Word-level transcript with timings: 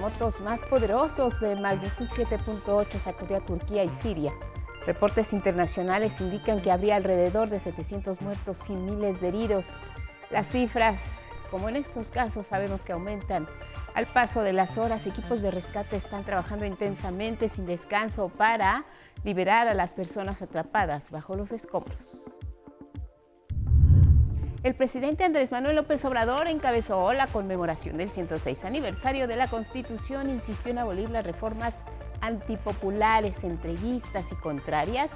terremotos 0.00 0.40
más 0.40 0.60
poderosos 0.60 1.40
de 1.40 1.56
magnitud 1.56 2.08
7.8 2.08 2.98
sacudió 2.98 3.38
Turquía 3.42 3.84
y 3.84 3.90
Siria. 3.90 4.32
Reportes 4.86 5.34
internacionales 5.34 6.18
indican 6.20 6.62
que 6.62 6.72
habría 6.72 6.96
alrededor 6.96 7.50
de 7.50 7.60
700 7.60 8.22
muertos 8.22 8.58
y 8.70 8.72
miles 8.72 9.20
de 9.20 9.28
heridos. 9.28 9.66
Las 10.30 10.48
cifras, 10.48 11.26
como 11.50 11.68
en 11.68 11.76
estos 11.76 12.08
casos, 12.08 12.46
sabemos 12.46 12.80
que 12.80 12.92
aumentan. 12.92 13.46
Al 13.94 14.06
paso 14.06 14.42
de 14.42 14.54
las 14.54 14.78
horas, 14.78 15.06
equipos 15.06 15.42
de 15.42 15.50
rescate 15.50 15.96
están 15.96 16.24
trabajando 16.24 16.64
intensamente 16.64 17.50
sin 17.50 17.66
descanso 17.66 18.30
para 18.30 18.86
liberar 19.22 19.68
a 19.68 19.74
las 19.74 19.92
personas 19.92 20.40
atrapadas 20.40 21.10
bajo 21.10 21.36
los 21.36 21.52
escombros. 21.52 22.16
El 24.62 24.74
presidente 24.74 25.24
Andrés 25.24 25.50
Manuel 25.50 25.76
López 25.76 26.04
Obrador 26.04 26.46
encabezó 26.46 27.14
la 27.14 27.26
conmemoración 27.26 27.96
del 27.96 28.10
106 28.10 28.66
aniversario 28.66 29.26
de 29.26 29.36
la 29.36 29.48
Constitución 29.48 30.28
insistió 30.28 30.70
en 30.70 30.78
abolir 30.78 31.08
las 31.08 31.24
reformas 31.24 31.74
antipopulares, 32.20 33.42
entreguistas 33.42 34.30
y 34.30 34.34
contrarias 34.34 35.12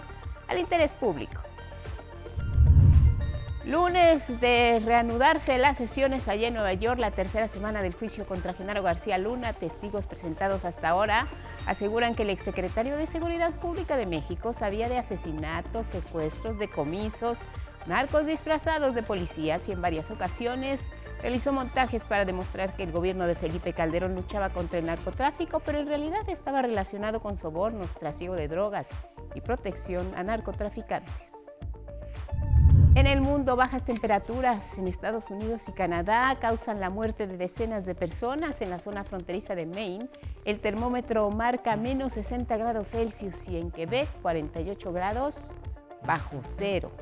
al 0.48 0.58
interés 0.58 0.92
público. 0.92 1.42
Lunes 3.66 4.40
de 4.40 4.80
reanudarse 4.82 5.58
las 5.58 5.76
sesiones 5.76 6.26
allá 6.28 6.48
en 6.48 6.54
Nueva 6.54 6.72
York, 6.72 6.98
la 6.98 7.10
tercera 7.10 7.48
semana 7.48 7.82
del 7.82 7.92
juicio 7.92 8.26
contra 8.26 8.54
Genaro 8.54 8.82
García 8.82 9.18
Luna, 9.18 9.52
testigos 9.52 10.06
presentados 10.06 10.64
hasta 10.64 10.88
ahora 10.88 11.28
aseguran 11.66 12.14
que 12.14 12.22
el 12.22 12.30
exsecretario 12.30 12.96
de 12.96 13.06
Seguridad 13.06 13.52
Pública 13.52 13.98
de 13.98 14.06
México 14.06 14.54
sabía 14.54 14.88
de 14.88 14.98
asesinatos, 14.98 15.86
secuestros, 15.86 16.58
decomisos, 16.58 17.38
narcos 17.86 18.26
disfrazados 18.26 18.94
de 18.94 19.02
policías 19.02 19.68
y 19.68 19.72
en 19.72 19.82
varias 19.82 20.10
ocasiones 20.10 20.80
realizó 21.20 21.52
montajes 21.52 22.02
para 22.04 22.24
demostrar 22.24 22.74
que 22.74 22.82
el 22.82 22.92
gobierno 22.92 23.26
de 23.26 23.34
Felipe 23.34 23.72
Calderón 23.72 24.14
luchaba 24.14 24.50
contra 24.50 24.78
el 24.78 24.86
narcotráfico, 24.86 25.60
pero 25.60 25.78
en 25.78 25.86
realidad 25.86 26.28
estaba 26.28 26.62
relacionado 26.62 27.20
con 27.20 27.36
sobornos, 27.36 27.94
trasiego 27.94 28.34
de 28.34 28.48
drogas 28.48 28.86
y 29.34 29.40
protección 29.40 30.12
a 30.16 30.22
narcotraficantes. 30.22 31.14
En 32.94 33.08
el 33.08 33.20
mundo, 33.20 33.56
bajas 33.56 33.84
temperaturas 33.84 34.78
en 34.78 34.86
Estados 34.86 35.28
Unidos 35.28 35.62
y 35.66 35.72
Canadá 35.72 36.36
causan 36.40 36.78
la 36.78 36.90
muerte 36.90 37.26
de 37.26 37.36
decenas 37.36 37.86
de 37.86 37.96
personas 37.96 38.60
en 38.60 38.70
la 38.70 38.78
zona 38.78 39.02
fronteriza 39.02 39.56
de 39.56 39.66
Maine. 39.66 40.08
El 40.44 40.60
termómetro 40.60 41.28
marca 41.30 41.74
menos 41.74 42.12
60 42.12 42.56
grados 42.56 42.88
Celsius 42.90 43.48
y 43.48 43.56
en 43.56 43.72
Quebec 43.72 44.08
48 44.22 44.92
grados 44.92 45.52
bajo 46.06 46.40
cero. 46.56 46.92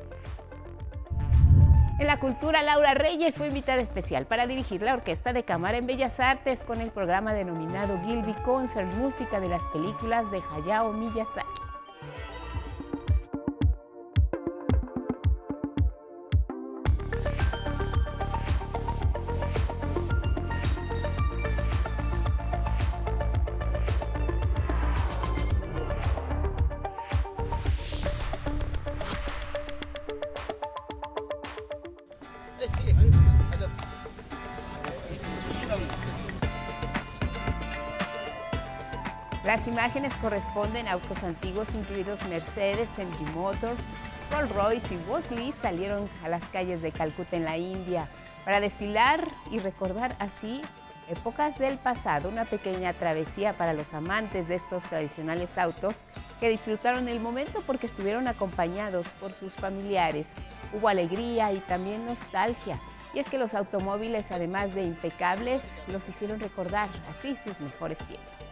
En 1.99 2.07
la 2.07 2.19
cultura, 2.19 2.63
Laura 2.63 2.95
Reyes 2.95 3.35
fue 3.35 3.47
invitada 3.47 3.81
especial 3.81 4.25
para 4.25 4.47
dirigir 4.47 4.81
la 4.81 4.95
Orquesta 4.95 5.31
de 5.31 5.43
Cámara 5.43 5.77
en 5.77 5.85
Bellas 5.85 6.19
Artes 6.19 6.61
con 6.65 6.81
el 6.81 6.89
programa 6.89 7.33
denominado 7.33 7.99
Gilby 8.03 8.33
Concert, 8.43 8.91
música 8.95 9.39
de 9.39 9.49
las 9.49 9.61
películas 9.71 10.29
de 10.31 10.41
Hayao 10.51 10.91
Miyazaki. 10.91 11.72
Las 39.63 39.71
imágenes 39.71 40.13
corresponden 40.15 40.89
a 40.89 40.91
autos 40.91 41.23
antiguos, 41.23 41.69
incluidos 41.73 42.21
Mercedes, 42.27 42.89
MG 42.97 43.33
Motors, 43.33 43.79
Rolls 44.29 44.51
Royce 44.51 44.93
y 44.93 44.97
Bosley, 45.07 45.53
salieron 45.61 46.09
a 46.21 46.27
las 46.27 46.43
calles 46.47 46.81
de 46.81 46.91
Calcuta 46.91 47.37
en 47.37 47.45
la 47.45 47.57
India 47.57 48.09
para 48.43 48.59
desfilar 48.59 49.25
y 49.51 49.59
recordar 49.59 50.17
así 50.19 50.61
épocas 51.07 51.57
del 51.59 51.77
pasado, 51.77 52.27
una 52.27 52.43
pequeña 52.43 52.91
travesía 52.91 53.53
para 53.53 53.71
los 53.71 53.93
amantes 53.93 54.49
de 54.49 54.55
estos 54.55 54.83
tradicionales 54.83 55.57
autos 55.57 56.09
que 56.41 56.49
disfrutaron 56.49 57.07
el 57.07 57.21
momento 57.21 57.63
porque 57.65 57.85
estuvieron 57.85 58.27
acompañados 58.27 59.07
por 59.21 59.31
sus 59.31 59.53
familiares. 59.53 60.27
Hubo 60.73 60.89
alegría 60.89 61.53
y 61.53 61.59
también 61.59 62.05
nostalgia. 62.05 62.81
Y 63.13 63.19
es 63.19 63.29
que 63.29 63.37
los 63.37 63.53
automóviles, 63.53 64.29
además 64.29 64.75
de 64.75 64.83
impecables, 64.83 65.63
los 65.87 66.09
hicieron 66.09 66.41
recordar 66.41 66.89
así 67.09 67.37
sus 67.37 67.57
mejores 67.61 67.99
tiempos. 67.99 68.42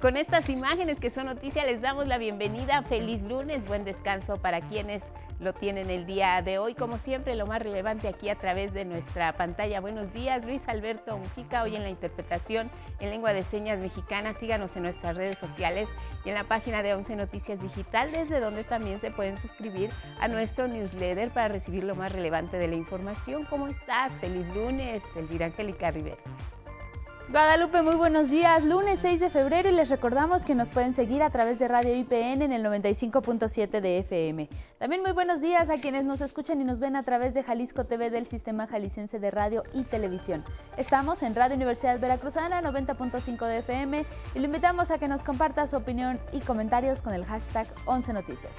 Con 0.00 0.16
estas 0.16 0.48
imágenes 0.48 1.00
que 1.00 1.10
son 1.10 1.26
noticia 1.26 1.64
les 1.64 1.80
damos 1.80 2.06
la 2.06 2.18
bienvenida. 2.18 2.82
Feliz 2.82 3.20
lunes, 3.22 3.66
buen 3.66 3.84
descanso 3.84 4.36
para 4.36 4.60
quienes 4.60 5.02
lo 5.40 5.52
tienen 5.52 5.90
el 5.90 6.06
día 6.06 6.40
de 6.42 6.58
hoy. 6.58 6.74
Como 6.74 6.98
siempre, 6.98 7.34
lo 7.34 7.46
más 7.46 7.62
relevante 7.62 8.06
aquí 8.06 8.28
a 8.28 8.36
través 8.36 8.72
de 8.72 8.84
nuestra 8.84 9.32
pantalla. 9.32 9.80
Buenos 9.80 10.12
días, 10.12 10.44
Luis 10.44 10.62
Alberto 10.68 11.16
Mujica, 11.16 11.62
hoy 11.62 11.76
en 11.76 11.82
la 11.82 11.90
interpretación 11.90 12.70
en 13.00 13.10
lengua 13.10 13.32
de 13.32 13.42
señas 13.42 13.78
mexicana. 13.78 14.34
Síganos 14.34 14.76
en 14.76 14.84
nuestras 14.84 15.16
redes 15.16 15.38
sociales 15.38 15.88
y 16.24 16.28
en 16.28 16.36
la 16.36 16.44
página 16.44 16.82
de 16.82 16.94
11 16.94 17.16
Noticias 17.16 17.60
Digital, 17.60 18.12
desde 18.12 18.40
donde 18.40 18.62
también 18.64 19.00
se 19.00 19.10
pueden 19.10 19.36
suscribir 19.38 19.90
a 20.20 20.28
nuestro 20.28 20.68
newsletter 20.68 21.30
para 21.30 21.48
recibir 21.48 21.82
lo 21.82 21.96
más 21.96 22.12
relevante 22.12 22.56
de 22.56 22.68
la 22.68 22.76
información. 22.76 23.46
¿Cómo 23.46 23.66
estás? 23.66 24.12
Feliz 24.20 24.46
lunes, 24.54 25.02
Elvira 25.16 25.46
Angélica 25.46 25.90
Rivera. 25.90 26.18
Guadalupe, 27.30 27.82
muy 27.82 27.96
buenos 27.96 28.30
días. 28.30 28.64
Lunes 28.64 29.00
6 29.00 29.20
de 29.20 29.28
febrero 29.28 29.68
y 29.68 29.72
les 29.72 29.90
recordamos 29.90 30.46
que 30.46 30.54
nos 30.54 30.70
pueden 30.70 30.94
seguir 30.94 31.22
a 31.22 31.28
través 31.28 31.58
de 31.58 31.68
Radio 31.68 31.94
IPN 31.94 32.40
en 32.40 32.52
el 32.52 32.64
95.7 32.64 33.82
de 33.82 33.98
FM. 33.98 34.48
También 34.78 35.02
muy 35.02 35.12
buenos 35.12 35.42
días 35.42 35.68
a 35.68 35.76
quienes 35.76 36.06
nos 36.06 36.22
escuchan 36.22 36.58
y 36.62 36.64
nos 36.64 36.80
ven 36.80 36.96
a 36.96 37.02
través 37.02 37.34
de 37.34 37.42
Jalisco 37.42 37.84
TV 37.84 38.08
del 38.08 38.24
Sistema 38.24 38.66
Jalisciense 38.66 39.18
de 39.18 39.30
Radio 39.30 39.62
y 39.74 39.82
Televisión. 39.82 40.42
Estamos 40.78 41.22
en 41.22 41.34
Radio 41.34 41.56
Universidad 41.56 42.00
Veracruzana 42.00 42.62
90.5 42.62 43.46
de 43.46 43.58
FM 43.58 44.06
y 44.34 44.38
lo 44.38 44.46
invitamos 44.46 44.90
a 44.90 44.96
que 44.96 45.06
nos 45.06 45.22
comparta 45.22 45.66
su 45.66 45.76
opinión 45.76 46.18
y 46.32 46.40
comentarios 46.40 47.02
con 47.02 47.12
el 47.12 47.26
hashtag 47.26 47.66
11 47.84 48.14
Noticias. 48.14 48.56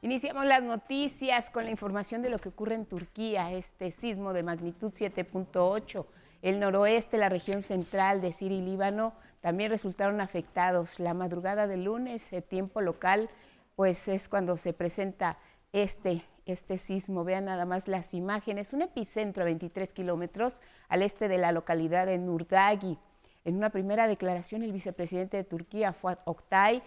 Iniciamos 0.00 0.46
las 0.46 0.62
noticias 0.62 1.50
con 1.50 1.64
la 1.64 1.70
información 1.70 2.22
de 2.22 2.30
lo 2.30 2.38
que 2.38 2.48
ocurre 2.48 2.74
en 2.74 2.86
Turquía, 2.86 3.52
este 3.52 3.90
sismo 3.90 4.32
de 4.32 4.42
magnitud 4.42 4.94
7.8 4.94 6.06
el 6.44 6.60
noroeste, 6.60 7.16
la 7.16 7.30
región 7.30 7.62
central 7.62 8.20
de 8.20 8.30
Siria 8.30 8.58
y 8.58 8.60
Líbano 8.60 9.14
también 9.40 9.70
resultaron 9.70 10.20
afectados. 10.20 11.00
La 11.00 11.14
madrugada 11.14 11.66
del 11.66 11.84
lunes, 11.84 12.30
el 12.34 12.42
tiempo 12.42 12.82
local, 12.82 13.30
pues 13.76 14.08
es 14.08 14.28
cuando 14.28 14.58
se 14.58 14.74
presenta 14.74 15.38
este, 15.72 16.22
este 16.44 16.76
sismo. 16.76 17.24
Vean 17.24 17.46
nada 17.46 17.64
más 17.64 17.88
las 17.88 18.12
imágenes. 18.12 18.74
Un 18.74 18.82
epicentro 18.82 19.42
a 19.42 19.46
23 19.46 19.94
kilómetros 19.94 20.60
al 20.90 21.00
este 21.00 21.28
de 21.28 21.38
la 21.38 21.50
localidad 21.50 22.04
de 22.04 22.18
Nurdagi. 22.18 22.98
En 23.46 23.56
una 23.56 23.70
primera 23.70 24.06
declaración, 24.06 24.62
el 24.62 24.72
vicepresidente 24.72 25.38
de 25.38 25.44
Turquía, 25.44 25.94
Fuat 25.94 26.20
Oktay, 26.26 26.82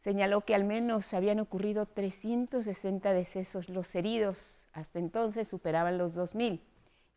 señaló 0.00 0.42
que 0.42 0.54
al 0.54 0.64
menos 0.64 1.14
habían 1.14 1.40
ocurrido 1.40 1.86
360 1.86 3.14
decesos. 3.14 3.70
Los 3.70 3.94
heridos 3.94 4.66
hasta 4.74 4.98
entonces 4.98 5.48
superaban 5.48 5.96
los 5.96 6.14
2.000. 6.14 6.60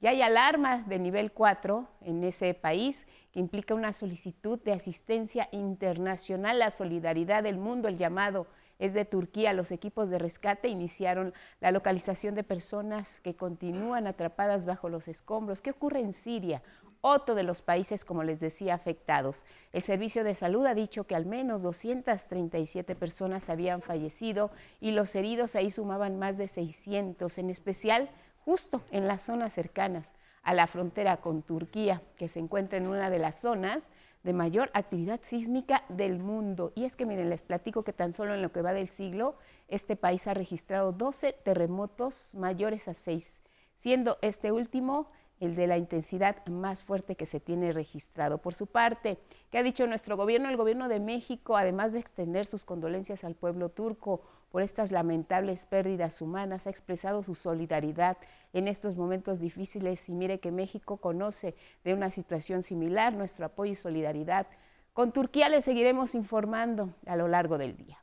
Ya 0.02 0.10
hay 0.10 0.24
alarma 0.24 0.80
de 0.88 0.98
nivel 0.98 1.32
4 1.32 1.88
en 2.02 2.24
ese 2.24 2.56
país 2.56 3.06
que 3.32 3.40
implica 3.40 3.76
una 3.76 3.94
solicitud 3.94 4.60
de 4.60 4.74
asistencia 4.74 5.48
internacional. 5.52 6.58
La 6.58 6.72
solidaridad 6.72 7.44
del 7.44 7.58
mundo, 7.58 7.88
el 7.88 7.98
llamado 7.98 8.48
es 8.80 8.96
de 8.96 9.06
Turquía. 9.06 9.54
Los 9.54 9.70
equipos 9.70 10.10
de 10.10 10.18
rescate 10.18 10.70
iniciaron 10.70 11.36
la 11.60 11.70
localización 11.70 12.34
de 12.34 12.44
personas 12.44 13.20
que 13.20 13.36
continúan 13.36 14.08
atrapadas 14.08 14.66
bajo 14.66 14.90
los 14.90 15.08
escombros. 15.08 15.62
¿Qué 15.62 15.70
ocurre 15.70 16.00
en 16.00 16.14
Siria? 16.14 16.64
Otro 17.02 17.36
de 17.36 17.44
los 17.44 17.62
países, 17.62 18.04
como 18.04 18.24
les 18.24 18.40
decía, 18.40 18.74
afectados. 18.74 19.46
El 19.72 19.84
Servicio 19.84 20.24
de 20.24 20.34
Salud 20.34 20.66
ha 20.66 20.74
dicho 20.74 21.04
que 21.04 21.14
al 21.14 21.28
menos 21.28 21.62
237 21.62 22.96
personas 22.96 23.50
habían 23.50 23.84
fallecido 23.84 24.50
y 24.80 24.92
los 24.92 25.16
heridos 25.16 25.56
ahí 25.56 25.70
sumaban 25.70 26.18
más 26.18 26.40
de 26.40 26.48
600, 26.48 27.38
en 27.38 27.52
especial 27.52 28.10
justo 28.46 28.82
en 28.92 29.08
las 29.08 29.24
zonas 29.24 29.54
cercanas 29.54 30.14
a 30.44 30.54
la 30.54 30.68
frontera 30.68 31.18
con 31.18 31.44
Turquía, 31.44 32.02
que 32.18 32.28
se 32.28 32.40
encuentra 32.40 32.78
en 32.78 32.88
una 32.88 33.10
de 33.10 33.20
las 33.20 33.36
zonas 33.36 33.90
de 34.24 34.34
mayor 34.34 34.70
actividad 34.74 35.20
sísmica 35.24 35.84
del 35.90 36.20
mundo. 36.20 36.72
Y 36.76 36.86
es 36.86 36.96
que 36.96 37.06
miren, 37.06 37.30
les 37.30 37.42
platico 37.42 37.84
que 37.84 37.94
tan 37.94 38.14
solo 38.14 38.34
en 38.34 38.42
lo 38.42 38.52
que 38.52 38.62
va 38.62 38.74
del 38.74 38.90
siglo, 38.90 39.36
este 39.68 39.96
país 39.96 40.28
ha 40.28 40.34
registrado 40.34 40.92
12 40.92 41.34
terremotos 41.44 42.34
mayores 42.36 42.88
a 42.88 42.94
6, 42.94 43.40
siendo 43.76 44.18
este 44.22 44.52
último 44.52 45.08
el 45.40 45.56
de 45.56 45.66
la 45.66 45.78
intensidad 45.78 46.46
más 46.46 46.84
fuerte 46.84 47.16
que 47.16 47.26
se 47.26 47.40
tiene 47.40 47.74
registrado. 47.74 48.38
Por 48.38 48.54
su 48.54 48.68
parte, 48.68 49.18
¿qué 49.50 49.58
ha 49.58 49.64
dicho 49.64 49.88
nuestro 49.88 50.16
gobierno? 50.16 50.50
El 50.50 50.58
gobierno 50.58 50.88
de 50.88 51.00
México, 51.00 51.58
además 51.58 51.92
de 51.94 52.00
extender 52.00 52.46
sus 52.46 52.64
condolencias 52.64 53.24
al 53.24 53.34
pueblo 53.34 53.70
turco 53.70 54.22
por 54.52 54.62
estas 54.62 54.92
lamentables 54.92 55.66
pérdidas 55.66 56.22
humanas, 56.22 56.68
ha 56.68 56.70
expresado 56.70 57.24
su 57.24 57.36
solidaridad 57.36 58.18
en 58.54 58.68
estos 58.68 58.98
momentos 58.98 59.40
difíciles 59.40 60.08
y 60.10 60.12
mire 60.14 60.40
que 60.40 60.52
México 60.52 60.98
conoce 60.98 61.56
de 61.84 61.94
una 61.94 62.12
situación 62.12 62.62
similar, 62.62 63.14
nuestro 63.14 63.46
apoyo 63.46 63.72
y 63.72 63.76
solidaridad. 63.76 64.48
Con 64.94 65.14
Turquía 65.14 65.48
le 65.48 65.62
seguiremos 65.62 66.16
informando 66.16 66.94
a 67.06 67.16
lo 67.16 67.30
largo 67.30 67.58
del 67.58 67.78
día. 67.78 67.98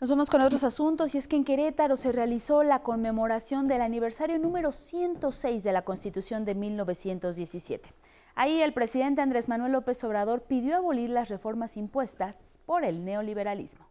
Nos 0.00 0.08
vamos 0.08 0.30
con 0.30 0.40
otros 0.40 0.64
asuntos 0.64 1.14
y 1.14 1.18
es 1.18 1.28
que 1.28 1.36
en 1.36 1.44
Querétaro 1.44 1.94
se 1.96 2.10
realizó 2.10 2.62
la 2.62 2.78
conmemoración 2.78 3.68
del 3.68 3.82
aniversario 3.82 4.38
número 4.38 4.72
106 4.72 5.62
de 5.62 5.72
la 5.72 5.82
Constitución 5.82 6.46
de 6.46 6.54
1917. 6.54 7.92
Ahí 8.34 8.62
el 8.62 8.72
presidente 8.72 9.20
Andrés 9.20 9.50
Manuel 9.50 9.72
López 9.72 10.02
Obrador 10.04 10.44
pidió 10.44 10.76
abolir 10.76 11.10
las 11.10 11.28
reformas 11.28 11.76
impuestas 11.76 12.58
por 12.64 12.84
el 12.84 13.04
neoliberalismo. 13.04 13.89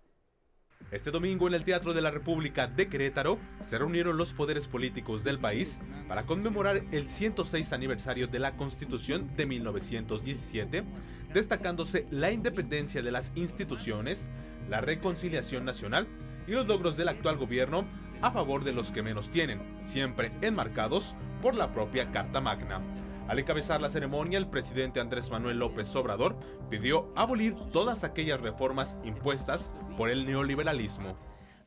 Este 0.91 1.11
domingo 1.11 1.47
en 1.47 1.53
el 1.53 1.65
Teatro 1.65 1.93
de 1.93 2.01
la 2.01 2.09
República 2.09 2.65
de 2.65 2.87
Querétaro 2.87 3.37
se 3.61 3.77
reunieron 3.77 4.17
los 4.17 4.33
poderes 4.33 4.67
políticos 4.67 5.23
del 5.23 5.37
país 5.37 5.79
para 6.07 6.25
conmemorar 6.25 6.81
el 6.91 7.07
106 7.07 7.73
aniversario 7.73 8.25
de 8.25 8.39
la 8.39 8.57
Constitución 8.57 9.29
de 9.35 9.45
1917, 9.45 10.83
destacándose 11.31 12.07
la 12.09 12.31
independencia 12.31 13.03
de 13.03 13.11
las 13.11 13.31
instituciones, 13.35 14.31
la 14.67 14.81
reconciliación 14.81 15.63
nacional 15.63 16.07
y 16.47 16.53
los 16.53 16.65
logros 16.65 16.97
del 16.97 17.09
actual 17.09 17.37
gobierno 17.37 17.85
a 18.23 18.31
favor 18.31 18.63
de 18.63 18.73
los 18.73 18.91
que 18.91 19.03
menos 19.03 19.29
tienen, 19.29 19.61
siempre 19.81 20.31
enmarcados 20.41 21.15
por 21.43 21.53
la 21.53 21.71
propia 21.71 22.09
Carta 22.09 22.41
Magna. 22.41 22.81
Al 23.29 23.37
encabezar 23.37 23.79
la 23.79 23.91
ceremonia, 23.91 24.39
el 24.39 24.49
presidente 24.49 24.99
Andrés 24.99 25.29
Manuel 25.29 25.59
López 25.59 25.95
Obrador 25.95 26.35
pidió 26.67 27.13
abolir 27.15 27.53
todas 27.71 28.03
aquellas 28.03 28.41
reformas 28.41 28.97
impuestas 29.03 29.69
por 29.97 30.09
el 30.09 30.25
neoliberalismo. 30.25 31.15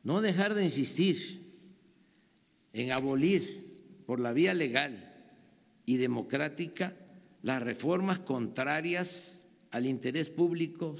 No 0.03 0.19
dejar 0.19 0.55
de 0.55 0.65
insistir 0.65 1.55
en 2.73 2.91
abolir 2.91 3.43
por 4.05 4.19
la 4.19 4.33
vía 4.33 4.53
legal 4.53 5.09
y 5.85 5.95
democrática 5.95 6.97
las 7.41 7.63
reformas 7.63 8.19
contrarias 8.19 9.41
al 9.71 9.85
interés 9.85 10.29
público 10.29 10.97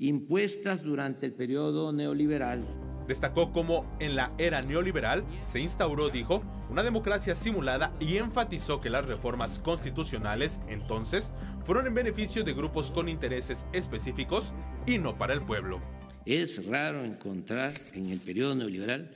impuestas 0.00 0.82
durante 0.82 1.26
el 1.26 1.32
periodo 1.32 1.92
neoliberal. 1.92 2.64
Destacó 3.06 3.52
cómo 3.52 3.96
en 4.00 4.16
la 4.16 4.32
era 4.38 4.62
neoliberal 4.62 5.24
se 5.44 5.60
instauró, 5.60 6.08
dijo, 6.08 6.42
una 6.70 6.82
democracia 6.82 7.34
simulada 7.34 7.94
y 8.00 8.16
enfatizó 8.16 8.80
que 8.80 8.88
las 8.88 9.04
reformas 9.04 9.58
constitucionales 9.58 10.60
entonces 10.68 11.32
fueron 11.64 11.86
en 11.86 11.94
beneficio 11.94 12.44
de 12.44 12.54
grupos 12.54 12.90
con 12.90 13.08
intereses 13.08 13.66
específicos 13.72 14.52
y 14.86 14.98
no 14.98 15.18
para 15.18 15.34
el 15.34 15.42
pueblo. 15.42 15.80
Es 16.24 16.66
raro 16.66 17.04
encontrar 17.04 17.74
en 17.92 18.10
el 18.10 18.20
periodo 18.20 18.54
neoliberal 18.54 19.14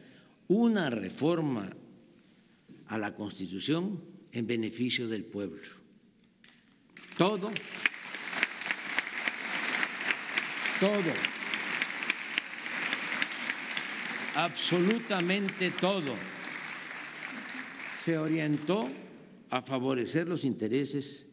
una 0.49 0.91
reforma 0.91 1.71
a 2.89 2.99
la 2.99 3.15
Constitución 3.15 4.03
en 4.33 4.47
beneficio 4.47 5.09
del 5.09 5.25
pueblo. 5.25 5.63
Todo 7.17 7.51
todo, 10.85 11.15
absolutamente 14.35 15.71
todo, 15.71 16.13
se 17.99 18.19
orientó 18.19 18.91
a 19.49 19.63
favorecer 19.63 20.29
los 20.29 20.45
intereses 20.45 21.33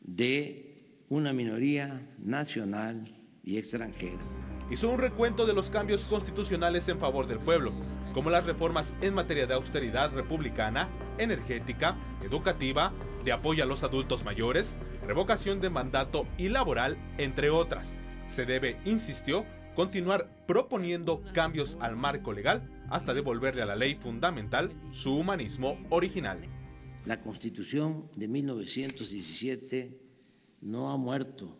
de 0.00 1.04
una 1.10 1.34
minoría 1.34 2.00
nacional 2.18 3.14
y 3.44 3.58
extranjera. 3.58 4.22
Hizo 4.70 4.88
un 4.88 4.98
recuento 4.98 5.44
de 5.44 5.52
los 5.52 5.68
cambios 5.68 6.06
constitucionales 6.06 6.88
en 6.88 6.98
favor 6.98 7.26
del 7.26 7.38
pueblo, 7.38 7.74
como 8.14 8.30
las 8.30 8.46
reformas 8.46 8.94
en 9.02 9.12
materia 9.12 9.46
de 9.46 9.52
austeridad 9.52 10.10
republicana, 10.14 10.88
energética, 11.18 11.98
educativa, 12.22 12.94
de 13.26 13.32
apoyo 13.32 13.62
a 13.62 13.66
los 13.66 13.82
adultos 13.82 14.24
mayores, 14.24 14.78
revocación 15.06 15.60
de 15.60 15.68
mandato 15.68 16.26
y 16.38 16.48
laboral, 16.48 16.96
entre 17.18 17.50
otras 17.50 17.98
se 18.30 18.46
debe, 18.46 18.78
insistió, 18.84 19.44
continuar 19.74 20.44
proponiendo 20.46 21.22
cambios 21.34 21.76
al 21.80 21.96
marco 21.96 22.32
legal 22.32 22.68
hasta 22.88 23.12
devolverle 23.12 23.62
a 23.62 23.66
la 23.66 23.76
ley 23.76 23.96
fundamental 23.96 24.72
su 24.92 25.14
humanismo 25.14 25.76
original. 25.90 26.40
La 27.06 27.20
constitución 27.20 28.08
de 28.14 28.28
1917 28.28 29.98
no 30.60 30.90
ha 30.90 30.96
muerto, 30.96 31.56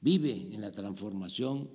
vive 0.00 0.32
en 0.32 0.60
la 0.60 0.70
transformación 0.70 1.70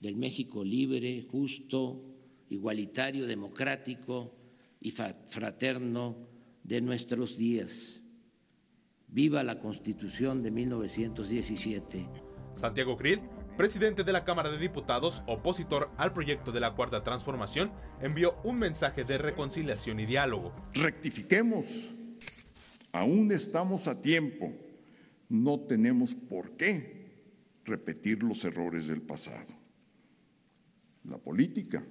del 0.00 0.16
México 0.16 0.62
libre, 0.64 1.26
justo, 1.30 2.04
igualitario, 2.50 3.26
democrático 3.26 4.34
y 4.80 4.90
fraterno 4.90 6.16
de 6.62 6.80
nuestros 6.80 7.36
días. 7.36 8.02
Viva 9.08 9.42
la 9.42 9.58
constitución 9.58 10.42
de 10.42 10.50
1917. 10.50 12.08
Santiago 12.54 12.96
Krill 12.96 13.20
presidente 13.56 14.04
de 14.04 14.12
la 14.12 14.24
Cámara 14.24 14.50
de 14.50 14.58
Diputados, 14.58 15.22
opositor 15.26 15.90
al 15.96 16.12
proyecto 16.12 16.52
de 16.52 16.60
la 16.60 16.74
Cuarta 16.74 17.02
Transformación, 17.02 17.72
envió 18.00 18.36
un 18.44 18.58
mensaje 18.58 19.04
de 19.04 19.18
reconciliación 19.18 20.00
y 20.00 20.06
diálogo. 20.06 20.54
Rectifiquemos. 20.74 21.94
Aún 22.92 23.30
estamos 23.32 23.88
a 23.88 24.00
tiempo. 24.00 24.52
No 25.28 25.60
tenemos 25.60 26.14
por 26.14 26.56
qué 26.56 27.02
repetir 27.64 28.22
los 28.22 28.44
errores 28.44 28.86
del 28.86 29.02
pasado. 29.02 29.48
La 31.04 31.18
política 31.18 31.82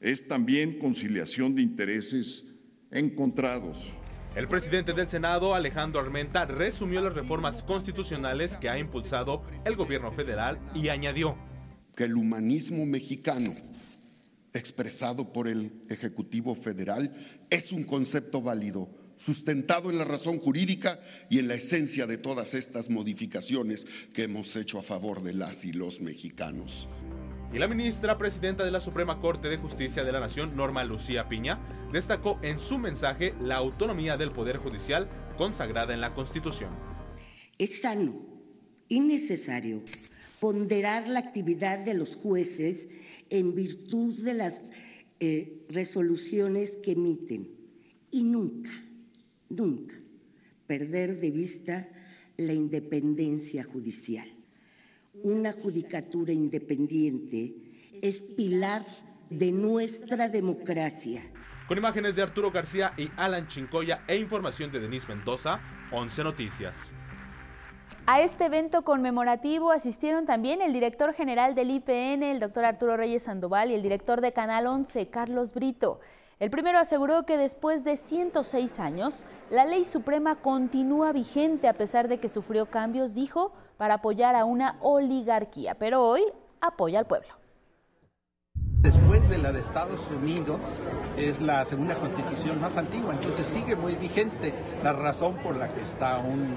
es 0.00 0.26
también 0.28 0.78
conciliación 0.78 1.54
de 1.54 1.62
intereses 1.62 2.54
encontrados 2.90 3.98
el 4.36 4.48
presidente 4.48 4.92
del 4.92 5.08
Senado, 5.08 5.54
Alejandro 5.54 5.98
Armenta, 5.98 6.44
resumió 6.44 7.00
las 7.00 7.14
reformas 7.14 7.62
constitucionales 7.62 8.58
que 8.58 8.68
ha 8.68 8.78
impulsado 8.78 9.42
el 9.64 9.76
gobierno 9.76 10.12
federal 10.12 10.60
y 10.74 10.90
añadió 10.90 11.38
que 11.96 12.04
el 12.04 12.16
humanismo 12.16 12.84
mexicano 12.84 13.54
expresado 14.52 15.32
por 15.32 15.48
el 15.48 15.72
Ejecutivo 15.88 16.54
Federal 16.54 17.14
es 17.48 17.72
un 17.72 17.84
concepto 17.84 18.42
válido, 18.42 18.90
sustentado 19.16 19.88
en 19.88 19.96
la 19.96 20.04
razón 20.04 20.38
jurídica 20.38 21.00
y 21.30 21.38
en 21.38 21.48
la 21.48 21.54
esencia 21.54 22.06
de 22.06 22.18
todas 22.18 22.52
estas 22.52 22.90
modificaciones 22.90 23.86
que 24.12 24.24
hemos 24.24 24.54
hecho 24.54 24.78
a 24.78 24.82
favor 24.82 25.22
de 25.22 25.32
las 25.32 25.64
y 25.64 25.72
los 25.72 26.02
mexicanos. 26.02 26.88
Y 27.52 27.58
la 27.58 27.68
ministra 27.68 28.18
presidenta 28.18 28.64
de 28.64 28.70
la 28.70 28.80
Suprema 28.80 29.20
Corte 29.20 29.48
de 29.48 29.56
Justicia 29.56 30.04
de 30.04 30.12
la 30.12 30.20
Nación, 30.20 30.56
Norma 30.56 30.84
Lucía 30.84 31.28
Piña, 31.28 31.60
destacó 31.92 32.38
en 32.42 32.58
su 32.58 32.78
mensaje 32.78 33.34
la 33.40 33.56
autonomía 33.56 34.16
del 34.16 34.32
Poder 34.32 34.58
Judicial 34.58 35.08
consagrada 35.38 35.94
en 35.94 36.00
la 36.00 36.12
Constitución. 36.14 36.70
Es 37.58 37.80
sano 37.80 38.20
y 38.88 39.00
necesario 39.00 39.82
ponderar 40.40 41.08
la 41.08 41.20
actividad 41.20 41.78
de 41.78 41.94
los 41.94 42.16
jueces 42.16 42.90
en 43.30 43.54
virtud 43.54 44.22
de 44.22 44.34
las 44.34 44.70
eh, 45.20 45.64
resoluciones 45.70 46.76
que 46.76 46.92
emiten 46.92 47.48
y 48.10 48.24
nunca, 48.24 48.70
nunca 49.48 49.94
perder 50.66 51.20
de 51.20 51.30
vista 51.30 51.88
la 52.36 52.52
independencia 52.52 53.64
judicial 53.64 54.35
una 55.22 55.52
judicatura 55.52 56.32
independiente 56.32 57.54
es 58.02 58.22
pilar 58.22 58.82
de 59.30 59.52
nuestra 59.52 60.28
democracia. 60.28 61.22
Con 61.68 61.78
imágenes 61.78 62.14
de 62.14 62.22
Arturo 62.22 62.52
García 62.52 62.92
y 62.96 63.08
Alan 63.16 63.48
Chincoya 63.48 64.04
e 64.06 64.16
información 64.16 64.70
de 64.70 64.80
Denise 64.80 65.08
Mendoza, 65.08 65.60
11 65.92 66.24
Noticias. 66.24 66.76
A 68.06 68.20
este 68.20 68.46
evento 68.46 68.82
conmemorativo 68.82 69.72
asistieron 69.72 70.26
también 70.26 70.62
el 70.62 70.72
director 70.72 71.12
general 71.12 71.56
del 71.56 71.70
IPN, 71.70 72.22
el 72.22 72.40
doctor 72.40 72.64
Arturo 72.64 72.96
Reyes 72.96 73.24
Sandoval, 73.24 73.70
y 73.70 73.74
el 73.74 73.82
director 73.82 74.20
de 74.20 74.32
Canal 74.32 74.66
11, 74.66 75.08
Carlos 75.08 75.52
Brito. 75.52 76.00
El 76.38 76.50
primero 76.50 76.78
aseguró 76.78 77.24
que 77.24 77.38
después 77.38 77.82
de 77.82 77.96
106 77.96 78.78
años, 78.78 79.24
la 79.48 79.64
ley 79.64 79.86
suprema 79.86 80.36
continúa 80.36 81.12
vigente 81.12 81.66
a 81.66 81.72
pesar 81.72 82.08
de 82.08 82.18
que 82.18 82.28
sufrió 82.28 82.66
cambios, 82.66 83.14
dijo, 83.14 83.52
para 83.78 83.94
apoyar 83.94 84.36
a 84.36 84.44
una 84.44 84.76
oligarquía, 84.82 85.76
pero 85.76 86.02
hoy 86.02 86.20
apoya 86.60 86.98
al 86.98 87.06
pueblo. 87.06 87.28
Después 88.82 89.26
de 89.30 89.38
la 89.38 89.50
de 89.50 89.60
Estados 89.60 90.10
Unidos, 90.10 90.78
es 91.16 91.40
la 91.40 91.64
segunda 91.64 91.94
constitución 91.94 92.60
más 92.60 92.76
antigua, 92.76 93.14
entonces 93.14 93.46
sigue 93.46 93.74
muy 93.74 93.94
vigente 93.94 94.52
la 94.84 94.92
razón 94.92 95.36
por 95.36 95.56
la 95.56 95.68
que 95.68 95.80
está 95.80 96.16
aún 96.16 96.54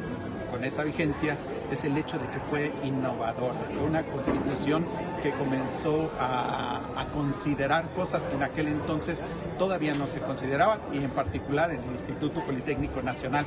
con 0.50 0.64
esa 0.64 0.84
vigencia 0.84 1.38
es 1.72 1.84
el 1.84 1.98
hecho 1.98 2.18
de 2.18 2.28
que 2.28 2.40
fue 2.50 2.72
innovadora, 2.84 3.60
fue 3.74 3.84
una 3.84 4.04
constitución 4.04 4.86
que 5.22 5.32
comenzó 5.32 6.10
a, 6.20 6.82
considerar 7.14 7.90
cosas 7.96 8.28
que 8.28 8.36
en 8.36 8.44
aquel 8.44 8.68
entonces 8.68 9.24
todavía 9.58 9.94
no 9.96 10.06
se 10.06 10.20
consideraban 10.20 10.80
y 10.94 10.98
en 10.98 11.10
particular 11.10 11.72
en 11.72 11.84
el 11.84 11.92
Instituto 11.92 12.42
Politécnico 12.46 13.02
Nacional 13.02 13.46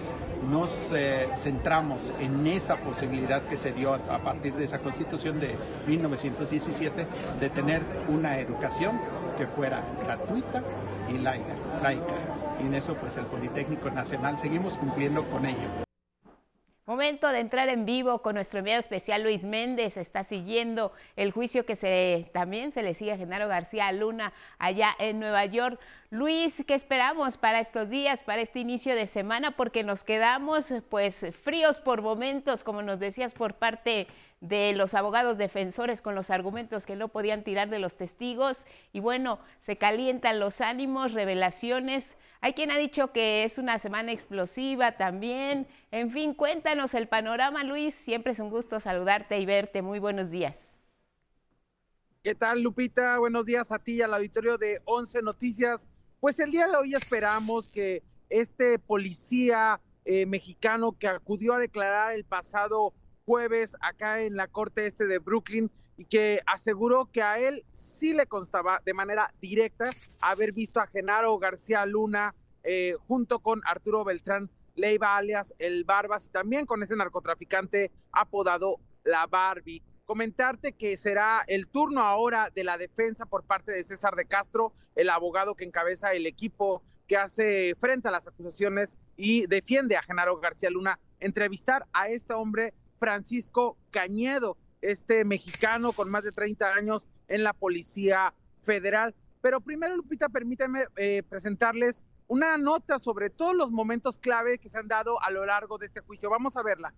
nos 0.50 0.90
eh, 0.92 1.28
centramos 1.37 2.12
en 2.18 2.47
esa 2.47 2.76
posibilidad 2.78 3.42
que 3.42 3.56
se 3.56 3.73
dio 3.73 3.94
a, 3.94 3.97
a 4.14 4.18
partir 4.18 4.54
de 4.54 4.64
esa 4.64 4.80
constitución 4.80 5.38
de 5.38 5.54
1917 5.87 7.06
de 7.40 7.50
tener 7.50 7.82
una 8.09 8.38
educación 8.38 8.99
que 9.38 9.47
fuera 9.47 9.82
gratuita 10.04 10.62
y 11.09 11.18
laica. 11.18 11.54
laica. 11.82 12.14
Y 12.61 12.66
en 12.66 12.75
eso 12.75 12.94
pues 12.94 13.16
el 13.16 13.26
Politécnico 13.26 13.90
Nacional 13.90 14.38
seguimos 14.38 14.76
cumpliendo 14.76 15.25
con 15.30 15.47
ello. 15.47 15.91
Momento 16.92 17.28
de 17.28 17.38
entrar 17.38 17.70
en 17.70 17.87
vivo 17.87 18.20
con 18.20 18.34
nuestro 18.34 18.58
enviado 18.58 18.78
especial 18.78 19.22
Luis 19.22 19.44
Méndez. 19.44 19.96
Está 19.96 20.25
siguiendo 20.25 20.92
el 21.16 21.32
juicio 21.32 21.64
que 21.64 21.75
se, 21.75 22.28
también 22.34 22.70
se 22.70 22.82
le 22.82 22.92
sigue 22.92 23.12
a 23.12 23.16
Genaro 23.16 23.49
García 23.49 23.90
Luna 23.92 24.34
allá 24.58 24.94
en 24.99 25.18
Nueva 25.18 25.46
York. 25.46 25.80
Luis, 26.12 26.62
¿qué 26.66 26.75
esperamos 26.75 27.38
para 27.38 27.59
estos 27.59 27.88
días, 27.88 28.23
para 28.23 28.42
este 28.42 28.59
inicio 28.59 28.95
de 28.95 29.07
semana? 29.07 29.57
Porque 29.57 29.83
nos 29.83 30.04
quedamos 30.04 30.71
pues 30.90 31.25
fríos 31.42 31.81
por 31.81 32.02
momentos, 32.02 32.64
como 32.64 32.83
nos 32.83 32.99
decías, 32.99 33.33
por 33.33 33.54
parte 33.54 34.07
de 34.42 34.75
los 34.75 34.92
abogados 34.92 35.38
defensores 35.38 36.02
con 36.02 36.14
los 36.14 36.28
argumentos 36.28 36.85
que 36.85 36.97
no 36.97 37.09
podían 37.09 37.45
tirar 37.45 37.71
de 37.71 37.78
los 37.78 37.97
testigos. 37.97 38.66
Y 38.92 39.00
bueno, 39.00 39.38
se 39.61 39.78
calientan 39.78 40.38
los 40.38 40.61
ánimos, 40.61 41.14
revelaciones. 41.14 42.14
Hay 42.42 42.52
quien 42.52 42.71
ha 42.71 42.76
dicho 42.76 43.11
que 43.12 43.45
es 43.45 43.57
una 43.57 43.78
semana 43.78 44.12
explosiva 44.12 44.99
también. 44.99 45.66
En 45.92 46.11
fin, 46.11 46.35
cuéntanos 46.35 46.92
el 46.92 47.09
panorama, 47.09 47.64
Luis. 47.64 47.95
Siempre 47.95 48.33
es 48.33 48.38
un 48.38 48.50
gusto 48.50 48.81
saludarte 48.81 49.38
y 49.38 49.47
verte. 49.47 49.81
Muy 49.81 49.99
buenos 49.99 50.28
días. 50.28 50.75
¿Qué 52.23 52.35
tal, 52.35 52.61
Lupita? 52.61 53.19
Buenos 53.19 53.47
días 53.47 53.73
a 53.73 53.78
ti 53.78 53.95
y 53.95 54.02
al 54.02 54.12
auditorio 54.12 54.59
de 54.59 54.83
11 54.85 55.23
Noticias. 55.23 55.88
Pues 56.23 56.38
el 56.38 56.52
día 56.52 56.69
de 56.69 56.76
hoy 56.76 56.95
esperamos 56.95 57.73
que 57.73 58.00
este 58.31 58.79
policía 58.79 59.81
eh, 60.05 60.25
mexicano 60.25 60.97
que 60.97 61.09
acudió 61.09 61.55
a 61.55 61.59
declarar 61.59 62.12
el 62.12 62.25
pasado 62.25 62.95
jueves 63.26 63.75
acá 63.81 64.23
en 64.23 64.37
la 64.37 64.47
corte 64.47 64.87
este 64.87 65.07
de 65.07 65.19
Brooklyn 65.19 65.69
y 65.97 66.05
que 66.05 66.38
aseguró 66.47 67.11
que 67.11 67.23
a 67.23 67.41
él 67.41 67.64
sí 67.73 68.12
le 68.12 68.29
constaba 68.29 68.81
de 68.87 68.95
manera 68.95 69.35
directa 69.41 69.91
haber 70.21 70.52
visto 70.52 70.79
a 70.79 70.87
Genaro 70.87 71.37
García 71.41 71.85
Luna 71.87 72.37
eh, 72.62 72.95
junto 73.09 73.41
con 73.41 73.61
Arturo 73.64 74.05
Beltrán 74.05 74.49
Leiva 74.76 75.17
alias 75.17 75.52
El 75.59 75.83
Barbas 75.83 76.26
y 76.26 76.29
también 76.29 76.67
con 76.67 76.85
ese 76.85 76.95
narcotraficante 76.95 77.91
apodado 78.12 78.79
La 79.02 79.26
Barbie. 79.26 79.83
Comentarte 80.12 80.73
que 80.75 80.99
será 80.99 81.42
el 81.47 81.69
turno 81.69 82.02
ahora 82.02 82.50
de 82.54 82.64
la 82.64 82.76
defensa 82.76 83.25
por 83.25 83.45
parte 83.45 83.73
de 83.73 83.83
César 83.83 84.14
de 84.14 84.26
Castro, 84.26 84.75
el 84.95 85.09
abogado 85.09 85.54
que 85.54 85.64
encabeza 85.64 86.12
el 86.12 86.26
equipo 86.26 86.83
que 87.09 87.16
hace 87.16 87.75
frente 87.81 88.09
a 88.09 88.11
las 88.11 88.28
acusaciones 88.28 88.99
y 89.16 89.47
defiende 89.47 89.97
a 89.97 90.02
Genaro 90.02 90.38
García 90.38 90.69
Luna, 90.69 91.00
entrevistar 91.19 91.87
a 91.95 92.11
este 92.11 92.35
hombre 92.35 92.75
Francisco 92.99 93.78
Cañedo, 93.90 94.59
este 94.83 95.25
mexicano 95.25 95.92
con 95.92 96.11
más 96.11 96.25
de 96.25 96.33
30 96.33 96.75
años 96.75 97.09
en 97.28 97.42
la 97.42 97.54
Policía 97.54 98.35
Federal. 98.61 99.14
Pero 99.40 99.62
primero, 99.62 99.97
Lupita, 99.97 100.28
permítanme 100.28 100.85
eh, 100.97 101.23
presentarles 101.26 102.02
una 102.28 102.59
nota 102.59 102.99
sobre 102.99 103.31
todos 103.31 103.57
los 103.57 103.71
momentos 103.71 104.19
clave 104.19 104.59
que 104.59 104.69
se 104.69 104.76
han 104.76 104.88
dado 104.88 105.23
a 105.23 105.31
lo 105.31 105.47
largo 105.47 105.78
de 105.78 105.87
este 105.87 106.00
juicio. 106.00 106.28
Vamos 106.28 106.59
a 106.59 106.62
verla. 106.62 106.92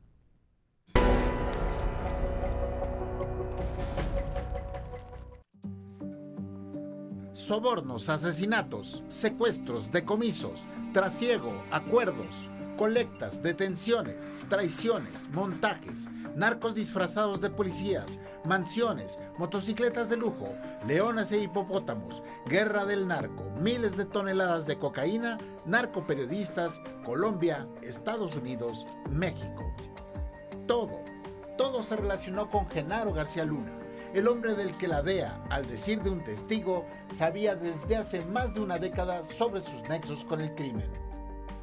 Sobornos, 7.34 8.08
asesinatos, 8.10 9.02
secuestros, 9.08 9.90
decomisos, 9.90 10.62
trasiego, 10.92 11.64
acuerdos, 11.72 12.48
colectas, 12.78 13.42
detenciones, 13.42 14.30
traiciones, 14.48 15.28
montajes, 15.30 16.08
narcos 16.36 16.76
disfrazados 16.76 17.40
de 17.40 17.50
policías, 17.50 18.06
mansiones, 18.44 19.18
motocicletas 19.36 20.08
de 20.08 20.16
lujo, 20.16 20.48
leones 20.86 21.32
e 21.32 21.40
hipopótamos, 21.40 22.22
guerra 22.46 22.84
del 22.84 23.08
narco, 23.08 23.42
miles 23.60 23.96
de 23.96 24.04
toneladas 24.04 24.68
de 24.68 24.78
cocaína, 24.78 25.36
narcoperiodistas, 25.66 26.80
Colombia, 27.04 27.66
Estados 27.82 28.36
Unidos, 28.36 28.86
México. 29.10 29.74
Todo, 30.68 31.00
todo 31.58 31.82
se 31.82 31.96
relacionó 31.96 32.48
con 32.48 32.70
Genaro 32.70 33.12
García 33.12 33.44
Luna, 33.44 33.72
el 34.14 34.28
hombre 34.28 34.54
del 34.54 34.76
que 34.76 34.86
la 34.86 35.02
DEA, 35.02 35.44
al 35.50 35.66
decir 35.66 36.00
de 36.00 36.08
un 36.08 36.22
testigo, 36.22 36.86
sabía 37.12 37.56
desde 37.56 37.96
hace 37.96 38.24
más 38.26 38.54
de 38.54 38.60
una 38.60 38.78
década 38.78 39.24
sobre 39.24 39.60
sus 39.60 39.82
nexos 39.88 40.24
con 40.24 40.40
el 40.40 40.54
crimen. 40.54 40.88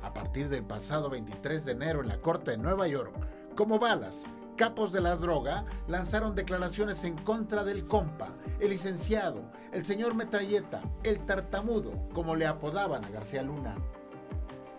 A 0.03 0.13
partir 0.13 0.49
del 0.49 0.63
pasado 0.63 1.09
23 1.09 1.63
de 1.63 1.71
enero 1.71 2.01
en 2.01 2.09
la 2.09 2.19
Corte 2.19 2.51
de 2.51 2.57
Nueva 2.57 2.87
York, 2.89 3.13
como 3.55 3.79
balas, 3.79 4.23
capos 4.57 4.91
de 4.91 4.99
la 4.99 5.15
droga 5.15 5.63
lanzaron 5.87 6.35
declaraciones 6.35 7.05
en 7.05 7.15
contra 7.15 7.63
del 7.63 7.87
compa, 7.87 8.33
el 8.59 8.71
licenciado, 8.71 9.43
el 9.71 9.85
señor 9.85 10.13
metralleta, 10.13 10.81
el 11.03 11.25
tartamudo, 11.25 12.09
como 12.13 12.35
le 12.35 12.47
apodaban 12.47 13.05
a 13.05 13.09
García 13.09 13.43
Luna. 13.43 13.77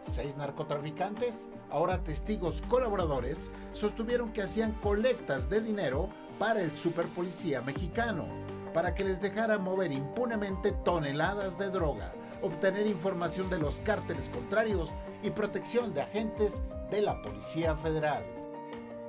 Seis 0.03 0.37
narcotraficantes, 0.37 1.49
ahora 1.71 2.05
testigos 2.05 2.61
colaboradores, 2.69 3.51
sostuvieron 3.73 4.35
que 4.35 4.43
hacían 4.43 4.73
colectas 4.73 5.49
de 5.49 5.63
dinero 5.63 6.11
para 6.39 6.61
el 6.61 6.73
superpolicía 6.73 7.63
mexicano, 7.63 8.27
para 8.73 8.95
que 8.95 9.05
les 9.05 9.21
dejara 9.21 9.59
mover 9.59 9.93
impunemente 9.93 10.73
toneladas 10.85 11.59
de 11.59 11.71
droga, 11.71 12.13
obtener 12.41 12.87
información 12.87 13.49
de 13.51 13.59
los 13.59 13.81
cárteles 13.81 14.29
contrarios 14.29 14.91
y 15.23 15.31
protección 15.31 15.95
de 15.95 16.03
agentes 16.03 16.61
de 16.91 17.03
la 17.03 17.21
Policía 17.23 17.77
Federal. 17.77 18.25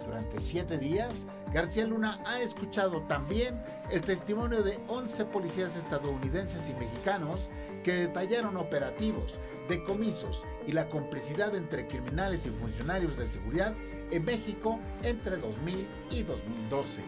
Durante 0.06 0.42
siete 0.42 0.78
días, 0.78 1.26
García 1.54 1.86
Luna 1.86 2.20
ha 2.26 2.42
escuchado 2.42 3.02
también 3.04 3.64
el 3.90 4.02
testimonio 4.02 4.64
de 4.64 4.80
11 4.88 5.26
policías 5.26 5.76
estadounidenses 5.76 6.68
y 6.70 6.74
mexicanos 6.74 7.50
que 7.84 7.94
detallaron 7.94 8.58
operativos, 8.58 9.38
decomisos 9.70 10.44
y 10.68 10.72
la 10.72 10.90
complicidad 10.90 11.56
entre 11.56 11.88
criminales 11.88 12.46
y 12.46 12.50
funcionarios 12.50 13.18
de 13.18 13.28
seguridad 13.28 13.74
en 14.14 14.26
México 14.26 14.80
entre 15.02 15.38
2000 15.38 15.88
y 16.12 16.22
2012. 16.22 17.02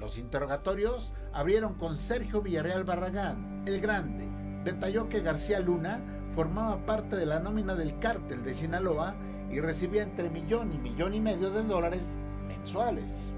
Los 0.00 0.16
interrogatorios 0.18 1.12
abrieron 1.32 1.74
con 1.74 1.96
Sergio 1.96 2.40
Villarreal 2.40 2.84
Barragán, 2.84 3.62
el 3.66 3.80
Grande. 3.82 4.26
Detalló 4.64 5.10
que 5.10 5.20
García 5.20 5.60
Luna 5.60 6.00
formaba 6.34 6.86
parte 6.86 7.16
de 7.16 7.26
la 7.26 7.38
nómina 7.38 7.74
del 7.74 7.98
cártel 7.98 8.42
de 8.44 8.54
Sinaloa 8.54 9.14
y 9.50 9.60
recibía 9.60 10.02
entre 10.02 10.30
millón 10.30 10.72
y 10.72 10.78
millón 10.78 11.12
y 11.12 11.20
medio 11.20 11.50
de 11.50 11.64
dólares 11.64 12.16
mensuales. 12.48 13.34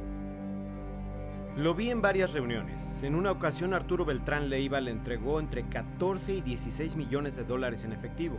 Lo 1.56 1.74
vi 1.74 1.90
en 1.90 2.00
varias 2.00 2.32
reuniones. 2.32 3.02
En 3.02 3.16
una 3.16 3.32
ocasión 3.32 3.74
Arturo 3.74 4.04
Beltrán 4.04 4.48
Leiva 4.48 4.80
le 4.80 4.92
entregó 4.92 5.40
entre 5.40 5.68
14 5.68 6.34
y 6.34 6.40
16 6.42 6.94
millones 6.94 7.34
de 7.34 7.42
dólares 7.42 7.82
en 7.82 7.92
efectivo, 7.92 8.38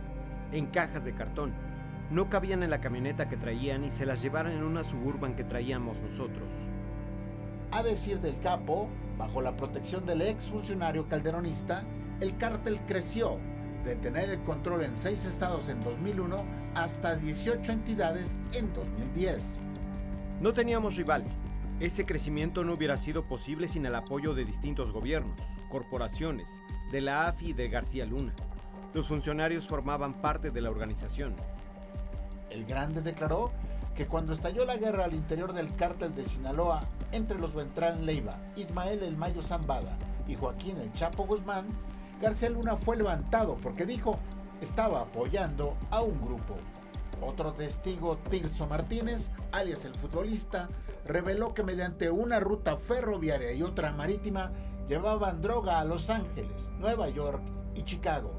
en 0.50 0.66
cajas 0.66 1.04
de 1.04 1.14
cartón. 1.14 1.52
No 2.10 2.30
cabían 2.30 2.62
en 2.62 2.70
la 2.70 2.80
camioneta 2.80 3.28
que 3.28 3.36
traían 3.36 3.84
y 3.84 3.90
se 3.90 4.06
las 4.06 4.22
llevaron 4.22 4.52
en 4.52 4.62
una 4.62 4.84
suburban 4.84 5.34
que 5.34 5.42
traíamos 5.42 6.02
nosotros. 6.02 6.48
A 7.72 7.82
decir 7.82 8.20
del 8.20 8.38
capo, 8.38 8.88
bajo 9.18 9.40
la 9.42 9.56
protección 9.56 10.06
del 10.06 10.22
ex 10.22 10.44
funcionario 10.44 11.08
calderonista, 11.08 11.82
el 12.20 12.36
cártel 12.38 12.80
creció 12.86 13.38
de 13.84 13.96
tener 13.96 14.30
el 14.30 14.40
control 14.44 14.84
en 14.84 14.96
seis 14.96 15.24
estados 15.24 15.68
en 15.68 15.82
2001 15.82 16.44
hasta 16.74 17.16
18 17.16 17.72
entidades 17.72 18.36
en 18.52 18.72
2010. 18.72 19.58
No 20.40 20.52
teníamos 20.52 20.96
rival. 20.96 21.24
Ese 21.80 22.06
crecimiento 22.06 22.64
no 22.64 22.74
hubiera 22.74 22.98
sido 22.98 23.24
posible 23.26 23.66
sin 23.68 23.84
el 23.84 23.96
apoyo 23.96 24.32
de 24.32 24.44
distintos 24.44 24.92
gobiernos, 24.92 25.40
corporaciones, 25.70 26.60
de 26.92 27.00
la 27.00 27.26
AFI 27.26 27.50
y 27.50 27.52
de 27.52 27.68
García 27.68 28.06
Luna. 28.06 28.32
Los 28.94 29.08
funcionarios 29.08 29.66
formaban 29.66 30.14
parte 30.22 30.50
de 30.50 30.60
la 30.60 30.70
organización. 30.70 31.34
El 32.56 32.64
Grande 32.64 33.02
declaró 33.02 33.50
que 33.94 34.06
cuando 34.06 34.32
estalló 34.32 34.64
la 34.64 34.78
guerra 34.78 35.04
al 35.04 35.14
interior 35.14 35.52
del 35.52 35.76
cártel 35.76 36.14
de 36.14 36.24
Sinaloa 36.24 36.80
entre 37.12 37.38
los 37.38 37.54
Beltrán 37.54 38.06
Leiva, 38.06 38.38
Ismael 38.56 39.02
El 39.02 39.18
Mayo 39.18 39.42
Zambada 39.42 39.98
y 40.26 40.36
Joaquín 40.36 40.78
El 40.78 40.90
Chapo 40.92 41.26
Guzmán, 41.26 41.66
García 42.22 42.48
Luna 42.48 42.76
fue 42.76 42.96
levantado 42.96 43.58
porque 43.62 43.84
dijo 43.84 44.18
estaba 44.62 45.02
apoyando 45.02 45.76
a 45.90 46.00
un 46.00 46.18
grupo. 46.18 46.56
Otro 47.20 47.52
testigo, 47.52 48.16
Tirso 48.30 48.66
Martínez, 48.66 49.30
alias 49.52 49.84
el 49.84 49.94
futbolista, 49.94 50.70
reveló 51.04 51.52
que 51.52 51.62
mediante 51.62 52.10
una 52.10 52.40
ruta 52.40 52.78
ferroviaria 52.78 53.52
y 53.52 53.62
otra 53.62 53.92
marítima 53.92 54.50
llevaban 54.88 55.42
droga 55.42 55.78
a 55.78 55.84
Los 55.84 56.08
Ángeles, 56.08 56.70
Nueva 56.78 57.10
York 57.10 57.42
y 57.74 57.82
Chicago. 57.82 58.32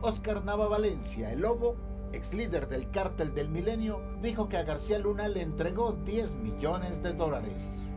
Oscar 0.00 0.44
Nava 0.44 0.66
Valencia, 0.66 1.30
el 1.30 1.40
lobo, 1.42 1.76
ex 2.14 2.32
líder 2.32 2.68
del 2.68 2.90
cártel 2.90 3.34
del 3.34 3.48
milenio, 3.48 4.00
dijo 4.22 4.48
que 4.48 4.56
a 4.56 4.62
García 4.62 4.98
Luna 4.98 5.28
le 5.28 5.42
entregó 5.42 5.92
10 5.92 6.36
millones 6.36 7.02
de 7.02 7.12
dólares. 7.12 7.88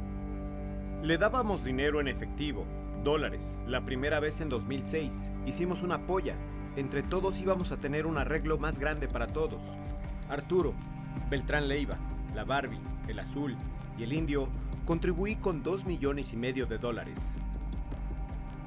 Le 1.04 1.18
dábamos 1.18 1.64
dinero 1.64 2.02
en 2.02 2.08
efectivo, 2.08 2.66
dólares. 3.04 3.58
La 3.68 3.86
primera 3.86 4.20
vez 4.20 4.42
en 4.42 4.50
2006 4.50 5.32
hicimos 5.46 5.84
una 5.84 6.06
polla. 6.08 6.36
Entre 6.76 7.04
todos 7.04 7.40
íbamos 7.40 7.72
a 7.72 7.78
tener 7.78 8.06
un 8.06 8.18
arreglo 8.18 8.58
más 8.58 8.80
grande 8.80 9.08
para 9.08 9.28
todos. 9.28 9.76
Arturo, 10.30 10.74
Beltrán 11.30 11.68
Leiva, 11.68 11.98
la 12.36 12.44
Barbie, 12.44 12.82
el 13.08 13.20
Azul 13.20 13.56
y 13.98 14.04
el 14.04 14.14
Indio 14.14 14.50
contribuí 14.86 15.36
con 15.36 15.64
2 15.64 15.86
millones 15.86 16.34
y 16.34 16.38
medio 16.38 16.66
de 16.66 16.78
dólares. 16.78 17.20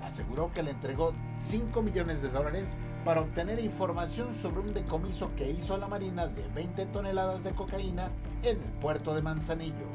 Aseguró 0.05 0.53
que 0.53 0.63
le 0.63 0.73
entregó 0.73 1.13
5 1.41 1.83
millones 1.83 2.23
de 2.23 2.29
dólares 2.29 2.77
para 3.05 3.23
obtener 3.23 3.59
información 3.59 4.35
sobre 4.35 4.61
un 4.61 4.75
decomiso 4.75 5.31
que 5.35 5.51
hizo 5.51 5.77
la 5.79 5.89
Marina 5.89 6.27
de 6.27 6.47
20 6.55 6.87
toneladas 6.87 7.43
de 7.43 7.53
cocaína 7.53 8.11
en 8.43 8.59
el 8.59 8.73
puerto 8.81 9.15
de 9.15 9.23
Manzanillo. 9.23 9.87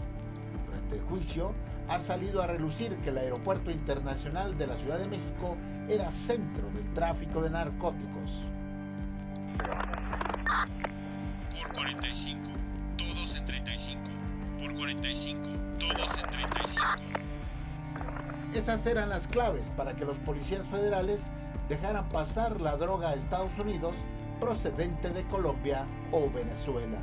Durante 0.66 0.96
el 0.96 1.02
juicio, 1.04 1.54
ha 1.88 2.00
salido 2.00 2.42
a 2.42 2.48
relucir 2.48 2.96
que 2.98 3.10
el 3.10 3.18
Aeropuerto 3.18 3.70
Internacional 3.70 4.58
de 4.58 4.68
la 4.68 4.76
Ciudad 4.76 4.98
de 4.98 5.08
México 5.08 5.56
era 5.88 6.12
centro 6.12 6.68
del 6.72 6.90
tráfico 6.90 7.42
de 7.44 7.52
narcóticos. 7.52 8.32
Por 11.52 11.74
45, 11.74 12.42
todos 12.98 13.38
en 13.38 13.46
35. 13.46 14.02
Por 14.58 14.76
45, 14.76 15.42
todos 15.80 16.18
en 16.24 16.30
35. 16.30 16.86
Esas 18.56 18.86
eran 18.88 19.10
las 19.10 19.28
claves 19.28 19.70
para 19.78 19.96
que 19.96 20.06
los 20.06 20.18
policías 20.18 20.66
federales 20.68 21.26
dejaran 21.70 22.10
pasar 22.10 22.62
la 22.62 22.78
droga 22.78 23.10
a 23.10 23.16
Estados 23.16 23.58
Unidos 23.58 23.96
procedente 24.40 25.10
de 25.10 25.24
Colombia 25.24 25.86
o 26.12 26.30
Venezuela. 26.30 26.98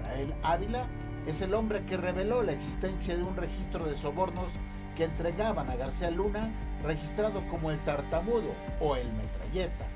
Israel 0.00 0.34
Ávila 0.42 0.86
es 1.26 1.42
el 1.42 1.54
hombre 1.54 1.84
que 1.84 1.96
reveló 1.96 2.42
la 2.42 2.52
existencia 2.52 3.16
de 3.16 3.22
un 3.22 3.36
registro 3.36 3.84
de 3.84 3.94
sobornos 3.94 4.52
que 4.96 5.04
entregaban 5.04 5.70
a 5.70 5.76
García 5.76 6.10
Luna 6.10 6.50
registrado 6.82 7.46
como 7.48 7.70
el 7.70 7.78
tartamudo 7.84 8.52
o 8.80 8.96
el 8.96 9.12
metralleta. 9.12 9.86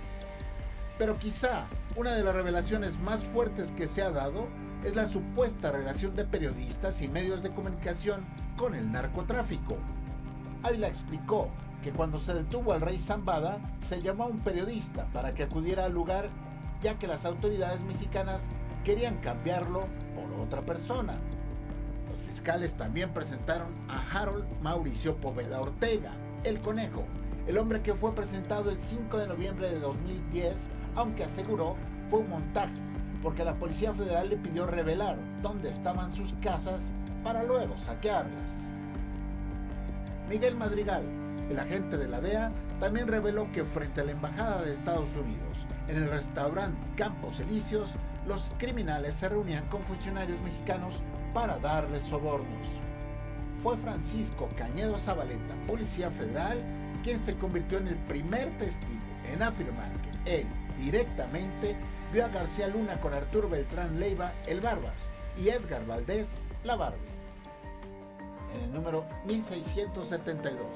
Pero 0.99 1.19
quizá 1.19 1.65
una 1.97 2.15
de 2.15 2.23
las 2.23 2.35
revelaciones 2.35 2.99
más 3.01 3.23
fuertes 3.23 3.71
que 3.73 3.89
se 3.89 4.03
ha 4.03 4.11
dado 4.11 4.47
es 4.85 4.95
la 4.95 5.07
supuesta 5.07 5.73
relación 5.73 6.15
de 6.15 6.25
periodistas 6.25 7.03
y 7.03 7.09
medios 7.09 7.43
de 7.43 7.51
comunicación 7.51 8.25
con 8.57 8.75
el 8.75 8.93
narcotráfico. 8.93 9.77
Ávila 10.63 10.89
explicó 10.89 11.49
que 11.83 11.91
cuando 11.91 12.19
se 12.19 12.33
detuvo 12.33 12.73
al 12.73 12.81
rey 12.81 12.99
Zambada 12.99 13.59
se 13.81 14.01
llamó 14.01 14.25
a 14.25 14.29
un 14.29 14.39
periodista 14.39 15.07
para 15.13 15.33
que 15.33 15.43
acudiera 15.43 15.85
al 15.85 15.93
lugar 15.93 16.31
ya 16.83 16.99
que 16.99 17.07
las 17.07 17.25
autoridades 17.25 17.81
mexicanas 17.83 18.45
querían 18.85 19.17
cambiarlo 19.19 19.87
por 20.15 20.41
otra 20.41 20.63
persona. 20.63 21.19
Los 22.11 22.19
fiscales 22.21 22.75
también 22.75 23.11
presentaron 23.11 23.69
a 23.89 24.01
Harold 24.19 24.45
Mauricio 24.63 25.17
Poveda 25.17 25.61
Ortega, 25.61 26.13
el 26.45 26.61
conejo, 26.61 27.05
el 27.47 27.59
hombre 27.59 27.83
que 27.83 27.95
fue 27.95 28.15
presentado 28.15 28.71
el 28.71 28.81
5 28.81 29.19
de 29.19 29.27
noviembre 29.29 29.71
de 29.71 29.79
2010, 29.79 30.69
aunque 30.97 31.25
aseguró 31.25 31.77
fue 32.09 32.21
un 32.21 32.31
montaje, 32.31 32.75
porque 33.23 33.45
la 33.45 33.55
Policía 33.55 33.95
Federal 33.95 34.29
le 34.29 34.37
pidió 34.37 34.67
revelar 34.67 35.17
dónde 35.41 35.71
estaban 35.71 36.13
sus 36.13 36.35
casas 36.35 36.93
para 37.23 37.45
luego 37.45 37.77
saquearlas. 37.79 38.51
Miguel 40.29 40.57
Madrigal, 40.57 41.05
el 41.51 41.59
agente 41.59 41.97
de 41.97 42.09
la 42.09 42.21
DEA, 42.21 42.51
también 42.81 43.09
reveló 43.09 43.51
que 43.53 43.65
frente 43.65 44.01
a 44.01 44.05
la 44.05 44.13
Embajada 44.13 44.63
de 44.63 44.73
Estados 44.73 45.11
Unidos, 45.15 45.67
en 45.89 45.97
el 45.97 46.09
restaurante 46.09 46.87
Campos 46.97 47.41
Elíseos, 47.41 47.95
los 48.27 48.55
criminales 48.59 49.15
se 49.15 49.29
reunían 49.29 49.67
con 49.69 49.83
funcionarios 49.83 50.41
mexicanos 50.43 51.03
para 51.35 51.59
darles 51.59 52.05
sobornos. 52.05 52.69
Fue 53.63 53.77
Francisco 53.77 54.49
Cañedo 54.57 54.99
Zabaleta, 54.99 55.55
policía 55.67 56.11
federal, 56.11 56.63
quien 57.03 57.23
se 57.25 57.37
convirtió 57.37 57.79
en 57.79 57.89
el 57.89 57.97
primer 57.97 58.51
testigo 58.59 59.01
en 59.33 59.43
afirmar 59.43 59.91
que 60.03 60.41
él 60.41 60.47
directamente 60.79 61.77
vio 62.13 62.25
a 62.25 62.29
García 62.29 62.69
Luna 62.69 63.01
con 63.01 63.15
Arturo 63.15 63.49
Beltrán 63.49 63.99
Leiva, 63.99 64.33
el 64.47 64.61
Barbas, 64.61 65.09
y 65.41 65.49
Edgar 65.49 65.87
Valdés, 65.87 66.39
la 66.65 66.77
Barbie. 66.77 66.99
En 68.55 68.65
el 68.65 68.73
número 68.73 69.05
1672 69.27 70.67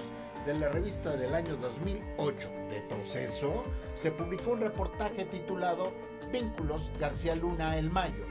de 0.47 0.55
la 0.55 0.69
revista 0.69 1.17
del 1.17 1.35
año 1.35 1.57
2008 1.57 2.49
de 2.71 2.81
Proceso, 2.83 3.65
se 3.95 4.13
publicó 4.13 4.53
un 4.53 4.61
reportaje 4.61 5.25
titulado 5.25 5.93
Vínculos 6.31 6.93
García 7.01 7.35
Luna 7.35 7.77
El 7.77 7.91
Mayo, 7.91 8.25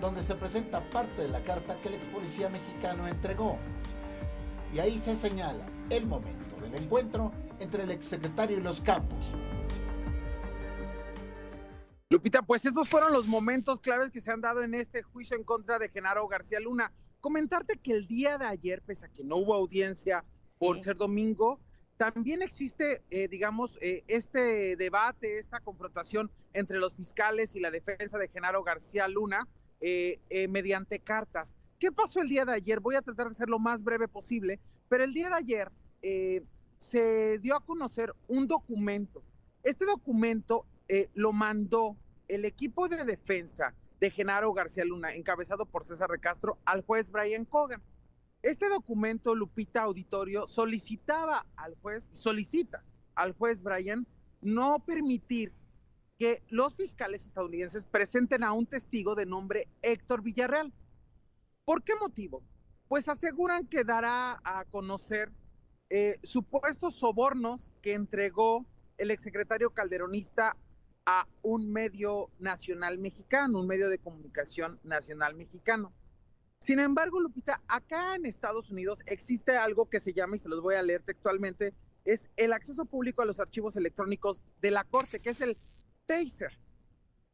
donde 0.00 0.24
se 0.24 0.34
presenta 0.34 0.90
parte 0.90 1.22
de 1.22 1.28
la 1.28 1.44
carta 1.44 1.80
que 1.80 1.88
el 1.88 1.94
ex 1.94 2.06
policía 2.06 2.48
mexicano 2.48 3.06
entregó. 3.06 3.58
Y 4.74 4.80
ahí 4.80 4.98
se 4.98 5.14
señala 5.14 5.64
el 5.88 6.04
momento 6.04 6.56
del 6.56 6.74
encuentro 6.74 7.30
entre 7.60 7.84
el 7.84 7.92
exsecretario 7.92 8.58
y 8.58 8.62
los 8.62 8.80
campos. 8.80 9.34
Lupita, 12.10 12.42
pues 12.42 12.66
esos 12.66 12.88
fueron 12.88 13.12
los 13.12 13.28
momentos 13.28 13.78
claves 13.78 14.10
que 14.10 14.20
se 14.20 14.32
han 14.32 14.40
dado 14.40 14.64
en 14.64 14.74
este 14.74 15.02
juicio 15.02 15.36
en 15.36 15.44
contra 15.44 15.78
de 15.78 15.90
Genaro 15.90 16.26
García 16.26 16.58
Luna. 16.58 16.92
Comentarte 17.20 17.78
que 17.78 17.92
el 17.92 18.08
día 18.08 18.36
de 18.36 18.46
ayer, 18.46 18.82
pese 18.82 19.06
a 19.06 19.08
que 19.08 19.22
no 19.22 19.36
hubo 19.36 19.54
audiencia 19.54 20.24
por 20.58 20.78
ser 20.78 20.96
domingo, 20.96 21.60
también 21.96 22.42
existe, 22.42 23.02
eh, 23.10 23.28
digamos, 23.28 23.78
eh, 23.80 24.02
este 24.08 24.76
debate, 24.76 25.38
esta 25.38 25.60
confrontación 25.60 26.30
entre 26.52 26.78
los 26.78 26.94
fiscales 26.94 27.54
y 27.54 27.60
la 27.60 27.70
defensa 27.70 28.18
de 28.18 28.28
Genaro 28.28 28.62
García 28.64 29.06
Luna 29.06 29.46
eh, 29.80 30.18
mediante 30.48 30.98
cartas. 30.98 31.54
¿Qué 31.78 31.92
pasó 31.92 32.20
el 32.20 32.28
día 32.28 32.44
de 32.44 32.52
ayer? 32.52 32.80
Voy 32.80 32.94
a 32.94 33.02
tratar 33.02 33.28
de 33.28 33.34
ser 33.34 33.48
lo 33.48 33.58
más 33.58 33.84
breve 33.84 34.08
posible, 34.08 34.58
pero 34.88 35.04
el 35.04 35.12
día 35.12 35.28
de 35.28 35.34
ayer 35.34 35.70
se 36.78 37.38
dio 37.38 37.56
a 37.56 37.64
conocer 37.64 38.14
un 38.28 38.46
documento. 38.46 39.22
Este 39.62 39.84
documento 39.84 40.66
lo 41.14 41.32
mandó 41.32 41.96
el 42.28 42.44
equipo 42.44 42.88
de 42.88 43.04
defensa 43.04 43.74
de 44.00 44.10
Genaro 44.10 44.52
García 44.52 44.84
Luna, 44.84 45.14
encabezado 45.14 45.66
por 45.66 45.84
César 45.84 46.10
de 46.10 46.18
Castro, 46.18 46.58
al 46.64 46.82
juez 46.82 47.10
Brian 47.10 47.44
Cogan. 47.44 47.82
Este 48.44 48.68
documento, 48.68 49.34
Lupita 49.34 49.84
Auditorio, 49.84 50.46
solicitaba 50.46 51.46
al 51.56 51.74
juez, 51.76 52.10
solicita 52.12 52.84
al 53.14 53.32
juez 53.32 53.62
Brian 53.62 54.06
no 54.42 54.84
permitir 54.84 55.50
que 56.18 56.42
los 56.50 56.76
fiscales 56.76 57.24
estadounidenses 57.24 57.86
presenten 57.86 58.44
a 58.44 58.52
un 58.52 58.66
testigo 58.66 59.14
de 59.14 59.24
nombre 59.24 59.66
Héctor 59.80 60.20
Villarreal. 60.20 60.74
¿Por 61.64 61.82
qué 61.82 61.94
motivo? 61.98 62.42
Pues 62.86 63.08
aseguran 63.08 63.66
que 63.66 63.82
dará 63.82 64.42
a 64.44 64.66
conocer 64.66 65.32
eh, 65.88 66.18
supuestos 66.22 66.96
sobornos 66.96 67.72
que 67.80 67.94
entregó 67.94 68.66
el 68.98 69.10
exsecretario 69.10 69.70
calderonista 69.70 70.54
a 71.06 71.26
un 71.40 71.72
medio 71.72 72.28
nacional 72.38 72.98
mexicano, 72.98 73.60
un 73.60 73.66
medio 73.66 73.88
de 73.88 73.96
comunicación 73.96 74.78
nacional 74.82 75.34
mexicano. 75.34 75.94
Sin 76.64 76.78
embargo, 76.78 77.20
Lupita, 77.20 77.62
acá 77.68 78.16
en 78.16 78.24
Estados 78.24 78.70
Unidos 78.70 79.00
existe 79.04 79.54
algo 79.54 79.90
que 79.90 80.00
se 80.00 80.14
llama, 80.14 80.36
y 80.36 80.38
se 80.38 80.48
los 80.48 80.62
voy 80.62 80.76
a 80.76 80.82
leer 80.82 81.02
textualmente, 81.02 81.74
es 82.06 82.30
el 82.38 82.54
acceso 82.54 82.86
público 82.86 83.20
a 83.20 83.26
los 83.26 83.38
archivos 83.38 83.76
electrónicos 83.76 84.42
de 84.62 84.70
la 84.70 84.82
Corte, 84.84 85.20
que 85.20 85.28
es 85.28 85.42
el 85.42 85.54
TASER. 86.06 86.58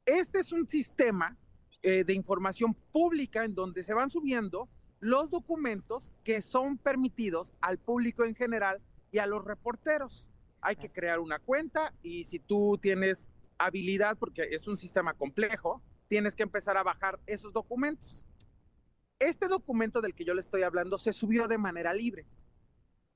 Este 0.05 0.41
es 0.41 0.51
un 0.51 0.69
sistema 0.69 1.39
eh, 1.83 2.03
de 2.03 2.13
información 2.13 2.75
pública 2.91 3.45
en 3.45 3.55
donde 3.55 3.85
se 3.85 3.95
van 3.95 4.11
subiendo 4.11 4.69
los 4.99 5.31
documentos 5.31 6.11
que 6.25 6.43
son 6.43 6.77
permitidos 6.77 7.55
al 7.61 7.79
público 7.79 8.25
en 8.25 8.35
general 8.35 8.83
y 9.13 9.19
a 9.19 9.27
los 9.27 9.45
reporteros. 9.45 10.29
Hay 10.61 10.75
que 10.75 10.91
crear 10.91 11.21
una 11.21 11.39
cuenta 11.39 11.95
y 12.03 12.25
si 12.25 12.41
tú 12.41 12.81
tienes 12.83 13.29
habilidad, 13.59 14.19
porque 14.19 14.43
es 14.51 14.67
un 14.67 14.77
sistema 14.77 15.15
complejo, 15.15 15.81
tienes 16.09 16.35
que 16.35 16.43
empezar 16.43 16.77
a 16.77 16.83
bajar 16.83 17.21
esos 17.27 17.53
documentos. 17.53 18.27
Este 19.21 19.49
documento 19.49 20.01
del 20.01 20.15
que 20.15 20.25
yo 20.25 20.33
le 20.33 20.41
estoy 20.41 20.63
hablando 20.63 20.99
se 20.99 21.13
subió 21.13 21.47
de 21.47 21.59
manera 21.59 21.93
libre. 21.93 22.27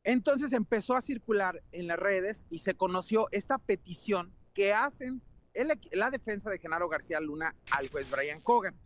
Entonces 0.05 0.53
empezó 0.53 0.95
a 0.95 1.01
circular 1.01 1.62
en 1.73 1.87
las 1.87 1.99
redes 1.99 2.45
y 2.51 2.59
se 2.59 2.75
conoció 2.75 3.27
esta 3.33 3.57
petición 3.59 4.33
que 4.53 4.75
hacen 4.75 5.23
la 5.93 6.11
defensa 6.11 6.51
de 6.51 6.59
Genaro 6.59 6.90
García 6.90 7.21
Luna 7.21 7.57
al 7.71 7.88
juez 7.88 8.11
Brian 8.11 8.40
Cogan. 8.43 8.79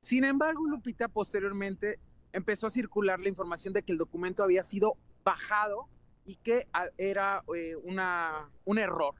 Sin 0.00 0.24
embargo, 0.24 0.66
Lupita 0.66 1.08
posteriormente 1.08 1.98
empezó 2.32 2.66
a 2.66 2.70
circular 2.70 3.18
la 3.18 3.30
información 3.30 3.72
de 3.72 3.82
que 3.82 3.92
el 3.92 3.98
documento 3.98 4.42
había 4.42 4.62
sido 4.62 4.98
bajado 5.24 5.88
y 6.26 6.36
que 6.36 6.68
ah, 6.74 6.88
era 6.98 7.42
eh, 7.56 7.76
una, 7.76 8.50
un 8.66 8.76
error. 8.76 9.14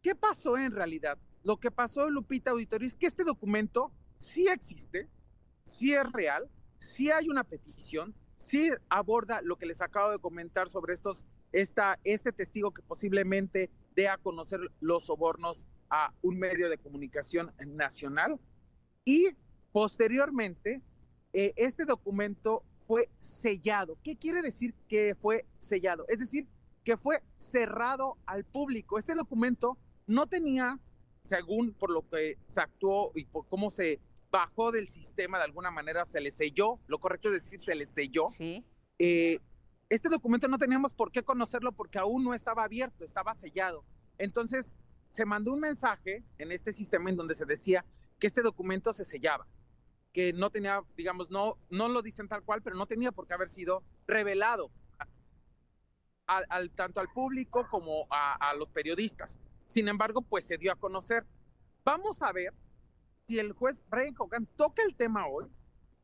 ¿Qué 0.00 0.14
pasó 0.14 0.56
en 0.56 0.70
realidad? 0.70 1.18
Lo 1.42 1.58
que 1.58 1.72
pasó, 1.72 2.08
Lupita 2.08 2.52
Auditorio, 2.52 2.86
es 2.86 2.94
que 2.94 3.06
este 3.06 3.24
documento 3.24 3.90
sí 4.18 4.46
existe, 4.46 5.08
sí 5.64 5.94
es 5.94 6.12
real, 6.12 6.48
sí 6.78 7.10
hay 7.10 7.28
una 7.28 7.44
petición, 7.44 8.14
sí 8.36 8.70
aborda 8.88 9.40
lo 9.42 9.56
que 9.56 9.66
les 9.66 9.80
acabo 9.80 10.10
de 10.10 10.18
comentar 10.18 10.68
sobre 10.68 10.94
estos, 10.94 11.24
esta, 11.52 11.98
este 12.04 12.32
testigo 12.32 12.72
que 12.72 12.82
posiblemente 12.82 13.70
dé 13.96 14.08
a 14.08 14.18
conocer 14.18 14.60
los 14.80 15.04
sobornos 15.04 15.66
a 15.90 16.12
un 16.22 16.38
medio 16.38 16.68
de 16.68 16.78
comunicación 16.78 17.52
nacional 17.66 18.38
y 19.04 19.28
posteriormente 19.72 20.82
eh, 21.32 21.52
este 21.56 21.84
documento 21.84 22.64
fue 22.86 23.08
sellado. 23.18 23.98
¿Qué 24.02 24.16
quiere 24.16 24.42
decir 24.42 24.74
que 24.88 25.14
fue 25.18 25.46
sellado? 25.58 26.04
Es 26.08 26.18
decir, 26.18 26.46
que 26.84 26.96
fue 26.96 27.22
cerrado 27.38 28.18
al 28.26 28.44
público. 28.44 28.98
Este 28.98 29.14
documento 29.14 29.78
no 30.06 30.26
tenía, 30.26 30.78
según 31.22 31.72
por 31.72 31.90
lo 31.90 32.06
que 32.08 32.38
se 32.44 32.60
actuó 32.60 33.10
y 33.14 33.24
por 33.24 33.48
cómo 33.48 33.70
se 33.70 34.00
bajó 34.34 34.72
del 34.72 34.88
sistema, 34.88 35.38
de 35.38 35.44
alguna 35.44 35.70
manera 35.70 36.04
se 36.04 36.20
le 36.20 36.32
selló, 36.32 36.80
lo 36.88 36.98
correcto 36.98 37.28
es 37.28 37.34
decir, 37.34 37.60
se 37.60 37.76
le 37.76 37.86
selló. 37.86 38.30
Sí. 38.36 38.64
Eh, 38.98 39.38
este 39.88 40.08
documento 40.08 40.48
no 40.48 40.58
teníamos 40.58 40.92
por 40.92 41.12
qué 41.12 41.22
conocerlo 41.22 41.70
porque 41.70 42.00
aún 42.00 42.24
no 42.24 42.34
estaba 42.34 42.64
abierto, 42.64 43.04
estaba 43.04 43.36
sellado. 43.36 43.84
Entonces, 44.18 44.74
se 45.06 45.24
mandó 45.24 45.52
un 45.52 45.60
mensaje 45.60 46.24
en 46.38 46.50
este 46.50 46.72
sistema 46.72 47.10
en 47.10 47.16
donde 47.16 47.36
se 47.36 47.44
decía 47.44 47.84
que 48.18 48.26
este 48.26 48.42
documento 48.42 48.92
se 48.92 49.04
sellaba, 49.04 49.46
que 50.12 50.32
no 50.32 50.50
tenía, 50.50 50.82
digamos, 50.96 51.30
no, 51.30 51.56
no 51.70 51.86
lo 51.86 52.02
dicen 52.02 52.26
tal 52.26 52.42
cual, 52.42 52.60
pero 52.60 52.74
no 52.74 52.86
tenía 52.86 53.12
por 53.12 53.28
qué 53.28 53.34
haber 53.34 53.48
sido 53.48 53.84
revelado 54.08 54.72
al, 56.26 56.72
tanto 56.72 56.98
al 56.98 57.08
público 57.12 57.68
como 57.70 58.08
a, 58.10 58.34
a 58.50 58.54
los 58.54 58.68
periodistas. 58.68 59.40
Sin 59.68 59.86
embargo, 59.86 60.22
pues 60.22 60.44
se 60.44 60.58
dio 60.58 60.72
a 60.72 60.76
conocer. 60.76 61.24
Vamos 61.84 62.20
a 62.20 62.32
ver 62.32 62.52
si 63.26 63.38
el 63.38 63.52
juez 63.52 63.82
Brian 63.88 64.14
Hogan 64.18 64.46
toca 64.56 64.82
el 64.82 64.94
tema 64.94 65.26
hoy 65.26 65.46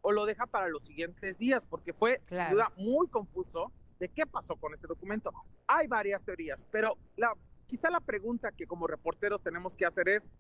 o 0.03 0.13
lo 0.13 0.25
deja 0.25 0.47
para 0.47 0.69
los 0.69 0.85
siguientes 0.85 1.37
días, 1.39 1.67
porque 1.67 1.93
fue 1.93 2.23
sin 2.29 2.51
duda 2.51 2.73
muy 2.77 3.09
confuso 3.09 3.73
de 3.99 4.09
qué 4.09 4.27
pasó 4.27 4.57
con 4.57 4.73
este 4.73 4.87
documento. 4.87 5.31
Hay 5.67 5.87
varias 5.87 6.25
teorías, 6.25 6.67
pero 6.71 6.97
la, 7.17 7.35
quizá 7.67 7.91
la 7.91 8.01
pregunta 8.01 8.53
que 8.53 8.67
como 8.67 8.87
reporteros 8.87 9.43
tenemos 9.43 9.77
que 9.77 9.85
hacer 9.85 10.09
es, 10.09 10.31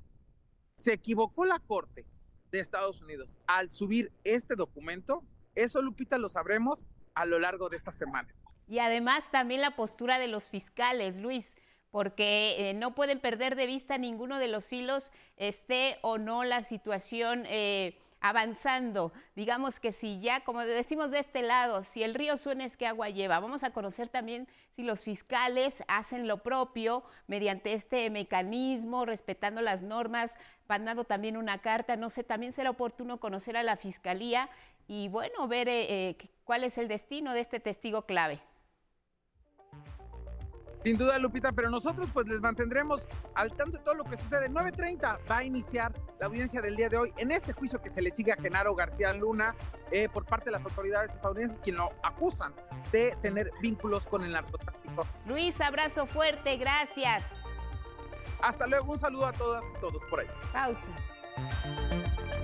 ¿se 0.74 0.94
equivocó 0.94 1.44
la 1.44 1.58
Corte 1.58 2.06
de 2.50 2.60
Estados 2.60 3.02
Unidos 3.02 3.36
al 3.46 3.70
subir 3.70 4.12
este 4.24 4.56
documento? 4.56 5.22
Eso, 5.54 5.82
Lupita, 5.82 6.16
lo 6.16 6.30
sabremos 6.30 6.88
a 7.14 7.26
lo 7.26 7.38
largo 7.38 7.68
de 7.68 7.76
esta 7.76 7.92
semana. 7.92 8.34
Y 8.66 8.78
además 8.78 9.30
también 9.30 9.60
la 9.60 9.76
postura 9.76 10.18
de 10.18 10.28
los 10.28 10.48
fiscales, 10.48 11.16
Luis 11.16 11.54
porque 11.90 12.70
eh, 12.70 12.74
no 12.74 12.94
pueden 12.94 13.20
perder 13.20 13.56
de 13.56 13.66
vista 13.66 13.98
ninguno 13.98 14.38
de 14.38 14.48
los 14.48 14.72
hilos, 14.72 15.10
esté 15.36 15.98
o 16.02 16.18
no 16.18 16.44
la 16.44 16.62
situación 16.62 17.44
eh, 17.46 17.98
avanzando. 18.20 19.12
Digamos 19.34 19.80
que 19.80 19.92
si 19.92 20.20
ya, 20.20 20.40
como 20.40 20.60
decimos 20.64 21.10
de 21.10 21.18
este 21.18 21.42
lado, 21.42 21.82
si 21.82 22.02
el 22.02 22.14
río 22.14 22.36
suena 22.36 22.64
es 22.64 22.76
que 22.76 22.86
agua 22.86 23.08
lleva. 23.08 23.40
Vamos 23.40 23.64
a 23.64 23.72
conocer 23.72 24.08
también 24.08 24.46
si 24.76 24.82
los 24.82 25.02
fiscales 25.02 25.82
hacen 25.88 26.28
lo 26.28 26.38
propio 26.38 27.02
mediante 27.26 27.72
este 27.72 28.08
mecanismo, 28.10 29.04
respetando 29.04 29.62
las 29.62 29.82
normas, 29.82 30.34
mandando 30.68 31.04
también 31.04 31.36
una 31.36 31.58
carta. 31.58 31.96
No 31.96 32.10
sé, 32.10 32.22
también 32.22 32.52
será 32.52 32.70
oportuno 32.70 33.18
conocer 33.18 33.56
a 33.56 33.62
la 33.62 33.76
fiscalía 33.76 34.48
y 34.86 35.08
bueno, 35.08 35.48
ver 35.48 35.68
eh, 35.68 36.16
cuál 36.44 36.64
es 36.64 36.76
el 36.78 36.88
destino 36.88 37.32
de 37.32 37.40
este 37.40 37.60
testigo 37.60 38.02
clave. 38.02 38.40
Sin 40.82 40.96
duda, 40.96 41.18
Lupita, 41.18 41.52
pero 41.52 41.68
nosotros 41.68 42.08
pues 42.12 42.26
les 42.26 42.40
mantendremos 42.40 43.06
al 43.34 43.52
tanto 43.52 43.78
de 43.78 43.84
todo 43.84 43.94
lo 43.94 44.04
que 44.04 44.16
sucede. 44.16 44.48
9.30 44.48 45.18
va 45.30 45.38
a 45.38 45.44
iniciar 45.44 45.92
la 46.18 46.26
audiencia 46.26 46.62
del 46.62 46.74
día 46.74 46.88
de 46.88 46.96
hoy 46.96 47.12
en 47.18 47.32
este 47.32 47.52
juicio 47.52 47.82
que 47.82 47.90
se 47.90 48.00
le 48.00 48.10
sigue 48.10 48.32
a 48.32 48.36
Genaro 48.36 48.74
García 48.74 49.12
Luna 49.12 49.54
eh, 49.90 50.08
por 50.08 50.24
parte 50.24 50.46
de 50.46 50.52
las 50.52 50.64
autoridades 50.64 51.14
estadounidenses, 51.14 51.60
quien 51.60 51.76
lo 51.76 51.92
acusan 52.02 52.54
de 52.92 53.14
tener 53.20 53.50
vínculos 53.60 54.06
con 54.06 54.24
el 54.24 54.32
narcotráfico. 54.32 55.06
Luis, 55.26 55.60
abrazo 55.60 56.06
fuerte, 56.06 56.56
gracias. 56.56 57.24
Hasta 58.42 58.66
luego, 58.66 58.92
un 58.92 58.98
saludo 58.98 59.26
a 59.26 59.32
todas 59.32 59.62
y 59.76 59.80
todos 59.80 60.02
por 60.06 60.20
ahí. 60.20 60.26
Pausa. 60.52 62.39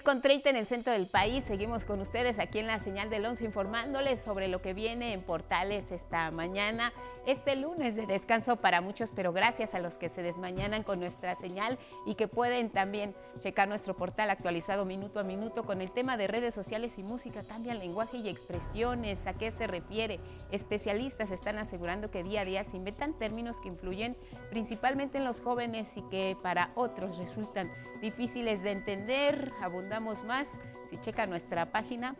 Con 0.00 0.22
30 0.22 0.48
en 0.48 0.56
el 0.56 0.64
centro 0.64 0.92
del 0.92 1.06
país. 1.06 1.44
Seguimos 1.46 1.84
con 1.84 2.00
ustedes 2.00 2.38
aquí 2.38 2.58
en 2.58 2.66
la 2.66 2.78
señal 2.78 3.10
del 3.10 3.26
11 3.26 3.44
informándoles 3.44 4.20
sobre 4.20 4.48
lo 4.48 4.62
que 4.62 4.72
viene 4.72 5.12
en 5.12 5.22
Portales 5.22 5.92
esta 5.92 6.30
mañana. 6.30 6.92
Este 7.24 7.54
lunes 7.54 7.94
de 7.94 8.06
descanso 8.06 8.56
para 8.56 8.80
muchos, 8.80 9.12
pero 9.14 9.32
gracias 9.32 9.74
a 9.74 9.78
los 9.78 9.96
que 9.96 10.08
se 10.08 10.22
desmañanan 10.22 10.82
con 10.82 10.98
nuestra 10.98 11.36
señal 11.36 11.78
y 12.04 12.16
que 12.16 12.26
pueden 12.26 12.68
también 12.68 13.14
checar 13.38 13.68
nuestro 13.68 13.94
portal 13.94 14.28
actualizado 14.28 14.84
minuto 14.84 15.20
a 15.20 15.22
minuto 15.22 15.62
con 15.64 15.80
el 15.80 15.92
tema 15.92 16.16
de 16.16 16.26
redes 16.26 16.52
sociales 16.52 16.98
y 16.98 17.04
música. 17.04 17.44
Cambian 17.44 17.78
lenguaje 17.78 18.16
y 18.16 18.28
expresiones. 18.28 19.28
¿A 19.28 19.34
qué 19.34 19.52
se 19.52 19.68
refiere? 19.68 20.18
Especialistas 20.50 21.30
están 21.30 21.58
asegurando 21.58 22.10
que 22.10 22.24
día 22.24 22.40
a 22.40 22.44
día 22.44 22.64
se 22.64 22.76
inventan 22.76 23.16
términos 23.16 23.60
que 23.60 23.68
influyen 23.68 24.16
principalmente 24.50 25.18
en 25.18 25.24
los 25.24 25.40
jóvenes 25.40 25.96
y 25.96 26.02
que 26.02 26.36
para 26.42 26.72
otros 26.74 27.18
resultan 27.18 27.70
difíciles 28.00 28.64
de 28.64 28.72
entender 28.72 29.52
abundamos 29.62 30.24
más 30.24 30.58
checa 31.00 31.26
nuestra 31.26 31.66
página 31.66 32.14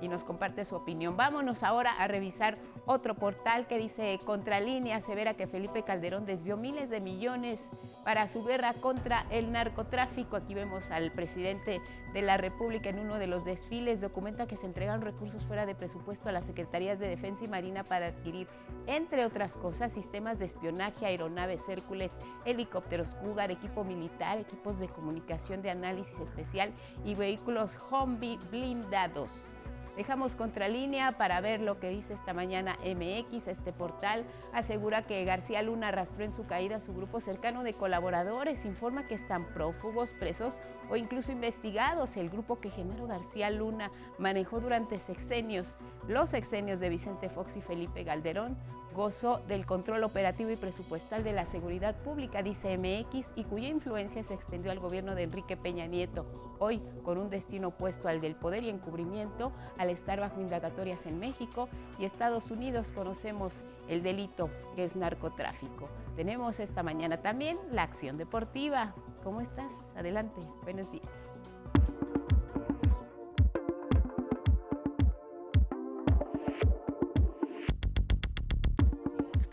y 0.00 0.08
nos 0.08 0.24
comparte 0.24 0.64
su 0.64 0.76
opinión. 0.76 1.16
Vámonos 1.16 1.62
ahora 1.62 1.92
a 1.92 2.06
revisar 2.06 2.58
otro 2.86 3.14
portal 3.14 3.66
que 3.66 3.78
dice 3.78 4.20
Contralínea 4.24 4.96
asevera 4.96 5.34
que 5.34 5.46
Felipe 5.46 5.82
Calderón 5.82 6.26
desvió 6.26 6.56
miles 6.56 6.90
de 6.90 7.00
millones 7.00 7.70
para 8.04 8.28
su 8.28 8.44
guerra 8.44 8.72
contra 8.80 9.26
el 9.30 9.52
narcotráfico. 9.52 10.36
Aquí 10.36 10.54
vemos 10.54 10.90
al 10.90 11.10
presidente 11.12 11.80
de 12.12 12.22
la 12.22 12.36
República 12.36 12.90
en 12.90 12.98
uno 12.98 13.18
de 13.18 13.26
los 13.26 13.44
desfiles. 13.44 14.00
Documenta 14.00 14.46
que 14.46 14.56
se 14.56 14.66
entregan 14.66 15.00
recursos 15.00 15.44
fuera 15.44 15.66
de 15.66 15.74
presupuesto 15.74 16.28
a 16.28 16.32
las 16.32 16.46
Secretarías 16.46 16.98
de 16.98 17.08
Defensa 17.08 17.44
y 17.44 17.48
Marina 17.48 17.84
para 17.84 18.06
adquirir, 18.06 18.48
entre 18.86 19.24
otras 19.24 19.56
cosas, 19.56 19.92
sistemas 19.92 20.38
de 20.38 20.46
espionaje, 20.46 21.06
aeronaves 21.06 21.68
Hércules, 21.68 22.12
helicópteros 22.44 23.14
Cougar, 23.16 23.50
equipo 23.50 23.84
militar, 23.84 24.38
equipos 24.38 24.78
de 24.78 24.88
comunicación 24.88 25.62
de 25.62 25.70
análisis 25.70 26.18
especial 26.20 26.72
y 27.04 27.14
vehículos 27.14 27.78
Humvee 27.90 28.38
blindados. 28.50 29.58
Dejamos 29.98 30.36
contralínea 30.36 31.18
para 31.18 31.40
ver 31.40 31.60
lo 31.60 31.80
que 31.80 31.90
dice 31.90 32.14
esta 32.14 32.32
mañana 32.32 32.78
MX. 32.84 33.48
Este 33.48 33.72
portal 33.72 34.24
asegura 34.52 35.02
que 35.02 35.24
García 35.24 35.60
Luna 35.60 35.88
arrastró 35.88 36.22
en 36.22 36.30
su 36.30 36.46
caída 36.46 36.76
a 36.76 36.80
su 36.80 36.94
grupo 36.94 37.20
cercano 37.20 37.64
de 37.64 37.74
colaboradores. 37.74 38.64
Informa 38.64 39.08
que 39.08 39.16
están 39.16 39.46
prófugos, 39.46 40.14
presos 40.14 40.60
o 40.90 40.96
incluso 40.96 41.32
investigados. 41.32 42.16
El 42.16 42.30
grupo 42.30 42.60
que 42.60 42.70
Genaro 42.70 43.06
García 43.06 43.50
Luna 43.50 43.90
manejó 44.18 44.60
durante 44.60 44.98
sexenios, 44.98 45.76
los 46.06 46.30
sexenios 46.30 46.80
de 46.80 46.88
Vicente 46.88 47.28
Fox 47.28 47.56
y 47.56 47.60
Felipe 47.60 48.04
Calderón, 48.04 48.56
gozó 48.94 49.40
del 49.48 49.66
control 49.66 50.04
operativo 50.04 50.50
y 50.50 50.56
presupuestal 50.56 51.24
de 51.24 51.32
la 51.32 51.46
seguridad 51.46 51.96
pública, 51.96 52.42
dice 52.42 52.76
MX, 52.76 53.32
y 53.36 53.44
cuya 53.44 53.68
influencia 53.68 54.22
se 54.22 54.34
extendió 54.34 54.72
al 54.72 54.80
gobierno 54.80 55.14
de 55.14 55.24
Enrique 55.24 55.56
Peña 55.56 55.86
Nieto, 55.86 56.26
hoy 56.58 56.80
con 57.04 57.18
un 57.18 57.30
destino 57.30 57.68
opuesto 57.68 58.08
al 58.08 58.20
del 58.20 58.34
poder 58.34 58.64
y 58.64 58.70
encubrimiento, 58.70 59.52
al 59.78 59.90
estar 59.90 60.20
bajo 60.20 60.40
indagatorias 60.40 61.06
en 61.06 61.18
México 61.18 61.68
y 61.98 62.04
Estados 62.04 62.50
Unidos 62.50 62.92
conocemos 62.92 63.62
el 63.88 64.02
delito 64.02 64.50
que 64.74 64.84
es 64.84 64.96
narcotráfico. 64.96 65.88
Tenemos 66.16 66.60
esta 66.60 66.82
mañana 66.82 67.18
también 67.18 67.58
la 67.70 67.82
acción 67.82 68.18
deportiva. 68.18 68.94
¿Cómo 69.22 69.40
estás? 69.40 69.72
Adelante, 69.96 70.40
buenos 70.64 70.90
días. 70.90 71.27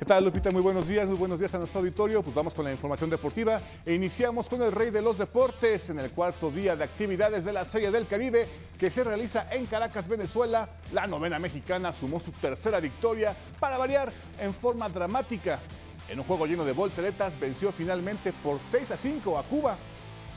¿Qué 0.06 0.10
tal, 0.10 0.26
Lupita? 0.26 0.52
Muy 0.52 0.62
buenos 0.62 0.88
días, 0.88 1.08
muy 1.08 1.18
buenos 1.18 1.40
días 1.40 1.56
a 1.56 1.58
nuestro 1.58 1.80
auditorio. 1.80 2.22
Pues 2.22 2.36
vamos 2.36 2.54
con 2.54 2.64
la 2.64 2.72
información 2.72 3.10
deportiva 3.10 3.60
e 3.84 3.96
iniciamos 3.96 4.48
con 4.48 4.62
el 4.62 4.72
rey 4.72 4.92
de 4.92 5.02
los 5.02 5.18
deportes 5.18 5.90
en 5.90 5.98
el 5.98 6.12
cuarto 6.12 6.52
día 6.52 6.76
de 6.76 6.84
actividades 6.84 7.44
de 7.44 7.52
la 7.52 7.66
Serie 7.66 7.90
del 7.90 8.06
Caribe 8.06 8.48
que 8.78 8.92
se 8.92 9.04
realiza 9.04 9.52
en 9.52 9.66
Caracas, 9.66 10.08
Venezuela. 10.08 10.70
La 10.94 11.08
novena 11.08 11.40
mexicana 11.40 11.92
sumó 11.92 12.20
su 12.20 12.32
tercera 12.34 12.80
victoria 12.80 13.36
para 13.60 13.80
variar 13.80 14.14
en 14.40 14.54
forma 14.54 14.90
dramática. 14.90 15.60
En 16.08 16.20
un 16.20 16.26
juego 16.26 16.46
lleno 16.46 16.66
de 16.66 16.74
volteretas 16.74 17.40
venció 17.40 17.72
finalmente 17.72 18.32
por 18.32 18.60
6 18.60 18.92
a 18.92 18.98
5 18.98 19.40
a 19.40 19.42
Cuba. 19.42 19.76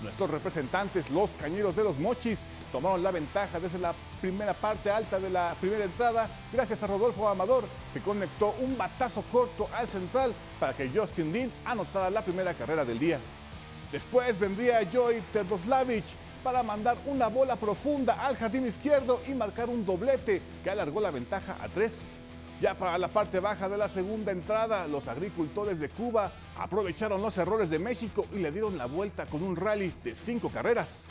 Nuestros 0.03 0.31
representantes, 0.31 1.11
los 1.11 1.33
cañeros 1.33 1.77
de 1.77 1.85
los 1.85 1.99
Mochis, 1.99 2.41
tomaron 2.73 3.03
la 3.03 3.11
ventaja 3.11 3.61
desde 3.61 3.79
la 3.79 3.95
primera 4.21 4.55
parte 4.55 4.91
alta 4.91 5.19
de 5.19 5.31
la 5.31 5.55
primera 5.61 5.85
entrada 5.85 6.29
gracias 6.53 6.83
a 6.83 6.87
Rodolfo 6.87 7.29
Amador, 7.29 7.65
que 7.93 8.01
conectó 8.01 8.55
un 8.61 8.77
batazo 8.77 9.23
corto 9.33 9.69
al 9.75 9.89
central 9.89 10.35
para 10.61 10.77
que 10.77 10.91
Justin 10.95 11.33
Dean 11.33 11.53
anotara 11.65 12.11
la 12.11 12.23
primera 12.23 12.55
carrera 12.55 12.85
del 12.85 12.99
día. 12.99 13.19
Después 13.93 14.39
vendría 14.39 14.83
Joy 14.91 15.23
Terdoslavich 15.33 16.15
para 16.45 16.63
mandar 16.63 16.97
una 17.07 17.29
bola 17.29 17.57
profunda 17.57 18.25
al 18.25 18.37
jardín 18.37 18.67
izquierdo 18.67 19.21
y 19.27 19.35
marcar 19.35 19.69
un 19.69 19.85
doblete 19.85 20.43
que 20.63 20.71
alargó 20.71 21.01
la 21.01 21.11
ventaja 21.11 21.57
a 21.61 21.69
tres. 21.69 22.13
Ya 22.61 22.75
para 22.75 22.99
la 22.99 23.09
parte 23.09 23.39
baja 23.39 23.69
de 23.69 23.79
la 23.79 23.87
segunda 23.87 24.33
entrada, 24.33 24.89
los 24.89 25.07
agricultores 25.07 25.79
de 25.79 25.89
Cuba 25.89 26.33
aprovecharon 26.59 27.23
los 27.23 27.39
errores 27.39 27.71
de 27.71 27.79
México 27.79 28.27
y 28.33 28.39
le 28.39 28.51
dieron 28.51 28.77
la 28.77 28.87
vuelta 28.87 29.27
con 29.27 29.45
un 29.45 29.55
rally 29.55 29.95
de 30.03 30.15
cinco 30.15 30.51
carreras. 30.51 31.07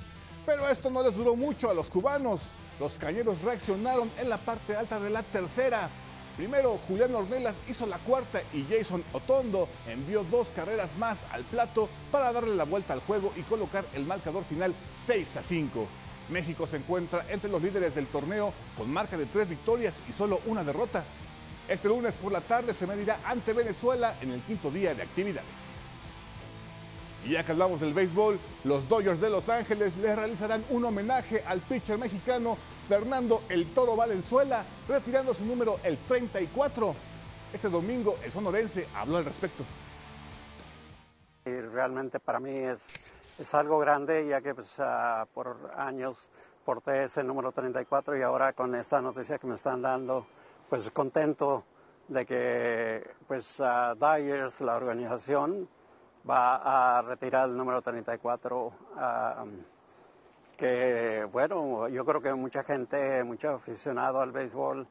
Pero 0.47 0.69
esto 0.69 0.89
no 0.89 1.03
les 1.03 1.13
duró 1.13 1.35
mucho 1.35 1.69
a 1.69 1.73
los 1.73 1.89
cubanos. 1.89 2.53
Los 2.79 2.95
cañeros 2.95 3.41
reaccionaron 3.41 4.09
en 4.17 4.29
la 4.29 4.37
parte 4.37 4.77
alta 4.77 4.97
de 4.97 5.09
la 5.09 5.21
tercera. 5.21 5.89
Primero, 6.37 6.79
Julián 6.87 7.13
Ornelas 7.13 7.61
hizo 7.67 7.85
la 7.85 7.97
cuarta 7.97 8.41
y 8.53 8.63
Jason 8.63 9.03
Otondo 9.11 9.67
envió 9.89 10.23
dos 10.23 10.47
carreras 10.55 10.97
más 10.97 11.19
al 11.33 11.43
plato 11.43 11.89
para 12.13 12.31
darle 12.31 12.55
la 12.55 12.63
vuelta 12.63 12.93
al 12.93 13.01
juego 13.01 13.33
y 13.35 13.41
colocar 13.41 13.83
el 13.93 14.05
marcador 14.05 14.45
final 14.45 14.73
6 15.05 15.35
a 15.35 15.43
5. 15.43 15.85
México 16.29 16.65
se 16.65 16.77
encuentra 16.77 17.25
entre 17.29 17.51
los 17.51 17.61
líderes 17.61 17.95
del 17.95 18.07
torneo 18.07 18.53
con 18.77 18.89
marca 18.89 19.17
de 19.17 19.25
tres 19.25 19.49
victorias 19.49 20.01
y 20.07 20.13
solo 20.13 20.39
una 20.45 20.63
derrota. 20.63 21.03
Este 21.67 21.89
lunes 21.89 22.15
por 22.15 22.31
la 22.31 22.39
tarde 22.39 22.73
se 22.73 22.87
medirá 22.87 23.19
ante 23.25 23.51
Venezuela 23.51 24.15
en 24.21 24.31
el 24.31 24.39
quinto 24.43 24.71
día 24.71 24.95
de 24.95 25.03
actividades. 25.03 25.76
Y 27.27 27.31
ya 27.31 27.43
que 27.43 27.51
hablamos 27.51 27.81
del 27.81 27.93
béisbol, 27.93 28.39
los 28.63 28.87
Dodgers 28.87 29.19
de 29.19 29.29
Los 29.29 29.49
Ángeles 29.49 29.97
le 29.97 30.15
realizarán 30.15 30.63
un 30.69 30.85
homenaje 30.85 31.43
al 31.45 31.59
pitcher 31.59 31.97
mexicano 31.97 32.57
Fernando 32.87 33.43
El 33.49 33.73
Toro 33.73 33.97
Valenzuela, 33.97 34.63
retirando 34.87 35.33
su 35.33 35.43
número 35.43 35.77
el 35.83 35.97
34. 35.97 36.95
Este 37.51 37.67
domingo 37.67 38.15
el 38.23 38.31
sonorense 38.31 38.87
habló 38.95 39.17
al 39.17 39.25
respecto. 39.25 39.65
Realmente 41.43 42.21
para 42.21 42.39
mí 42.39 42.51
es, 42.51 42.93
es 43.37 43.53
algo 43.53 43.77
grande, 43.77 44.25
ya 44.25 44.39
que 44.39 44.55
pues, 44.55 44.79
uh, 44.79 45.27
por 45.33 45.73
años 45.75 46.31
porté 46.63 47.03
ese 47.03 47.25
número 47.25 47.51
34 47.51 48.17
y 48.17 48.21
ahora 48.21 48.53
con 48.53 48.73
esta 48.73 49.01
noticia 49.01 49.37
que 49.37 49.47
me 49.47 49.55
están 49.55 49.81
dando, 49.81 50.25
pues 50.69 50.89
contento 50.91 51.65
de 52.07 52.25
que 52.25 53.05
pues 53.27 53.59
uh, 53.59 53.95
Dyers, 53.99 54.61
la 54.61 54.77
organización, 54.77 55.67
va 56.29 56.97
a 56.97 57.01
retirar 57.01 57.49
el 57.49 57.57
número 57.57 57.81
34. 57.81 58.65
Uh, 58.65 58.71
que 60.57 61.27
bueno, 61.31 61.87
yo 61.87 62.03
creo 62.03 62.21
que 62.21 62.33
mucha 62.33 62.63
gente, 62.63 63.23
muchos 63.23 63.55
aficionados 63.55 64.21
al 64.21 64.31
béisbol 64.31 64.87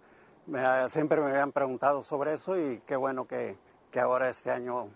siempre 0.88 1.20
me 1.20 1.30
habían 1.30 1.50
preguntado 1.50 2.02
sobre 2.02 2.34
eso 2.34 2.56
y 2.56 2.80
qué 2.86 2.94
bueno 2.94 3.26
que, 3.26 3.56
que, 3.90 3.98
ahora 3.98 4.30
este 4.30 4.52
año 4.52 4.88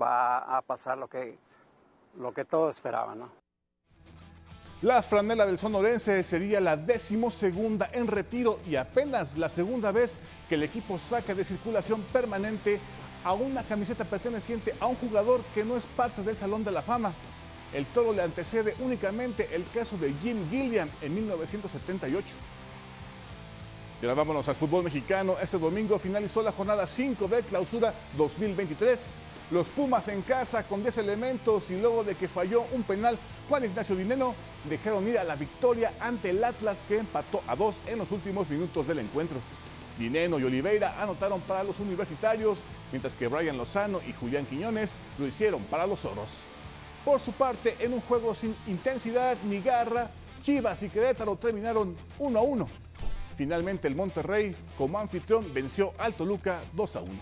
va 0.00 0.38
a 0.38 0.62
pasar 0.62 0.98
lo 0.98 1.06
que, 1.06 1.38
lo 2.18 2.34
que 2.34 2.44
todos 2.44 2.74
esperaban. 2.74 3.20
¿no? 3.20 3.30
La 4.82 5.00
franela 5.02 5.46
del 5.46 5.58
sonorense 5.58 6.24
sería 6.24 6.60
la 6.60 6.76
decimosegunda 6.76 7.88
en 7.92 8.08
retiro 8.08 8.58
y 8.66 8.74
apenas 8.74 9.38
la 9.38 9.48
segunda 9.48 9.92
vez 9.92 10.18
que 10.48 10.56
el 10.56 10.64
equipo 10.64 10.98
saca 10.98 11.34
de 11.34 11.44
circulación 11.44 12.02
permanente 12.12 12.80
a 13.24 13.32
una 13.32 13.62
camiseta 13.62 14.04
perteneciente 14.04 14.74
a 14.78 14.86
un 14.86 14.96
jugador 14.96 15.42
que 15.54 15.64
no 15.64 15.76
es 15.76 15.86
parte 15.86 16.22
del 16.22 16.36
Salón 16.36 16.62
de 16.62 16.70
la 16.70 16.82
Fama. 16.82 17.12
El 17.72 17.86
toro 17.86 18.12
le 18.12 18.22
antecede 18.22 18.76
únicamente 18.78 19.48
el 19.52 19.66
caso 19.74 19.96
de 19.96 20.12
Jim 20.22 20.48
Gilliam 20.50 20.88
en 21.02 21.14
1978. 21.14 22.28
Y 24.00 24.04
ahora 24.04 24.14
vámonos 24.14 24.48
al 24.48 24.54
fútbol 24.54 24.84
mexicano. 24.84 25.36
Este 25.42 25.58
domingo 25.58 25.98
finalizó 25.98 26.42
la 26.42 26.52
jornada 26.52 26.86
5 26.86 27.26
de 27.26 27.42
clausura 27.42 27.94
2023. 28.16 29.14
Los 29.50 29.66
Pumas 29.68 30.08
en 30.08 30.22
casa 30.22 30.62
con 30.64 30.82
10 30.82 30.98
elementos 30.98 31.70
y 31.70 31.80
luego 31.80 32.04
de 32.04 32.14
que 32.14 32.28
falló 32.28 32.64
un 32.72 32.82
penal 32.82 33.18
Juan 33.48 33.64
Ignacio 33.64 33.94
Dineno, 33.94 34.34
dejaron 34.68 35.06
ir 35.06 35.18
a 35.18 35.24
la 35.24 35.36
victoria 35.36 35.92
ante 36.00 36.30
el 36.30 36.42
Atlas 36.42 36.78
que 36.88 36.98
empató 36.98 37.42
a 37.46 37.56
2 37.56 37.82
en 37.86 37.98
los 37.98 38.10
últimos 38.10 38.48
minutos 38.48 38.86
del 38.86 39.00
encuentro. 39.00 39.38
Dineno 39.98 40.38
y 40.38 40.44
Oliveira 40.44 41.00
anotaron 41.02 41.40
para 41.42 41.64
los 41.64 41.80
universitarios, 41.80 42.62
mientras 42.90 43.16
que 43.16 43.28
Brian 43.28 43.56
Lozano 43.56 44.00
y 44.06 44.12
Julián 44.12 44.46
Quiñones 44.46 44.96
lo 45.18 45.26
hicieron 45.26 45.62
para 45.64 45.86
los 45.86 46.04
oros. 46.04 46.44
Por 47.04 47.20
su 47.20 47.32
parte, 47.32 47.76
en 47.80 47.92
un 47.92 48.00
juego 48.00 48.34
sin 48.34 48.56
intensidad 48.66 49.36
ni 49.44 49.60
garra, 49.60 50.10
Chivas 50.42 50.82
y 50.82 50.88
Querétaro 50.88 51.36
terminaron 51.36 51.96
1 52.18 52.38
a 52.38 52.42
1. 52.42 52.68
Finalmente 53.36 53.88
el 53.88 53.96
Monterrey, 53.96 54.54
como 54.78 54.98
anfitrión, 54.98 55.52
venció 55.52 55.92
al 55.98 56.14
Toluca 56.14 56.60
2 56.72 56.96
a 56.96 57.00
1. 57.00 57.12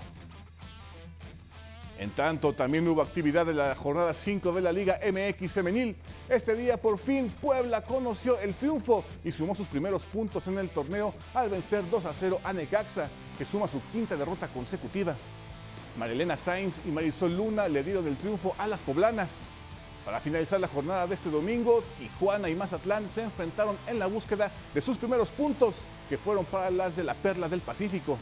En 2.02 2.10
tanto, 2.10 2.52
también 2.52 2.88
hubo 2.88 3.00
actividad 3.00 3.46
de 3.46 3.54
la 3.54 3.76
jornada 3.76 4.12
5 4.12 4.50
de 4.50 4.60
la 4.60 4.72
Liga 4.72 4.98
MX 5.06 5.52
Femenil. 5.52 5.94
Este 6.28 6.56
día, 6.56 6.76
por 6.76 6.98
fin, 6.98 7.32
Puebla 7.40 7.82
conoció 7.82 8.40
el 8.40 8.54
triunfo 8.54 9.04
y 9.22 9.30
sumó 9.30 9.54
sus 9.54 9.68
primeros 9.68 10.04
puntos 10.06 10.48
en 10.48 10.58
el 10.58 10.68
torneo 10.70 11.14
al 11.32 11.48
vencer 11.48 11.88
2 11.88 12.04
a 12.04 12.12
0 12.12 12.40
a 12.42 12.52
Necaxa, 12.52 13.08
que 13.38 13.44
suma 13.44 13.68
su 13.68 13.80
quinta 13.92 14.16
derrota 14.16 14.48
consecutiva. 14.48 15.14
Marilena 15.96 16.36
Sainz 16.36 16.80
y 16.84 16.90
Marisol 16.90 17.36
Luna 17.36 17.68
le 17.68 17.84
dieron 17.84 18.04
el 18.08 18.16
triunfo 18.16 18.56
a 18.58 18.66
las 18.66 18.82
poblanas. 18.82 19.46
Para 20.04 20.18
finalizar 20.18 20.58
la 20.58 20.66
jornada 20.66 21.06
de 21.06 21.14
este 21.14 21.30
domingo, 21.30 21.84
Tijuana 22.00 22.50
y 22.50 22.56
Mazatlán 22.56 23.08
se 23.08 23.22
enfrentaron 23.22 23.76
en 23.86 24.00
la 24.00 24.06
búsqueda 24.06 24.50
de 24.74 24.80
sus 24.80 24.96
primeros 24.96 25.30
puntos, 25.30 25.76
que 26.08 26.18
fueron 26.18 26.46
para 26.46 26.68
las 26.72 26.96
de 26.96 27.04
la 27.04 27.14
Perla 27.14 27.48
del 27.48 27.60
Pacífico. 27.60 28.18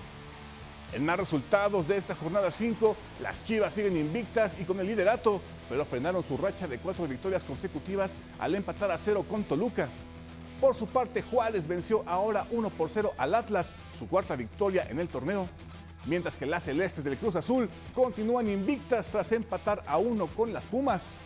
En 0.93 1.07
más 1.07 1.19
resultados 1.19 1.87
de 1.87 1.97
esta 1.97 2.17
jornada 2.17 2.51
5, 2.51 2.97
las 3.23 3.45
Chivas 3.45 3.75
siguen 3.75 3.97
invictas 3.97 4.59
y 4.61 4.65
con 4.65 4.81
el 4.81 4.89
liderato, 4.89 5.41
pero 5.69 5.85
frenaron 5.85 6.25
su 6.25 6.37
racha 6.37 6.67
de 6.67 6.79
cuatro 6.79 7.07
victorias 7.07 7.45
consecutivas 7.45 8.17
al 8.41 8.57
empatar 8.57 8.91
a 8.91 8.99
cero 8.99 9.25
con 9.29 9.45
Toluca. 9.45 9.89
Por 10.61 10.75
su 10.75 10.89
parte, 10.89 11.23
Juárez 11.23 11.69
venció 11.69 12.03
ahora 12.07 12.47
1 12.51 12.71
por 12.71 12.91
0 12.91 13.13
al 13.19 13.37
Atlas, 13.37 13.77
su 13.97 14.09
cuarta 14.09 14.35
victoria 14.35 14.85
en 14.91 14.99
el 14.99 15.09
torneo, 15.09 15.49
mientras 16.07 16.37
que 16.37 16.45
las 16.45 16.65
celestes 16.65 17.05
del 17.05 17.17
Cruz 17.19 17.37
Azul 17.37 17.71
continúan 17.95 18.49
invictas 18.49 19.07
tras 19.07 19.31
empatar 19.31 19.85
a 19.87 19.97
uno 19.97 20.27
con 20.27 20.53
las 20.53 20.67
Pumas. 20.67 21.19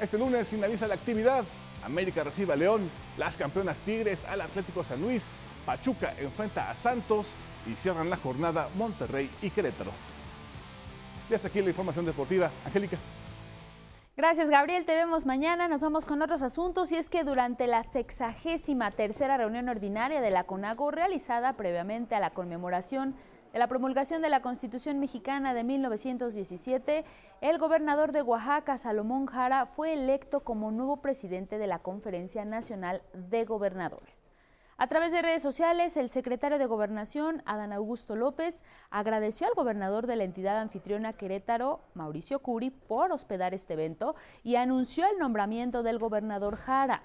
Este 0.00 0.16
lunes 0.16 0.48
finaliza 0.48 0.88
la 0.88 0.94
actividad. 0.94 1.44
América 1.84 2.24
recibe 2.24 2.54
a 2.54 2.56
León, 2.56 2.88
las 3.18 3.36
campeonas 3.36 3.76
Tigres 3.84 4.24
al 4.24 4.40
Atlético 4.40 4.82
San 4.82 5.02
Luis, 5.02 5.30
Pachuca 5.66 6.14
enfrenta 6.18 6.70
a 6.70 6.74
Santos 6.74 7.26
y 7.66 7.74
cierran 7.74 8.10
la 8.10 8.16
jornada 8.16 8.68
Monterrey 8.76 9.30
y 9.42 9.50
Querétaro. 9.50 9.90
Y 11.30 11.34
hasta 11.34 11.48
aquí 11.48 11.62
la 11.62 11.70
información 11.70 12.04
deportiva. 12.04 12.50
Angélica. 12.64 12.98
Gracias, 14.16 14.48
Gabriel. 14.48 14.84
Te 14.84 14.94
vemos 14.94 15.26
mañana. 15.26 15.66
Nos 15.66 15.80
vamos 15.80 16.04
con 16.04 16.22
otros 16.22 16.42
asuntos. 16.42 16.92
Y 16.92 16.96
es 16.96 17.10
que 17.10 17.24
durante 17.24 17.66
la 17.66 17.82
sexagésima 17.82 18.92
tercera 18.92 19.36
reunión 19.36 19.68
ordinaria 19.68 20.20
de 20.20 20.30
la 20.30 20.44
CONAGO, 20.44 20.92
realizada 20.92 21.54
previamente 21.54 22.14
a 22.14 22.20
la 22.20 22.30
conmemoración 22.30 23.16
de 23.52 23.58
la 23.58 23.66
promulgación 23.66 24.20
de 24.20 24.30
la 24.30 24.42
Constitución 24.42 25.00
mexicana 25.00 25.54
de 25.54 25.64
1917, 25.64 27.04
el 27.40 27.58
gobernador 27.58 28.12
de 28.12 28.22
Oaxaca, 28.22 28.78
Salomón 28.78 29.26
Jara, 29.26 29.66
fue 29.66 29.94
electo 29.94 30.40
como 30.40 30.70
nuevo 30.70 30.98
presidente 30.98 31.58
de 31.58 31.66
la 31.68 31.78
Conferencia 31.78 32.44
Nacional 32.44 33.02
de 33.14 33.44
Gobernadores. 33.44 34.33
A 34.76 34.88
través 34.88 35.12
de 35.12 35.22
redes 35.22 35.40
sociales, 35.40 35.96
el 35.96 36.08
secretario 36.08 36.58
de 36.58 36.66
Gobernación, 36.66 37.42
Adán 37.46 37.72
Augusto 37.72 38.16
López, 38.16 38.64
agradeció 38.90 39.46
al 39.46 39.54
gobernador 39.54 40.08
de 40.08 40.16
la 40.16 40.24
entidad 40.24 40.58
anfitriona 40.58 41.12
Querétaro, 41.12 41.80
Mauricio 41.94 42.40
Curi, 42.40 42.70
por 42.70 43.12
hospedar 43.12 43.54
este 43.54 43.74
evento 43.74 44.16
y 44.42 44.56
anunció 44.56 45.06
el 45.08 45.18
nombramiento 45.18 45.84
del 45.84 46.00
gobernador 46.00 46.56
Jara. 46.56 47.04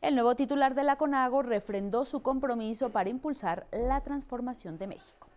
El 0.00 0.14
nuevo 0.14 0.34
titular 0.34 0.74
de 0.74 0.82
la 0.82 0.96
CONAGO 0.96 1.42
refrendó 1.42 2.06
su 2.06 2.22
compromiso 2.22 2.88
para 2.88 3.10
impulsar 3.10 3.66
la 3.70 4.00
transformación 4.00 4.78
de 4.78 4.86
México. 4.86 5.28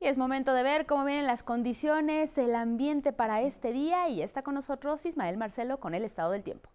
Y 0.00 0.06
es 0.06 0.16
momento 0.16 0.54
de 0.54 0.62
ver 0.62 0.86
cómo 0.86 1.04
vienen 1.04 1.26
las 1.26 1.42
condiciones, 1.42 2.38
el 2.38 2.54
ambiente 2.54 3.12
para 3.12 3.42
este 3.42 3.70
día 3.70 4.08
y 4.08 4.22
está 4.22 4.42
con 4.42 4.54
nosotros 4.54 5.04
Ismael 5.04 5.36
Marcelo 5.36 5.78
con 5.78 5.94
el 5.94 6.04
estado 6.04 6.30
del 6.32 6.42
tiempo. 6.42 6.70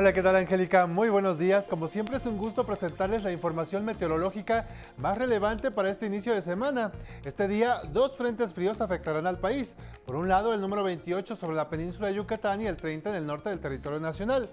Hola, 0.00 0.14
¿qué 0.14 0.22
tal 0.22 0.34
Angélica? 0.34 0.86
Muy 0.86 1.10
buenos 1.10 1.38
días. 1.38 1.68
Como 1.68 1.86
siempre 1.86 2.16
es 2.16 2.24
un 2.24 2.38
gusto 2.38 2.64
presentarles 2.64 3.22
la 3.22 3.32
información 3.32 3.84
meteorológica 3.84 4.66
más 4.96 5.18
relevante 5.18 5.70
para 5.70 5.90
este 5.90 6.06
inicio 6.06 6.32
de 6.32 6.40
semana. 6.40 6.90
Este 7.22 7.46
día, 7.46 7.82
dos 7.92 8.16
frentes 8.16 8.54
fríos 8.54 8.80
afectarán 8.80 9.26
al 9.26 9.38
país. 9.38 9.74
Por 10.06 10.16
un 10.16 10.26
lado, 10.26 10.54
el 10.54 10.62
número 10.62 10.84
28 10.84 11.36
sobre 11.36 11.54
la 11.54 11.68
península 11.68 12.08
de 12.08 12.14
Yucatán 12.14 12.62
y 12.62 12.66
el 12.66 12.78
30 12.78 13.10
en 13.10 13.16
el 13.16 13.26
norte 13.26 13.50
del 13.50 13.60
territorio 13.60 14.00
nacional. 14.00 14.48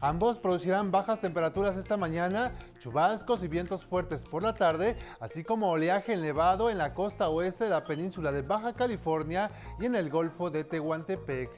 Ambos 0.00 0.38
producirán 0.38 0.92
bajas 0.92 1.20
temperaturas 1.20 1.76
esta 1.76 1.96
mañana, 1.96 2.52
chubascos 2.78 3.42
y 3.42 3.48
vientos 3.48 3.84
fuertes 3.84 4.22
por 4.22 4.44
la 4.44 4.54
tarde, 4.54 4.94
así 5.18 5.42
como 5.42 5.72
oleaje 5.72 6.12
elevado 6.12 6.70
en 6.70 6.78
la 6.78 6.94
costa 6.94 7.28
oeste 7.28 7.64
de 7.64 7.70
la 7.70 7.82
península 7.82 8.30
de 8.30 8.42
Baja 8.42 8.72
California 8.74 9.50
y 9.80 9.86
en 9.86 9.96
el 9.96 10.10
Golfo 10.10 10.48
de 10.48 10.62
Tehuantepec. 10.62 11.50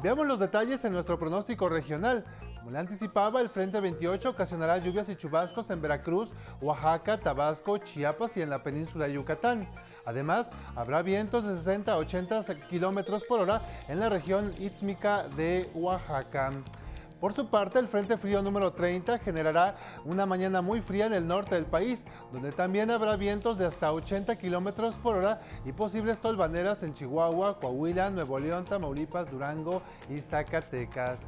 Veamos 0.00 0.28
los 0.28 0.38
detalles 0.38 0.84
en 0.84 0.92
nuestro 0.92 1.18
pronóstico 1.18 1.68
regional. 1.68 2.24
Como 2.68 2.76
le 2.76 2.80
anticipaba, 2.80 3.40
el 3.40 3.48
Frente 3.48 3.80
28 3.80 4.28
ocasionará 4.28 4.76
lluvias 4.76 5.08
y 5.08 5.16
chubascos 5.16 5.70
en 5.70 5.80
Veracruz, 5.80 6.34
Oaxaca, 6.60 7.18
Tabasco, 7.18 7.78
Chiapas 7.78 8.36
y 8.36 8.42
en 8.42 8.50
la 8.50 8.62
península 8.62 9.06
de 9.06 9.14
Yucatán. 9.14 9.66
Además, 10.04 10.50
habrá 10.76 11.00
vientos 11.00 11.46
de 11.46 11.56
60 11.56 11.90
a 11.90 11.96
80 11.96 12.44
kilómetros 12.68 13.24
por 13.24 13.40
hora 13.40 13.62
en 13.88 13.98
la 14.00 14.10
región 14.10 14.52
ístmica 14.60 15.26
de 15.28 15.66
Oaxaca. 15.76 16.50
Por 17.22 17.32
su 17.32 17.48
parte, 17.48 17.78
el 17.78 17.88
Frente 17.88 18.18
Frío 18.18 18.42
número 18.42 18.74
30 18.74 19.18
generará 19.20 19.74
una 20.04 20.26
mañana 20.26 20.60
muy 20.60 20.82
fría 20.82 21.06
en 21.06 21.14
el 21.14 21.26
norte 21.26 21.54
del 21.54 21.64
país, 21.64 22.04
donde 22.34 22.52
también 22.52 22.90
habrá 22.90 23.16
vientos 23.16 23.56
de 23.56 23.64
hasta 23.64 23.94
80 23.94 24.36
kilómetros 24.36 24.94
por 24.96 25.16
hora 25.16 25.40
y 25.64 25.72
posibles 25.72 26.18
tolvaneras 26.18 26.82
en 26.82 26.92
Chihuahua, 26.92 27.58
Coahuila, 27.60 28.10
Nuevo 28.10 28.38
León, 28.38 28.66
Tamaulipas, 28.66 29.30
Durango 29.30 29.80
y 30.10 30.20
Zacatecas. 30.20 31.20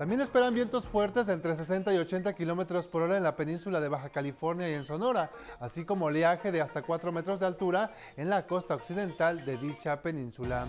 También 0.00 0.22
esperan 0.22 0.54
vientos 0.54 0.88
fuertes 0.88 1.26
de 1.26 1.34
entre 1.34 1.54
60 1.54 1.92
y 1.92 1.98
80 1.98 2.32
kilómetros 2.32 2.86
por 2.86 3.02
hora 3.02 3.18
en 3.18 3.22
la 3.22 3.36
península 3.36 3.80
de 3.80 3.90
Baja 3.90 4.08
California 4.08 4.66
y 4.66 4.72
en 4.72 4.82
Sonora, 4.82 5.30
así 5.58 5.84
como 5.84 6.06
oleaje 6.06 6.50
de 6.50 6.62
hasta 6.62 6.80
4 6.80 7.12
metros 7.12 7.38
de 7.38 7.44
altura 7.44 7.90
en 8.16 8.30
la 8.30 8.46
costa 8.46 8.76
occidental 8.76 9.44
de 9.44 9.58
dicha 9.58 10.00
península. 10.00 10.64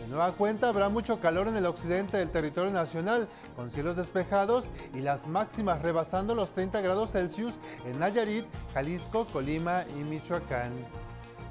De 0.00 0.08
nueva 0.08 0.32
cuenta 0.32 0.68
habrá 0.68 0.88
mucho 0.88 1.20
calor 1.20 1.46
en 1.46 1.54
el 1.54 1.64
occidente 1.64 2.16
del 2.16 2.30
territorio 2.30 2.72
nacional, 2.72 3.28
con 3.54 3.70
cielos 3.70 3.94
despejados 3.94 4.64
y 4.94 4.98
las 4.98 5.28
máximas 5.28 5.80
rebasando 5.82 6.34
los 6.34 6.52
30 6.52 6.80
grados 6.80 7.12
Celsius 7.12 7.54
en 7.86 8.00
Nayarit, 8.00 8.46
Jalisco, 8.74 9.26
Colima 9.26 9.84
y 9.96 10.02
Michoacán. 10.02 10.72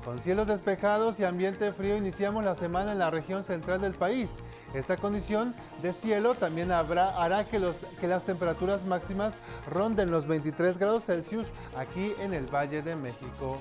Con 0.03 0.19
cielos 0.19 0.47
despejados 0.47 1.17
y 1.21 1.23
ambiente 1.23 1.71
frío 1.71 1.95
iniciamos 1.95 2.43
la 2.43 2.55
semana 2.55 2.91
en 2.91 2.99
la 2.99 3.09
región 3.09 3.45
central 3.45 3.79
del 3.79 3.93
país. 3.93 4.31
Esta 4.73 4.97
condición 4.97 5.55
de 5.81 5.93
cielo 5.93 6.35
también 6.35 6.71
hará 6.71 7.43
que, 7.45 7.59
que 7.99 8.07
las 8.07 8.23
temperaturas 8.25 8.85
máximas 8.85 9.35
ronden 9.67 10.11
los 10.11 10.27
23 10.27 10.77
grados 10.77 11.05
Celsius 11.05 11.47
aquí 11.75 12.13
en 12.19 12.33
el 12.33 12.45
Valle 12.45 12.81
de 12.83 12.95
México. 12.95 13.59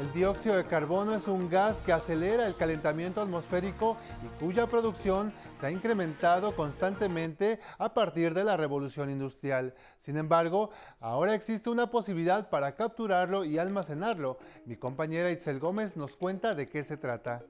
El 0.00 0.12
dióxido 0.12 0.56
de 0.56 0.64
carbono 0.64 1.14
es 1.14 1.26
un 1.26 1.48
gas 1.48 1.80
que 1.84 1.92
acelera 1.92 2.46
el 2.46 2.54
calentamiento 2.54 3.22
atmosférico 3.22 3.96
y 4.22 4.44
cuya 4.44 4.66
producción 4.66 5.32
se 5.58 5.66
ha 5.66 5.70
incrementado 5.70 6.54
constantemente 6.54 7.60
a 7.78 7.94
partir 7.94 8.34
de 8.34 8.44
la 8.44 8.58
revolución 8.58 9.10
industrial. 9.10 9.74
Sin 9.98 10.18
embargo, 10.18 10.68
ahora 11.00 11.34
existe 11.34 11.70
una 11.70 11.90
posibilidad 11.90 12.50
para 12.50 12.74
capturarlo 12.74 13.44
y 13.44 13.56
almacenarlo. 13.56 14.36
Mi 14.66 14.76
compañera 14.76 15.30
Itzel 15.30 15.60
Gómez 15.60 15.96
nos 15.96 16.14
cuenta 16.14 16.54
de 16.54 16.68
qué 16.68 16.84
se 16.84 16.98
trata. 16.98 17.42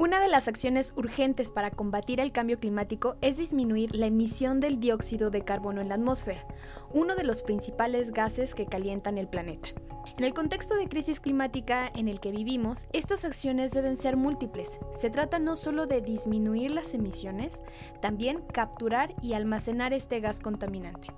Una 0.00 0.18
de 0.18 0.28
las 0.28 0.48
acciones 0.48 0.94
urgentes 0.96 1.50
para 1.50 1.70
combatir 1.70 2.20
el 2.20 2.32
cambio 2.32 2.58
climático 2.58 3.16
es 3.20 3.36
disminuir 3.36 3.94
la 3.94 4.06
emisión 4.06 4.58
del 4.58 4.80
dióxido 4.80 5.28
de 5.30 5.44
carbono 5.44 5.82
en 5.82 5.90
la 5.90 5.96
atmósfera, 5.96 6.46
uno 6.94 7.16
de 7.16 7.22
los 7.22 7.42
principales 7.42 8.10
gases 8.10 8.54
que 8.54 8.64
calientan 8.64 9.18
el 9.18 9.28
planeta. 9.28 9.68
En 10.16 10.24
el 10.24 10.32
contexto 10.32 10.74
de 10.74 10.88
crisis 10.88 11.20
climática 11.20 11.92
en 11.94 12.08
el 12.08 12.18
que 12.18 12.30
vivimos, 12.30 12.86
estas 12.94 13.26
acciones 13.26 13.72
deben 13.72 13.98
ser 13.98 14.16
múltiples. 14.16 14.80
Se 14.98 15.10
trata 15.10 15.38
no 15.38 15.54
solo 15.54 15.86
de 15.86 16.00
disminuir 16.00 16.70
las 16.70 16.94
emisiones, 16.94 17.62
también 18.00 18.40
capturar 18.54 19.14
y 19.20 19.34
almacenar 19.34 19.92
este 19.92 20.20
gas 20.20 20.40
contaminante. 20.40 21.08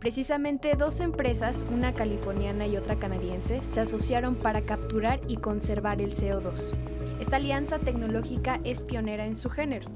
Precisamente 0.00 0.74
dos 0.76 1.00
empresas, 1.00 1.64
una 1.72 1.94
californiana 1.94 2.66
y 2.66 2.76
otra 2.76 2.98
canadiense, 2.98 3.62
se 3.72 3.80
asociaron 3.80 4.36
para 4.36 4.60
capturar 4.60 5.18
y 5.28 5.38
conservar 5.38 6.02
el 6.02 6.12
CO2. 6.12 6.97
Esta 7.18 7.36
alianza 7.36 7.78
tecnológica 7.80 8.60
es 8.64 8.84
pionera 8.84 9.26
en 9.26 9.34
su 9.34 9.50
género. 9.50 9.90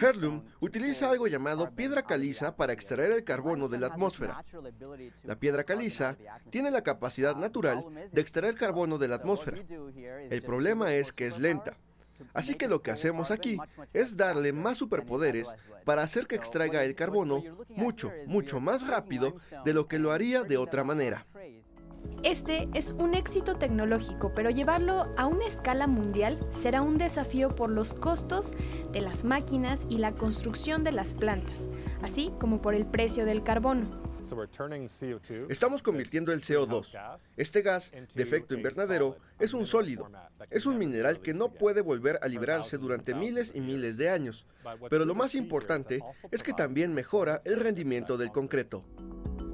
Heirloom 0.00 0.44
utiliza 0.60 1.10
algo 1.10 1.26
llamado 1.26 1.70
piedra 1.74 2.02
caliza 2.02 2.54
para 2.54 2.74
extraer 2.74 3.12
el 3.12 3.24
carbono 3.24 3.68
de 3.68 3.78
la 3.78 3.86
atmósfera. 3.88 4.44
La 5.24 5.36
piedra 5.36 5.64
caliza 5.64 6.16
tiene 6.50 6.70
la 6.70 6.82
capacidad 6.82 7.34
natural 7.34 7.82
de 8.12 8.20
extraer 8.20 8.54
carbono 8.56 8.98
de 8.98 9.08
la 9.08 9.16
atmósfera. 9.16 9.64
El 10.30 10.42
problema 10.42 10.94
es 10.94 11.12
que 11.12 11.26
es 11.26 11.38
lenta. 11.38 11.74
Así 12.34 12.54
que 12.54 12.68
lo 12.68 12.82
que 12.82 12.90
hacemos 12.90 13.30
aquí 13.30 13.58
es 13.94 14.16
darle 14.16 14.52
más 14.52 14.76
superpoderes 14.76 15.48
para 15.84 16.02
hacer 16.02 16.26
que 16.26 16.36
extraiga 16.36 16.84
el 16.84 16.94
carbono 16.94 17.42
mucho, 17.70 18.12
mucho 18.26 18.60
más 18.60 18.86
rápido 18.86 19.36
de 19.64 19.72
lo 19.72 19.88
que 19.88 19.98
lo 19.98 20.12
haría 20.12 20.42
de 20.42 20.58
otra 20.58 20.84
manera. 20.84 21.26
Este 22.24 22.68
es 22.74 22.92
un 22.98 23.14
éxito 23.14 23.56
tecnológico, 23.56 24.32
pero 24.34 24.50
llevarlo 24.50 25.06
a 25.16 25.26
una 25.26 25.46
escala 25.46 25.86
mundial 25.86 26.44
será 26.50 26.82
un 26.82 26.98
desafío 26.98 27.54
por 27.54 27.70
los 27.70 27.94
costos 27.94 28.52
de 28.90 29.00
las 29.00 29.22
máquinas 29.22 29.86
y 29.88 29.98
la 29.98 30.12
construcción 30.12 30.82
de 30.82 30.90
las 30.90 31.14
plantas, 31.14 31.68
así 32.02 32.32
como 32.40 32.60
por 32.60 32.74
el 32.74 32.86
precio 32.86 33.24
del 33.24 33.44
carbono. 33.44 34.08
Estamos 35.48 35.82
convirtiendo 35.82 36.32
el 36.32 36.42
CO2, 36.42 37.18
este 37.36 37.62
gas 37.62 37.92
de 37.92 38.22
efecto 38.22 38.54
invernadero, 38.54 39.16
es 39.38 39.54
un 39.54 39.64
sólido. 39.64 40.10
Es 40.50 40.66
un 40.66 40.76
mineral 40.76 41.20
que 41.20 41.32
no 41.32 41.54
puede 41.54 41.80
volver 41.80 42.18
a 42.20 42.28
liberarse 42.28 42.76
durante 42.78 43.14
miles 43.14 43.52
y 43.54 43.60
miles 43.60 43.96
de 43.96 44.10
años. 44.10 44.44
Pero 44.90 45.04
lo 45.04 45.14
más 45.14 45.34
importante 45.34 46.02
es 46.30 46.42
que 46.42 46.52
también 46.52 46.92
mejora 46.92 47.40
el 47.44 47.60
rendimiento 47.60 48.18
del 48.18 48.30
concreto. 48.30 48.84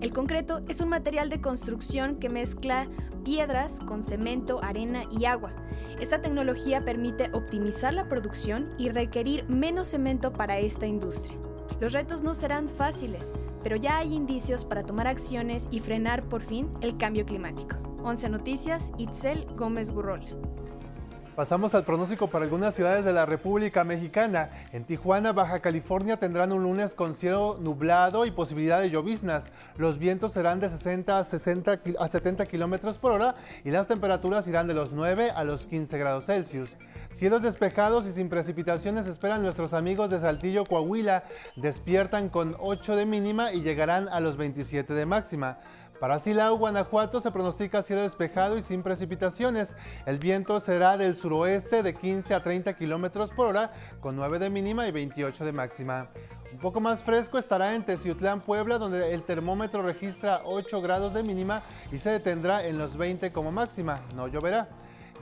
El 0.00 0.12
concreto 0.12 0.62
es 0.68 0.80
un 0.80 0.88
material 0.88 1.30
de 1.30 1.40
construcción 1.40 2.16
que 2.16 2.28
mezcla 2.28 2.88
piedras 3.24 3.80
con 3.80 4.02
cemento, 4.02 4.62
arena 4.62 5.04
y 5.11 5.24
agua. 5.24 5.54
Esta 6.00 6.20
tecnología 6.20 6.85
permite 6.85 7.30
optimizar 7.33 7.94
la 7.94 8.09
producción 8.09 8.74
y 8.78 8.90
requerir 8.90 9.48
menos 9.48 9.88
cemento 9.88 10.33
para 10.33 10.59
esta 10.59 10.87
industria. 10.87 11.37
Los 11.80 11.92
retos 11.92 12.22
no 12.22 12.35
serán 12.35 12.68
fáciles, 12.68 13.33
pero 13.62 13.76
ya 13.76 13.98
hay 13.98 14.14
indicios 14.14 14.64
para 14.64 14.85
tomar 14.85 15.07
acciones 15.07 15.68
y 15.70 15.80
frenar 15.80 16.28
por 16.28 16.42
fin 16.42 16.68
el 16.83 16.96
cambio 16.96 17.24
climático. 17.24 17.76
11 18.04 18.28
Noticias, 18.28 18.92
Itzel 18.98 19.46
Gómez 19.57 19.90
Gurrola. 19.90 20.26
Pasamos 21.37 21.75
al 21.75 21.83
pronóstico 21.83 22.29
para 22.29 22.44
algunas 22.44 22.77
ciudades 22.77 23.05
de 23.05 23.12
la 23.12 23.27
República 23.27 23.83
Mexicana. 23.83 24.51
En 24.73 24.85
Tijuana, 24.85 25.33
Baja 25.33 25.59
California 25.59 26.16
tendrán 26.16 26.53
un 26.53 26.62
lunes 26.62 26.94
con 26.94 27.16
cielo 27.16 27.59
nublado 27.61 28.25
y 28.25 28.31
posibilidad 28.31 28.81
de 28.81 28.90
lloviznas. 28.90 29.51
Los 29.77 29.99
vientos 29.99 30.31
serán 30.31 30.61
de 30.61 30.68
60 30.68 31.18
a, 31.18 31.25
60 31.25 31.81
a 31.99 32.07
70 32.07 32.47
kilómetros 32.47 32.99
por 32.99 33.11
hora 33.11 33.35
y 33.64 33.70
las 33.70 33.88
temperaturas 33.88 34.47
irán 34.47 34.68
de 34.68 34.75
los 34.75 34.92
9 34.92 35.33
a 35.33 35.42
los 35.42 35.66
15 35.66 35.99
grados 35.99 36.27
Celsius. 36.27 36.77
Cielos 37.11 37.42
despejados 37.42 38.07
y 38.07 38.12
sin 38.12 38.29
precipitaciones 38.29 39.09
esperan 39.09 39.42
nuestros 39.42 39.75
amigos 39.75 40.11
de 40.11 40.20
Saltillo, 40.20 40.64
Coahuila. 40.64 41.25
Despiertan 41.57 42.29
con 42.29 42.55
8 42.61 42.94
de 42.94 43.07
mínima 43.07 43.53
y 43.53 43.62
llegarán 43.62 44.09
a 44.09 44.20
los 44.20 44.37
27 44.37 44.94
de 44.94 45.05
máxima. 45.05 45.59
Para 46.05 46.19
Silao, 46.19 46.59
Guanajuato, 46.59 47.19
se 47.19 47.31
pronostica 47.31 47.81
cielo 47.81 48.03
despejado 48.03 48.59
y 48.59 48.62
sin 48.62 48.83
precipitaciones. 48.83 49.75
El 50.05 50.19
viento 50.19 50.61
será 50.61 50.99
del 50.99 51.17
suroeste 51.17 51.83
de 51.83 51.95
15 51.95 52.35
a 52.35 52.43
30 52.43 52.77
kilómetros 52.77 53.31
por 53.31 53.47
hora, 53.47 53.73
con 54.01 54.14
9 54.14 54.38
de 54.38 54.51
mínima 54.51 54.87
y 54.87 54.93
28 54.93 55.47
de 55.47 55.53
máxima. 55.53 56.11
Un 56.53 56.59
poco 56.59 56.79
más 56.79 57.03
fresco 57.03 57.38
estará 57.38 57.75
en 57.75 57.85
Teciutlán, 57.85 58.43
Puebla, 58.43 58.77
donde 58.77 59.14
el 59.14 59.23
termómetro 59.23 59.81
registra 59.81 60.43
8 60.45 60.83
grados 60.83 61.14
de 61.14 61.23
mínima 61.23 61.62
y 61.90 61.97
se 61.97 62.11
detendrá 62.11 62.67
en 62.67 62.77
los 62.77 62.99
20 62.99 63.33
como 63.33 63.51
máxima. 63.51 63.99
No 64.14 64.29
lloverá. 64.29 64.69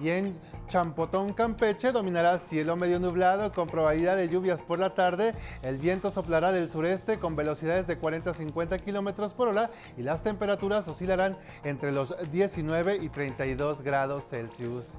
Y 0.01 0.11
en 0.11 0.39
Champotón, 0.69 1.35
Campeche, 1.35 1.93
dominará 1.93 2.39
cielo 2.39 2.77
medio 2.77 2.99
nublado 2.99 3.53
con 3.53 3.67
probabilidad 3.69 4.17
de 4.17 4.29
lluvias 4.29 4.63
por 4.63 4.79
la 4.79 4.95
tarde. 4.95 5.35
El 5.63 5.77
viento 5.77 6.11
soplará 6.11 6.51
del 6.51 6.69
sureste 6.69 7.19
con 7.19 7.37
velocidades 7.37 7.87
de 7.87 7.99
40 7.99 8.31
a 8.31 8.35
50 8.35 8.79
kilómetros 8.79 9.35
por 9.35 9.49
hora 9.49 9.71
y 9.97 10.03
las 10.03 10.23
temperaturas 10.23 10.89
oscilarán 10.89 11.37
entre 11.65 11.93
los 11.93 12.15
19 12.33 12.97
y 12.97 13.09
32 13.11 13.83
grados 13.83 14.29
Celsius. 14.29 14.95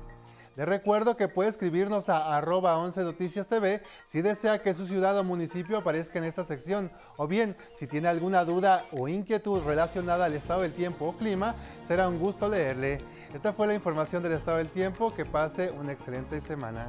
Le 0.55 0.65
recuerdo 0.65 1.15
que 1.15 1.27
puede 1.27 1.49
escribirnos 1.49 2.09
a 2.09 2.35
arroba 2.35 2.77
11 2.77 3.03
Noticias 3.03 3.47
TV 3.47 3.81
si 4.05 4.21
desea 4.21 4.59
que 4.59 4.75
su 4.75 4.85
ciudad 4.85 5.17
o 5.17 5.23
municipio 5.23 5.79
aparezca 5.79 6.19
en 6.19 6.25
esta 6.25 6.43
sección. 6.43 6.91
O 7.17 7.27
bien, 7.27 7.55
si 7.71 7.87
tiene 7.87 8.07
alguna 8.07 8.45
duda 8.45 8.83
o 8.91 9.07
inquietud 9.07 9.63
relacionada 9.65 10.25
al 10.25 10.33
estado 10.33 10.61
del 10.61 10.71
tiempo 10.71 11.07
o 11.07 11.13
clima, 11.13 11.55
será 11.87 12.07
un 12.07 12.19
gusto 12.19 12.47
leerle. 12.47 12.99
Esta 13.33 13.51
fue 13.51 13.65
la 13.65 13.73
información 13.73 14.21
del 14.21 14.33
estado 14.33 14.57
del 14.57 14.69
tiempo. 14.69 15.13
Que 15.13 15.25
pase 15.25 15.71
una 15.71 15.91
excelente 15.91 16.39
semana. 16.39 16.87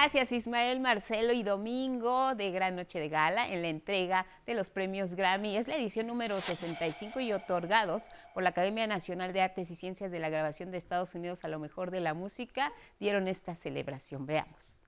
Gracias 0.00 0.30
Ismael, 0.30 0.78
Marcelo 0.78 1.32
y 1.32 1.42
Domingo 1.42 2.36
de 2.36 2.52
Gran 2.52 2.76
Noche 2.76 3.00
de 3.00 3.08
Gala 3.08 3.48
en 3.52 3.62
la 3.62 3.68
entrega 3.68 4.26
de 4.46 4.54
los 4.54 4.70
premios 4.70 5.16
Grammy. 5.16 5.56
Es 5.56 5.66
la 5.66 5.76
edición 5.76 6.06
número 6.06 6.40
65 6.40 7.18
y 7.18 7.32
otorgados 7.32 8.04
por 8.32 8.44
la 8.44 8.50
Academia 8.50 8.86
Nacional 8.86 9.32
de 9.32 9.42
Artes 9.42 9.72
y 9.72 9.74
Ciencias 9.74 10.12
de 10.12 10.20
la 10.20 10.28
Grabación 10.28 10.70
de 10.70 10.78
Estados 10.78 11.16
Unidos 11.16 11.42
a 11.42 11.48
lo 11.48 11.58
mejor 11.58 11.90
de 11.90 11.98
la 11.98 12.14
música. 12.14 12.72
Dieron 13.00 13.26
esta 13.26 13.56
celebración. 13.56 14.24
Veamos. 14.24 14.80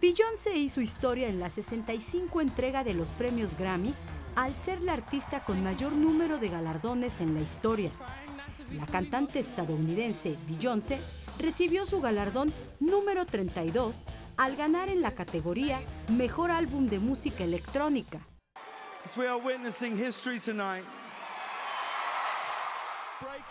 Beyoncé 0.00 0.56
hizo 0.56 0.80
historia 0.80 1.28
en 1.28 1.40
la 1.40 1.50
65 1.50 2.40
entrega 2.40 2.82
de 2.82 2.94
los 2.94 3.10
premios 3.10 3.58
Grammy 3.58 3.92
al 4.36 4.56
ser 4.56 4.82
la 4.82 4.94
artista 4.94 5.44
con 5.44 5.62
mayor 5.62 5.92
número 5.92 6.38
de 6.38 6.48
galardones 6.48 7.20
en 7.20 7.34
la 7.34 7.42
historia. 7.42 7.90
La 8.72 8.86
cantante 8.86 9.38
estadounidense 9.38 10.38
Beyoncé 10.48 10.98
recibió 11.38 11.86
su 11.86 12.00
galardón 12.00 12.52
número 12.80 13.26
32 13.26 13.96
al 14.36 14.56
ganar 14.56 14.88
en 14.88 15.02
la 15.02 15.12
categoría 15.12 15.80
Mejor 16.08 16.50
Álbum 16.50 16.86
de 16.86 16.98
Música 16.98 17.44
Electrónica. 17.44 18.20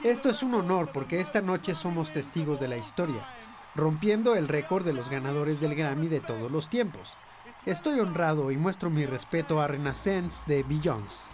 Esto 0.04 0.30
es 0.30 0.44
un 0.44 0.54
honor 0.56 0.92
porque 0.92 1.22
esta 1.22 1.42
noche 1.42 1.76
somos 1.76 2.12
testigos 2.12 2.60
de 2.60 2.68
la 2.68 2.78
historia, 2.78 3.26
rompiendo 3.76 4.36
el 4.36 4.48
récord 4.48 4.84
de 4.84 4.94
los 4.94 5.10
ganadores 5.10 5.62
del 5.62 5.76
Grammy 5.76 6.08
de 6.08 6.20
todos 6.20 6.52
los 6.52 6.70
tiempos. 6.70 7.18
Estoy 7.66 8.00
honrado 8.00 8.52
y 8.52 8.58
muestro 8.58 8.90
mi 8.90 9.06
respeto 9.06 9.62
a 9.62 9.68
Renaissance 9.68 10.44
de 10.48 10.64
Beyoncé. 10.64 11.30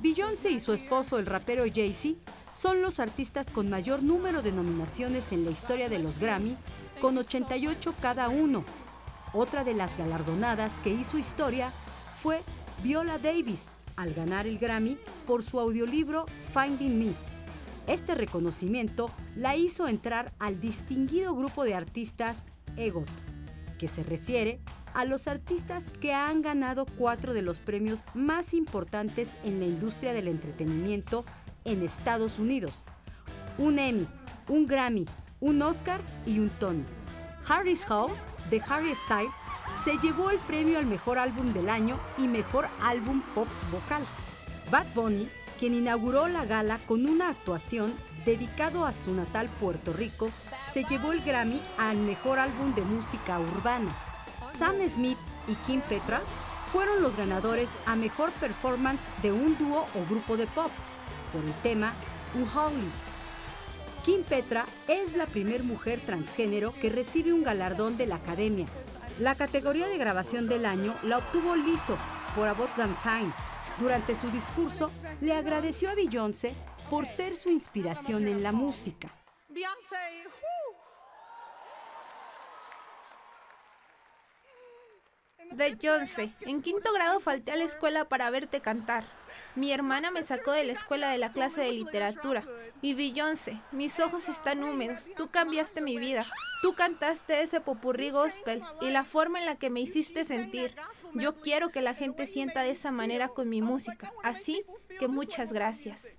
Beyoncé 0.00 0.52
y 0.52 0.60
su 0.60 0.72
esposo, 0.72 1.18
el 1.18 1.26
rapero 1.26 1.64
Jay-Z, 1.64 2.20
son 2.56 2.82
los 2.82 3.00
artistas 3.00 3.50
con 3.50 3.68
mayor 3.68 4.00
número 4.00 4.42
de 4.42 4.52
nominaciones 4.52 5.32
en 5.32 5.44
la 5.44 5.50
historia 5.50 5.88
de 5.88 5.98
los 5.98 6.20
Grammy, 6.20 6.56
con 7.00 7.18
88 7.18 7.94
cada 8.00 8.28
uno. 8.28 8.64
Otra 9.32 9.64
de 9.64 9.74
las 9.74 9.96
galardonadas 9.98 10.72
que 10.84 10.90
hizo 10.90 11.18
historia 11.18 11.72
fue 12.20 12.42
Viola 12.82 13.18
Davis, 13.18 13.64
al 13.96 14.14
ganar 14.14 14.46
el 14.46 14.58
Grammy 14.58 14.98
por 15.26 15.42
su 15.42 15.58
audiolibro 15.58 16.26
Finding 16.54 16.98
Me. 16.98 17.12
Este 17.88 18.14
reconocimiento 18.14 19.10
la 19.34 19.56
hizo 19.56 19.88
entrar 19.88 20.32
al 20.38 20.60
distinguido 20.60 21.34
grupo 21.34 21.64
de 21.64 21.74
artistas 21.74 22.46
EGOT, 22.76 23.08
que 23.78 23.88
se 23.88 24.02
refiere 24.02 24.60
a 24.94 25.04
los 25.04 25.28
artistas 25.28 25.84
que 26.00 26.12
han 26.12 26.42
ganado 26.42 26.84
cuatro 26.84 27.32
de 27.32 27.42
los 27.42 27.60
premios 27.60 28.04
más 28.14 28.52
importantes 28.52 29.30
en 29.44 29.60
la 29.60 29.66
industria 29.66 30.12
del 30.12 30.28
entretenimiento 30.28 31.24
en 31.64 31.82
Estados 31.82 32.38
Unidos. 32.38 32.82
Un 33.58 33.78
Emmy, 33.78 34.08
un 34.48 34.66
Grammy, 34.66 35.06
un 35.40 35.62
Oscar 35.62 36.00
y 36.26 36.38
un 36.38 36.50
Tony. 36.50 36.84
Harry's 37.48 37.84
House 37.86 38.20
de 38.50 38.60
Harry 38.68 38.94
Styles 38.94 39.32
se 39.84 39.96
llevó 39.98 40.30
el 40.30 40.38
premio 40.40 40.78
al 40.78 40.86
mejor 40.86 41.18
álbum 41.18 41.52
del 41.52 41.70
año 41.70 41.98
y 42.18 42.26
mejor 42.26 42.68
álbum 42.80 43.22
pop 43.34 43.48
vocal. 43.70 44.02
Bad 44.70 44.86
Bunny, 44.94 45.28
quien 45.58 45.74
inauguró 45.74 46.28
la 46.28 46.44
gala 46.44 46.78
con 46.86 47.06
una 47.06 47.30
actuación 47.30 47.92
dedicado 48.28 48.84
a 48.84 48.92
su 48.92 49.14
natal 49.14 49.48
Puerto 49.58 49.94
Rico, 49.94 50.30
se 50.74 50.84
llevó 50.84 51.12
el 51.12 51.22
Grammy 51.22 51.62
al 51.78 51.96
mejor 51.96 52.38
álbum 52.38 52.74
de 52.74 52.82
música 52.82 53.40
urbana. 53.40 53.90
Sam 54.46 54.76
Smith 54.86 55.16
y 55.46 55.54
Kim 55.66 55.80
Petras 55.80 56.24
fueron 56.70 57.00
los 57.00 57.16
ganadores 57.16 57.70
a 57.86 57.96
mejor 57.96 58.30
performance 58.32 59.00
de 59.22 59.32
un 59.32 59.56
dúo 59.56 59.86
o 59.94 60.10
grupo 60.10 60.36
de 60.36 60.46
pop 60.46 60.70
por 61.32 61.42
el 61.42 61.54
tema 61.62 61.94
Unholy. 62.34 62.90
Kim 64.04 64.22
Petra 64.24 64.66
es 64.88 65.16
la 65.16 65.24
primera 65.24 65.64
mujer 65.64 65.98
transgénero 66.04 66.74
que 66.74 66.90
recibe 66.90 67.32
un 67.32 67.42
galardón 67.42 67.96
de 67.96 68.08
la 68.08 68.16
Academia. 68.16 68.66
La 69.18 69.36
categoría 69.36 69.88
de 69.88 69.96
grabación 69.96 70.48
del 70.48 70.66
año 70.66 70.98
la 71.02 71.16
obtuvo 71.16 71.56
Lizzo 71.56 71.96
por 72.36 72.46
About 72.46 72.74
Time. 73.02 73.32
Durante 73.78 74.14
su 74.14 74.28
discurso, 74.30 74.90
le 75.22 75.32
agradeció 75.32 75.88
a 75.88 75.94
Beyoncé 75.94 76.54
por 76.90 77.06
ser 77.06 77.36
su 77.36 77.50
inspiración 77.50 78.28
en 78.28 78.42
la 78.42 78.52
música. 78.52 79.14
Beyoncé, 85.52 86.30
en 86.42 86.62
quinto 86.62 86.92
grado 86.92 87.20
falté 87.20 87.52
a 87.52 87.56
la 87.56 87.64
escuela 87.64 88.04
para 88.04 88.30
verte 88.30 88.60
cantar. 88.60 89.04
Mi 89.54 89.72
hermana 89.72 90.10
me 90.10 90.22
sacó 90.22 90.52
de 90.52 90.64
la 90.64 90.72
escuela 90.72 91.10
de 91.10 91.18
la 91.18 91.32
clase 91.32 91.62
de 91.62 91.72
literatura. 91.72 92.44
Y 92.80 92.94
Beyoncé, 92.94 93.60
mis 93.72 93.98
ojos 93.98 94.28
están 94.28 94.62
húmedos. 94.62 95.10
Tú 95.16 95.30
cambiaste 95.30 95.80
mi 95.80 95.98
vida. 95.98 96.24
Tú 96.62 96.74
cantaste 96.74 97.42
ese 97.42 97.60
popurrí 97.60 98.10
gospel 98.10 98.62
y 98.80 98.90
la 98.90 99.04
forma 99.04 99.40
en 99.40 99.46
la 99.46 99.56
que 99.56 99.70
me 99.70 99.80
hiciste 99.80 100.24
sentir. 100.24 100.74
Yo 101.14 101.40
quiero 101.40 101.70
que 101.70 101.82
la 101.82 101.94
gente 101.94 102.26
sienta 102.26 102.62
de 102.62 102.70
esa 102.70 102.90
manera 102.90 103.28
con 103.28 103.48
mi 103.48 103.62
música. 103.62 104.12
Así 104.22 104.64
que 105.00 105.08
muchas 105.08 105.52
gracias. 105.52 106.17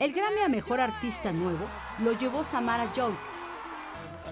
El 0.00 0.12
Grammy 0.12 0.40
a 0.40 0.48
Mejor 0.48 0.80
Artista 0.80 1.32
Nuevo 1.32 1.66
lo 2.00 2.18
llevó 2.18 2.42
Samara 2.42 2.92
Joy, 2.92 3.14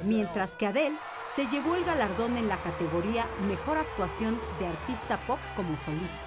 mientras 0.04 0.56
que 0.56 0.66
Adele 0.66 0.96
se 1.36 1.46
llevó 1.46 1.76
el 1.76 1.84
galardón 1.84 2.36
en 2.36 2.48
la 2.48 2.56
categoría 2.56 3.26
Mejor 3.46 3.78
Actuación 3.78 4.40
de 4.58 4.66
Artista 4.66 5.20
Pop 5.20 5.38
como 5.54 5.78
solista. 5.78 6.18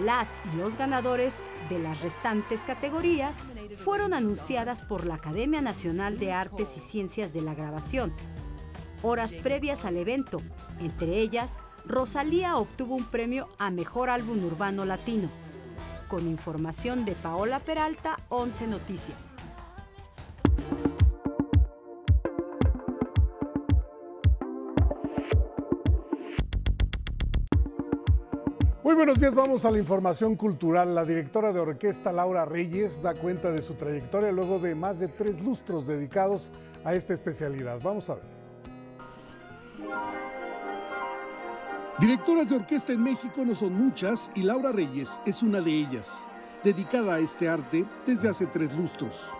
Las 0.00 0.28
y 0.52 0.58
los 0.58 0.76
ganadores 0.76 1.34
de 1.68 1.80
las 1.80 2.02
restantes 2.02 2.60
categorías 2.60 3.36
fueron 3.76 4.14
anunciadas 4.14 4.82
por 4.82 5.04
la 5.04 5.14
Academia 5.14 5.60
Nacional 5.60 6.18
de 6.18 6.32
Artes 6.32 6.76
y 6.76 6.80
Ciencias 6.80 7.32
de 7.32 7.42
la 7.42 7.54
Grabación. 7.54 8.14
Horas 9.02 9.34
previas 9.34 9.84
al 9.84 9.96
evento, 9.96 10.40
entre 10.78 11.18
ellas, 11.18 11.58
Rosalía 11.84 12.56
obtuvo 12.56 12.94
un 12.94 13.04
premio 13.06 13.48
a 13.58 13.70
Mejor 13.70 14.10
Álbum 14.10 14.44
Urbano 14.44 14.84
Latino. 14.84 15.30
Con 16.08 16.28
información 16.28 17.04
de 17.04 17.16
Paola 17.16 17.58
Peralta, 17.58 18.16
11 18.28 18.68
Noticias. 18.68 19.24
Muy 28.84 28.94
buenos 28.94 29.18
días, 29.18 29.34
vamos 29.34 29.64
a 29.64 29.70
la 29.72 29.78
información 29.78 30.36
cultural. 30.36 30.94
La 30.94 31.04
directora 31.04 31.52
de 31.52 31.58
orquesta 31.58 32.12
Laura 32.12 32.44
Reyes 32.44 33.02
da 33.02 33.14
cuenta 33.14 33.50
de 33.50 33.60
su 33.60 33.74
trayectoria 33.74 34.30
luego 34.30 34.60
de 34.60 34.76
más 34.76 35.00
de 35.00 35.08
tres 35.08 35.42
lustros 35.42 35.88
dedicados 35.88 36.52
a 36.84 36.94
esta 36.94 37.14
especialidad. 37.14 37.80
Vamos 37.82 38.08
a 38.10 38.14
ver. 38.14 40.25
Directoras 41.98 42.50
de 42.50 42.56
orquesta 42.56 42.92
en 42.92 43.02
México 43.02 43.42
no 43.42 43.54
son 43.54 43.72
muchas 43.72 44.30
y 44.34 44.42
Laura 44.42 44.70
Reyes 44.70 45.18
es 45.24 45.42
una 45.42 45.62
de 45.62 45.72
ellas, 45.72 46.24
dedicada 46.62 47.14
a 47.14 47.20
este 47.20 47.48
arte 47.48 47.86
desde 48.06 48.28
hace 48.28 48.44
tres 48.44 48.70
lustros. 48.76 49.30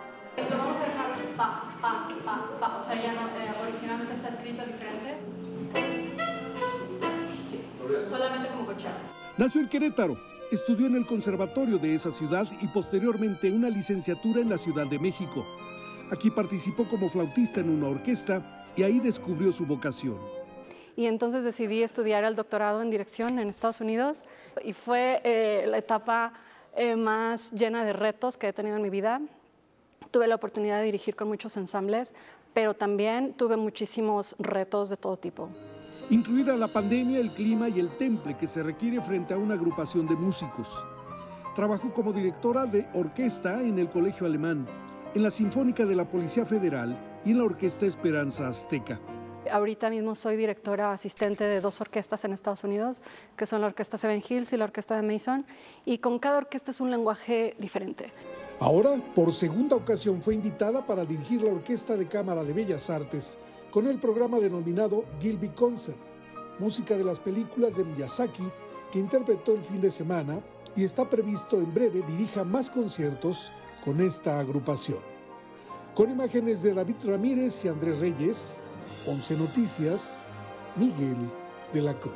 Lo 0.49 0.57
vamos 0.57 0.77
a 0.77 0.79
dejar 0.79 1.35
pa, 1.37 1.71
pa, 1.79 2.07
pa, 2.25 2.59
pa. 2.59 2.77
O 2.77 2.81
sea, 2.81 2.95
ya 2.95 3.13
no, 3.13 3.27
eh, 3.27 3.53
originalmente 3.61 4.15
está 4.15 4.29
escrito 4.29 4.65
diferente. 4.65 5.17
Sí, 7.47 7.61
solamente 8.09 8.49
como 8.49 8.65
cochera. 8.65 8.97
Nació 9.37 9.61
en 9.61 9.69
Querétaro, 9.69 10.17
estudió 10.51 10.87
en 10.87 10.95
el 10.95 11.05
conservatorio 11.05 11.77
de 11.77 11.93
esa 11.93 12.11
ciudad 12.11 12.47
y 12.59 12.67
posteriormente 12.69 13.51
una 13.51 13.69
licenciatura 13.69 14.41
en 14.41 14.49
la 14.49 14.57
Ciudad 14.57 14.87
de 14.87 14.97
México. 14.97 15.45
Aquí 16.11 16.31
participó 16.31 16.87
como 16.87 17.11
flautista 17.11 17.59
en 17.59 17.69
una 17.69 17.89
orquesta 17.89 18.65
y 18.75 18.81
ahí 18.81 18.99
descubrió 18.99 19.51
su 19.51 19.67
vocación. 19.67 20.36
Y 20.97 21.05
entonces 21.05 21.45
decidí 21.45 21.81
estudiar 21.81 22.25
el 22.25 22.35
doctorado 22.35 22.81
en 22.81 22.91
dirección 22.91 23.39
en 23.39 23.47
Estados 23.47 23.79
Unidos 23.79 24.23
y 24.61 24.73
fue 24.73 25.21
eh, 25.23 25.63
la 25.67 25.77
etapa 25.77 26.33
eh, 26.75 26.97
más 26.97 27.51
llena 27.51 27.85
de 27.85 27.93
retos 27.93 28.37
que 28.37 28.49
he 28.49 28.53
tenido 28.53 28.75
en 28.75 28.81
mi 28.81 28.89
vida. 28.89 29.21
Tuve 30.11 30.27
la 30.27 30.35
oportunidad 30.35 30.79
de 30.79 30.85
dirigir 30.85 31.15
con 31.15 31.29
muchos 31.29 31.55
ensambles, 31.55 32.13
pero 32.53 32.73
también 32.73 33.31
tuve 33.31 33.55
muchísimos 33.55 34.35
retos 34.39 34.89
de 34.89 34.97
todo 34.97 35.15
tipo 35.15 35.49
incluida 36.09 36.55
la 36.55 36.67
pandemia, 36.67 37.19
el 37.19 37.31
clima 37.31 37.69
y 37.69 37.79
el 37.79 37.89
temple 37.97 38.37
que 38.37 38.47
se 38.47 38.63
requiere 38.63 39.01
frente 39.01 39.33
a 39.33 39.37
una 39.37 39.55
agrupación 39.55 40.07
de 40.07 40.15
músicos. 40.15 40.83
Trabajó 41.55 41.93
como 41.93 42.13
directora 42.13 42.65
de 42.65 42.87
orquesta 42.93 43.61
en 43.61 43.79
el 43.79 43.89
Colegio 43.89 44.25
Alemán, 44.25 44.67
en 45.13 45.23
la 45.23 45.31
Sinfónica 45.31 45.85
de 45.85 45.95
la 45.95 46.05
Policía 46.05 46.45
Federal 46.45 46.97
y 47.25 47.31
en 47.31 47.39
la 47.39 47.45
Orquesta 47.45 47.85
Esperanza 47.85 48.47
Azteca. 48.47 48.99
Ahorita 49.51 49.89
mismo 49.89 50.15
soy 50.15 50.35
directora 50.35 50.91
asistente 50.91 51.43
de 51.43 51.61
dos 51.61 51.81
orquestas 51.81 52.23
en 52.25 52.33
Estados 52.33 52.63
Unidos, 52.63 53.01
que 53.35 53.45
son 53.45 53.61
la 53.61 53.67
Orquesta 53.67 53.97
Seven 53.97 54.21
Hills 54.27 54.53
y 54.53 54.57
la 54.57 54.65
Orquesta 54.65 54.95
de 54.95 55.01
Mason, 55.01 55.45
y 55.85 55.99
con 55.99 56.19
cada 56.19 56.37
orquesta 56.37 56.71
es 56.71 56.79
un 56.79 56.91
lenguaje 56.91 57.55
diferente. 57.59 58.11
Ahora, 58.59 58.95
por 59.13 59.31
segunda 59.33 59.75
ocasión, 59.75 60.21
fue 60.21 60.33
invitada 60.33 60.85
para 60.85 61.05
dirigir 61.05 61.41
la 61.41 61.51
Orquesta 61.51 61.95
de 61.95 62.07
Cámara 62.07 62.43
de 62.43 62.53
Bellas 62.53 62.89
Artes 62.89 63.37
con 63.71 63.87
el 63.87 63.99
programa 63.99 64.39
denominado 64.39 65.05
Gilby 65.19 65.49
Concert, 65.49 65.97
música 66.59 66.97
de 66.97 67.03
las 67.03 67.19
películas 67.19 67.75
de 67.75 67.83
Miyazaki 67.83 68.47
que 68.91 68.99
interpretó 68.99 69.53
el 69.53 69.63
fin 69.63 69.81
de 69.81 69.91
semana 69.91 70.39
y 70.75 70.83
está 70.83 71.09
previsto 71.09 71.57
en 71.57 71.73
breve 71.73 72.01
dirija 72.07 72.43
más 72.43 72.69
conciertos 72.69 73.51
con 73.83 74.01
esta 74.01 74.39
agrupación. 74.39 74.99
Con 75.93 76.11
imágenes 76.11 76.61
de 76.61 76.73
David 76.73 76.95
Ramírez 77.03 77.65
y 77.65 77.67
Andrés 77.67 77.99
Reyes, 77.99 78.59
11 79.05 79.37
Noticias, 79.37 80.17
Miguel 80.75 81.31
de 81.73 81.81
la 81.81 81.93
Cruz. 81.93 82.13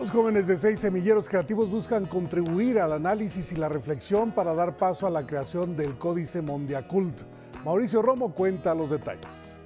Los 0.00 0.10
jóvenes 0.10 0.46
de 0.46 0.56
seis 0.56 0.80
semilleros 0.80 1.28
creativos 1.28 1.70
buscan 1.70 2.06
contribuir 2.06 2.80
al 2.80 2.92
análisis 2.92 3.52
y 3.52 3.56
la 3.56 3.68
reflexión 3.68 4.32
para 4.32 4.54
dar 4.54 4.76
paso 4.76 5.06
a 5.06 5.10
la 5.10 5.26
creación 5.26 5.76
del 5.76 5.96
Códice 5.96 6.42
Mondiacult 6.42 7.22
Mauricio 7.64 8.02
Romo 8.02 8.34
cuenta 8.34 8.74
los 8.74 8.90
detalles. 8.90 9.56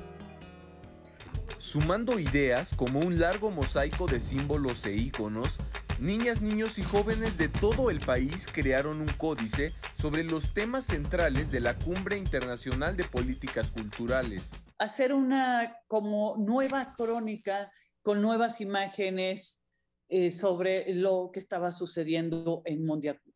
Sumando 1.67 2.21
ideas 2.21 2.75
como 2.77 3.01
un 3.01 3.19
largo 3.19 3.51
mosaico 3.51 4.07
de 4.07 4.21
símbolos 4.21 4.87
e 4.87 4.95
íconos, 4.95 5.59
niñas, 5.99 6.41
niños 6.41 6.79
y 6.79 6.85
jóvenes 6.85 7.39
de 7.39 7.49
todo 7.49 7.91
el 7.91 7.99
país 7.99 8.47
crearon 8.47 9.01
un 9.01 9.09
códice 9.09 9.73
sobre 9.93 10.23
los 10.23 10.55
temas 10.55 10.85
centrales 10.85 11.51
de 11.51 11.59
la 11.59 11.77
Cumbre 11.77 12.19
Internacional 12.19 12.97
de 12.97 13.03
Políticas 13.03 13.73
Culturales. 13.73 14.49
Hacer 14.79 15.13
una 15.13 15.77
como 15.89 16.37
nueva 16.37 16.93
crónica 16.97 17.73
con 18.01 18.23
nuevas 18.23 18.61
imágenes 18.61 19.61
eh, 20.09 20.31
sobre 20.31 20.95
lo 20.95 21.31
que 21.33 21.41
estaba 21.41 21.73
sucediendo 21.73 22.63
en 22.65 22.87
Mondiacut. 22.87 23.35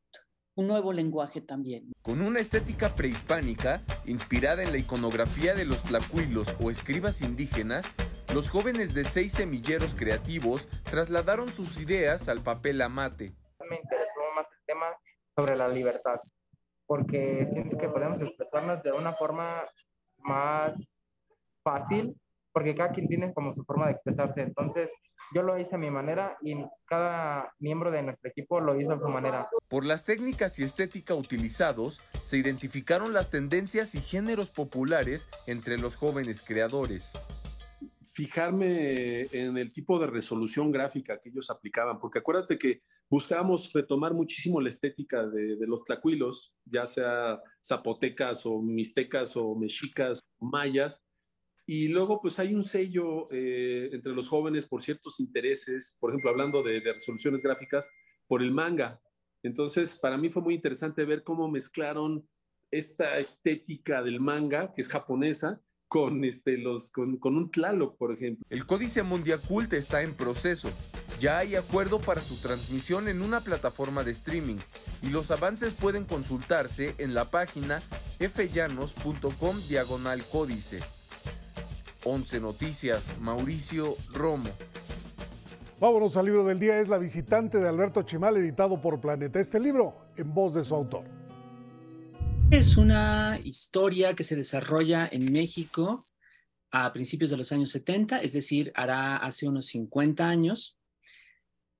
Un 0.55 0.69
nuevo 0.69 0.93
lenguaje 0.93 1.41
también. 1.41 1.91
Con 2.03 2.21
una 2.21 2.39
estética 2.39 2.95
prehispánica, 2.95 3.83
inspirada 4.05 4.63
en 4.63 4.71
la 4.71 4.79
iconografía 4.79 5.55
de 5.55 5.65
los 5.65 5.83
tlacuilos 5.83 6.55
o 6.61 6.71
escribas 6.71 7.23
indígenas, 7.23 7.87
los 8.35 8.49
jóvenes 8.49 8.95
de 8.95 9.05
seis 9.05 9.33
semilleros 9.33 9.95
creativos 9.95 10.69
trasladaron 10.85 11.53
sus 11.53 11.81
ideas 11.81 12.29
al 12.29 12.43
papel 12.43 12.81
amate. 12.81 13.33
Me 13.69 13.77
interesó 13.77 14.21
más 14.37 14.47
el 14.53 14.65
tema 14.67 14.87
sobre 15.35 15.57
la 15.57 15.69
libertad, 15.69 16.19
porque 16.87 17.47
siento 17.53 17.77
que 17.77 17.89
podemos 17.89 18.21
expresarnos 18.21 18.83
de 18.83 18.93
una 18.93 19.15
forma 19.15 19.65
más 20.19 20.77
fácil, 21.65 22.17
porque 22.53 22.75
cada 22.75 22.93
quien 22.93 23.09
tiene 23.09 23.35
como 23.35 23.53
su 23.53 23.65
forma 23.65 23.87
de 23.87 23.93
expresarse. 23.93 24.43
Entonces, 24.43 24.91
yo 25.35 25.43
lo 25.43 25.59
hice 25.59 25.75
a 25.75 25.79
mi 25.79 25.91
manera 25.91 26.37
y 26.41 26.55
cada 26.85 27.53
miembro 27.59 27.91
de 27.91 28.03
nuestro 28.03 28.31
equipo 28.31 28.61
lo 28.61 28.81
hizo 28.81 28.93
a 28.93 28.99
su 28.99 29.09
manera. 29.09 29.49
Por 29.69 29.85
las 29.85 30.05
técnicas 30.05 30.59
y 30.59 30.65
estética 30.65 31.15
utilizados, 31.15 32.01
se 32.25 32.37
identificaron 32.37 33.13
las 33.13 33.31
tendencias 33.31 33.95
y 33.95 34.01
géneros 34.01 34.51
populares 34.51 35.29
entre 35.47 35.79
los 35.79 35.97
jóvenes 35.97 36.43
creadores 36.43 37.13
fijarme 38.13 39.23
en 39.33 39.57
el 39.57 39.73
tipo 39.73 39.99
de 39.99 40.07
resolución 40.07 40.71
gráfica 40.71 41.19
que 41.21 41.29
ellos 41.29 41.51
aplicaban, 41.51 41.99
porque 42.01 42.19
acuérdate 42.19 42.59
que 42.59 42.83
buscábamos 43.09 43.73
retomar 43.73 44.15
muchísimo 44.15 44.61
la 44.61 44.69
estética 44.69 45.27
de, 45.27 45.57
los 45.67 45.85
tlacuilos, 45.85 46.55
ya 46.65 46.87
sea 46.87 47.41
zapotecas 47.65 48.47
o 48.47 48.61
mixtecas 48.61 49.37
o 49.37 49.55
mexicas, 49.55 50.21
mayas, 50.41 51.05
y 51.67 51.89
luego 51.89 52.21
pues 52.21 52.39
hay 52.41 52.55
un 52.55 52.65
sello 52.65 53.29
eh, 53.31 53.91
entre 53.93 54.13
los 54.13 54.29
jóvenes 54.29 54.67
por 54.67 54.83
ciertos 54.83 55.21
intereses, 55.21 55.97
por 56.01 56.11
ejemplo, 56.11 56.31
hablando 56.31 56.63
de, 56.63 56.81
de 56.81 56.93
resoluciones 56.93 57.43
gráficas, 57.43 57.89
por 58.27 58.43
el 58.43 58.51
manga. 58.51 59.01
Entonces, 59.43 59.99
para 59.99 60.17
mí 60.17 60.31
fue 60.31 60.43
muy 60.43 60.55
interesante 60.55 61.05
ver 61.05 61.23
cómo 61.23 61.49
mezclaron 61.49 62.29
esta 62.71 63.19
estética 63.19 64.03
del 64.03 64.21
manga, 64.21 64.73
que 64.75 64.83
es 64.83 64.89
japonesa, 64.89 65.61
con, 65.91 66.25
este, 66.25 66.57
los, 66.57 66.93
con, 66.93 67.17
con 67.17 67.37
un 67.37 67.51
Tlaloc, 67.51 67.97
por 67.99 68.13
ejemplo. 68.13 68.47
El 68.49 68.65
Códice 68.65 69.03
Mundial 69.03 69.41
Cult 69.41 69.73
está 69.73 70.03
en 70.03 70.15
proceso. 70.15 70.71
Ya 71.19 71.39
hay 71.39 71.57
acuerdo 71.57 72.01
para 72.01 72.23
su 72.23 72.37
transmisión 72.37 73.09
en 73.09 73.23
una 73.23 73.41
plataforma 73.41 74.05
de 74.05 74.13
streaming 74.13 74.59
y 75.03 75.09
los 75.09 75.33
avances 75.33 75.75
pueden 75.75 76.05
consultarse 76.05 76.95
en 76.99 77.13
la 77.13 77.33
página 77.33 77.83
fllanos.com 78.21 79.61
diagonal 79.69 80.25
códice. 80.27 80.79
11 82.05 82.39
Noticias, 82.39 83.05
Mauricio 83.21 83.97
Romo. 84.15 84.49
Vámonos 85.81 86.17
al 86.17 86.27
libro 86.27 86.45
del 86.45 86.61
día, 86.61 86.79
es 86.79 86.87
La 86.87 86.99
visitante 86.99 87.59
de 87.59 87.69
Alberto 87.69 88.03
Chimal, 88.03 88.37
editado 88.37 88.81
por 88.81 89.01
Planeta. 89.01 89.41
Este 89.41 89.59
libro 89.59 89.97
en 90.17 90.33
voz 90.33 90.55
de 90.55 90.63
su 90.63 90.73
autor. 90.77 91.20
Es 92.51 92.77
una 92.77 93.41
historia 93.45 94.15
que 94.15 94.25
se 94.25 94.35
desarrolla 94.35 95.09
en 95.11 95.33
México 95.33 96.05
a 96.73 96.93
principios 96.93 97.31
de 97.31 97.37
los 97.37 97.53
años 97.53 97.71
70, 97.71 98.23
es 98.23 98.33
decir, 98.33 98.73
hará 98.75 99.17
hace 99.17 99.49
unos 99.49 99.67
50 99.67 100.29
años, 100.29 100.77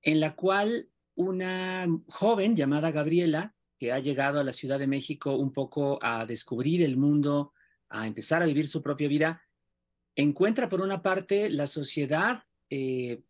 en 0.01 0.21
la 0.21 0.33
cual 0.33 0.89
una 1.13 1.85
joven 2.07 2.55
llamada 2.55 2.91
Gabriela, 2.91 3.53
que 3.77 3.91
ha 3.91 3.99
llegado 3.99 4.39
a 4.39 4.45
la 4.45 4.53
Ciudad 4.53 4.79
de 4.79 4.87
México 4.87 5.35
un 5.35 5.51
poco 5.51 5.99
a 6.01 6.25
descubrir 6.25 6.83
el 6.83 6.95
mundo, 6.95 7.53
a 7.89 8.07
empezar 8.07 8.41
a 8.41 8.45
vivir 8.45 8.69
su 8.69 8.81
propia 8.81 9.09
vida, 9.09 9.43
encuentra 10.15 10.69
por 10.69 10.79
una 10.79 11.01
parte 11.01 11.49
la 11.49 11.67
sociedad 11.67 12.43
eh, 12.69 13.21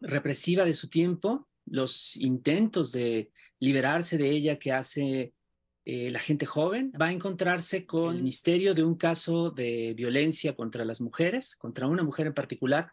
represiva 0.00 0.64
de 0.64 0.74
su 0.74 0.90
tiempo, 0.90 1.48
los 1.66 2.16
intentos 2.16 2.90
de 2.90 3.30
liberarse 3.60 4.18
de 4.18 4.28
ella 4.28 4.58
que 4.58 4.72
hace 4.72 5.34
eh, 5.84 6.10
la 6.10 6.20
gente 6.20 6.46
joven 6.46 6.92
va 7.00 7.06
a 7.06 7.12
encontrarse 7.12 7.86
con 7.86 8.16
el 8.16 8.22
misterio 8.22 8.74
de 8.74 8.84
un 8.84 8.94
caso 8.94 9.50
de 9.50 9.94
violencia 9.94 10.54
contra 10.54 10.84
las 10.84 11.00
mujeres, 11.00 11.56
contra 11.56 11.88
una 11.88 12.04
mujer 12.04 12.28
en 12.28 12.34
particular, 12.34 12.92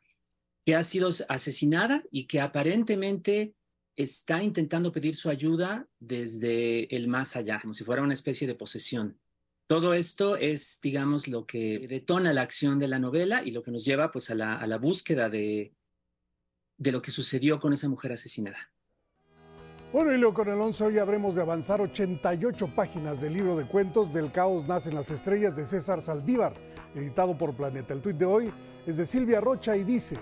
que 0.65 0.75
ha 0.75 0.83
sido 0.83 1.09
asesinada 1.29 2.03
y 2.11 2.25
que 2.25 2.41
aparentemente 2.41 3.53
está 3.95 4.41
intentando 4.41 4.91
pedir 4.91 5.15
su 5.15 5.29
ayuda 5.29 5.87
desde 5.99 6.95
el 6.95 7.07
más 7.07 7.35
allá, 7.35 7.59
como 7.61 7.73
si 7.73 7.83
fuera 7.83 8.01
una 8.01 8.13
especie 8.13 8.47
de 8.47 8.55
posesión. 8.55 9.19
Todo 9.67 9.93
esto 9.93 10.35
es, 10.35 10.79
digamos, 10.81 11.27
lo 11.27 11.45
que 11.45 11.87
detona 11.87 12.33
la 12.33 12.41
acción 12.41 12.79
de 12.79 12.87
la 12.87 12.97
novela 12.97 13.43
y 13.43 13.51
lo 13.51 13.61
que 13.61 13.71
nos 13.71 13.85
lleva 13.85 14.09
pues, 14.09 14.31
a, 14.31 14.35
la, 14.35 14.55
a 14.55 14.65
la 14.65 14.77
búsqueda 14.77 15.29
de, 15.29 15.75
de 16.77 16.91
lo 16.91 17.01
que 17.01 17.11
sucedió 17.11 17.59
con 17.59 17.73
esa 17.73 17.87
mujer 17.87 18.13
asesinada. 18.13 18.71
Bueno, 19.91 20.13
y 20.13 20.19
luego 20.19 20.35
con 20.35 20.47
11 20.47 20.83
hoy 20.83 20.99
habremos 20.99 21.33
de 21.33 21.41
avanzar 21.41 21.81
88 21.81 22.75
páginas 22.75 23.21
del 23.21 23.33
libro 23.33 23.55
de 23.55 23.65
cuentos 23.65 24.13
Del 24.13 24.31
caos 24.31 24.67
nacen 24.67 24.93
las 24.93 25.09
estrellas 25.09 25.55
de 25.55 25.65
César 25.65 26.03
Saldívar, 26.03 26.53
editado 26.93 27.35
por 27.35 27.55
Planeta. 27.55 27.95
El 27.95 28.01
tuit 28.03 28.15
de 28.15 28.25
hoy 28.25 28.53
es 28.85 28.97
de 28.97 29.07
Silvia 29.07 29.41
Rocha 29.41 29.75
y 29.75 29.83
dice, 29.83 30.19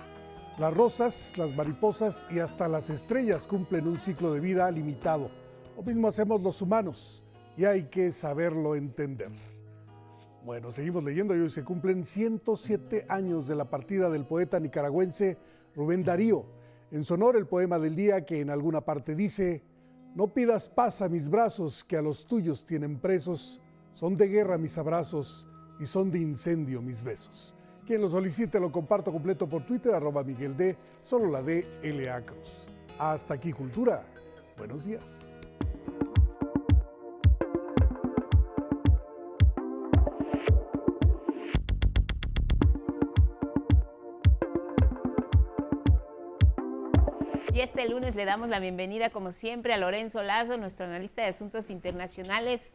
las 0.56 0.74
rosas, 0.74 1.36
las 1.36 1.54
mariposas 1.54 2.26
y 2.30 2.38
hasta 2.38 2.66
las 2.66 2.88
estrellas 2.88 3.46
cumplen 3.46 3.86
un 3.86 3.98
ciclo 3.98 4.32
de 4.32 4.40
vida 4.40 4.70
limitado. 4.70 5.28
Lo 5.76 5.82
mismo 5.82 6.08
hacemos 6.08 6.40
los 6.40 6.62
humanos 6.62 7.22
y 7.54 7.66
hay 7.66 7.84
que 7.90 8.10
saberlo 8.10 8.74
entender. 8.74 9.32
Bueno, 10.46 10.70
seguimos 10.70 11.04
leyendo 11.04 11.36
y 11.36 11.40
hoy 11.40 11.50
se 11.50 11.62
cumplen 11.62 12.06
107 12.06 13.04
años 13.10 13.46
de 13.46 13.54
la 13.54 13.68
partida 13.68 14.08
del 14.08 14.24
poeta 14.24 14.58
nicaragüense 14.58 15.36
Rubén 15.76 16.04
Darío 16.04 16.57
en 16.90 17.04
su 17.04 17.14
honor, 17.14 17.36
el 17.36 17.46
poema 17.46 17.78
del 17.78 17.94
día 17.94 18.24
que 18.24 18.40
en 18.40 18.50
alguna 18.50 18.80
parte 18.80 19.14
dice, 19.14 19.62
no 20.14 20.32
pidas 20.32 20.68
paz 20.68 21.02
a 21.02 21.08
mis 21.08 21.28
brazos 21.28 21.84
que 21.84 21.96
a 21.96 22.02
los 22.02 22.26
tuyos 22.26 22.64
tienen 22.64 22.98
presos, 22.98 23.60
son 23.92 24.16
de 24.16 24.28
guerra 24.28 24.58
mis 24.58 24.78
abrazos 24.78 25.46
y 25.80 25.86
son 25.86 26.10
de 26.10 26.18
incendio 26.18 26.80
mis 26.80 27.02
besos. 27.02 27.54
Quien 27.86 28.00
lo 28.00 28.08
solicite 28.08 28.60
lo 28.60 28.70
comparto 28.70 29.12
completo 29.12 29.48
por 29.48 29.64
Twitter, 29.64 29.94
arroba 29.94 30.22
Miguel 30.22 30.56
D, 30.56 30.76
solo 31.02 31.30
la 31.30 31.42
D, 31.42 31.66
L.A. 31.82 32.24
Cruz. 32.24 32.68
Hasta 32.98 33.34
aquí, 33.34 33.52
Cultura. 33.52 34.04
Buenos 34.56 34.84
días. 34.84 35.20
Este 47.78 47.92
lunes 47.92 48.16
le 48.16 48.24
damos 48.24 48.48
la 48.48 48.58
bienvenida, 48.58 49.10
como 49.10 49.30
siempre, 49.30 49.72
a 49.72 49.76
Lorenzo 49.76 50.20
Lazo, 50.24 50.56
nuestro 50.56 50.86
analista 50.86 51.22
de 51.22 51.28
asuntos 51.28 51.70
internacionales. 51.70 52.72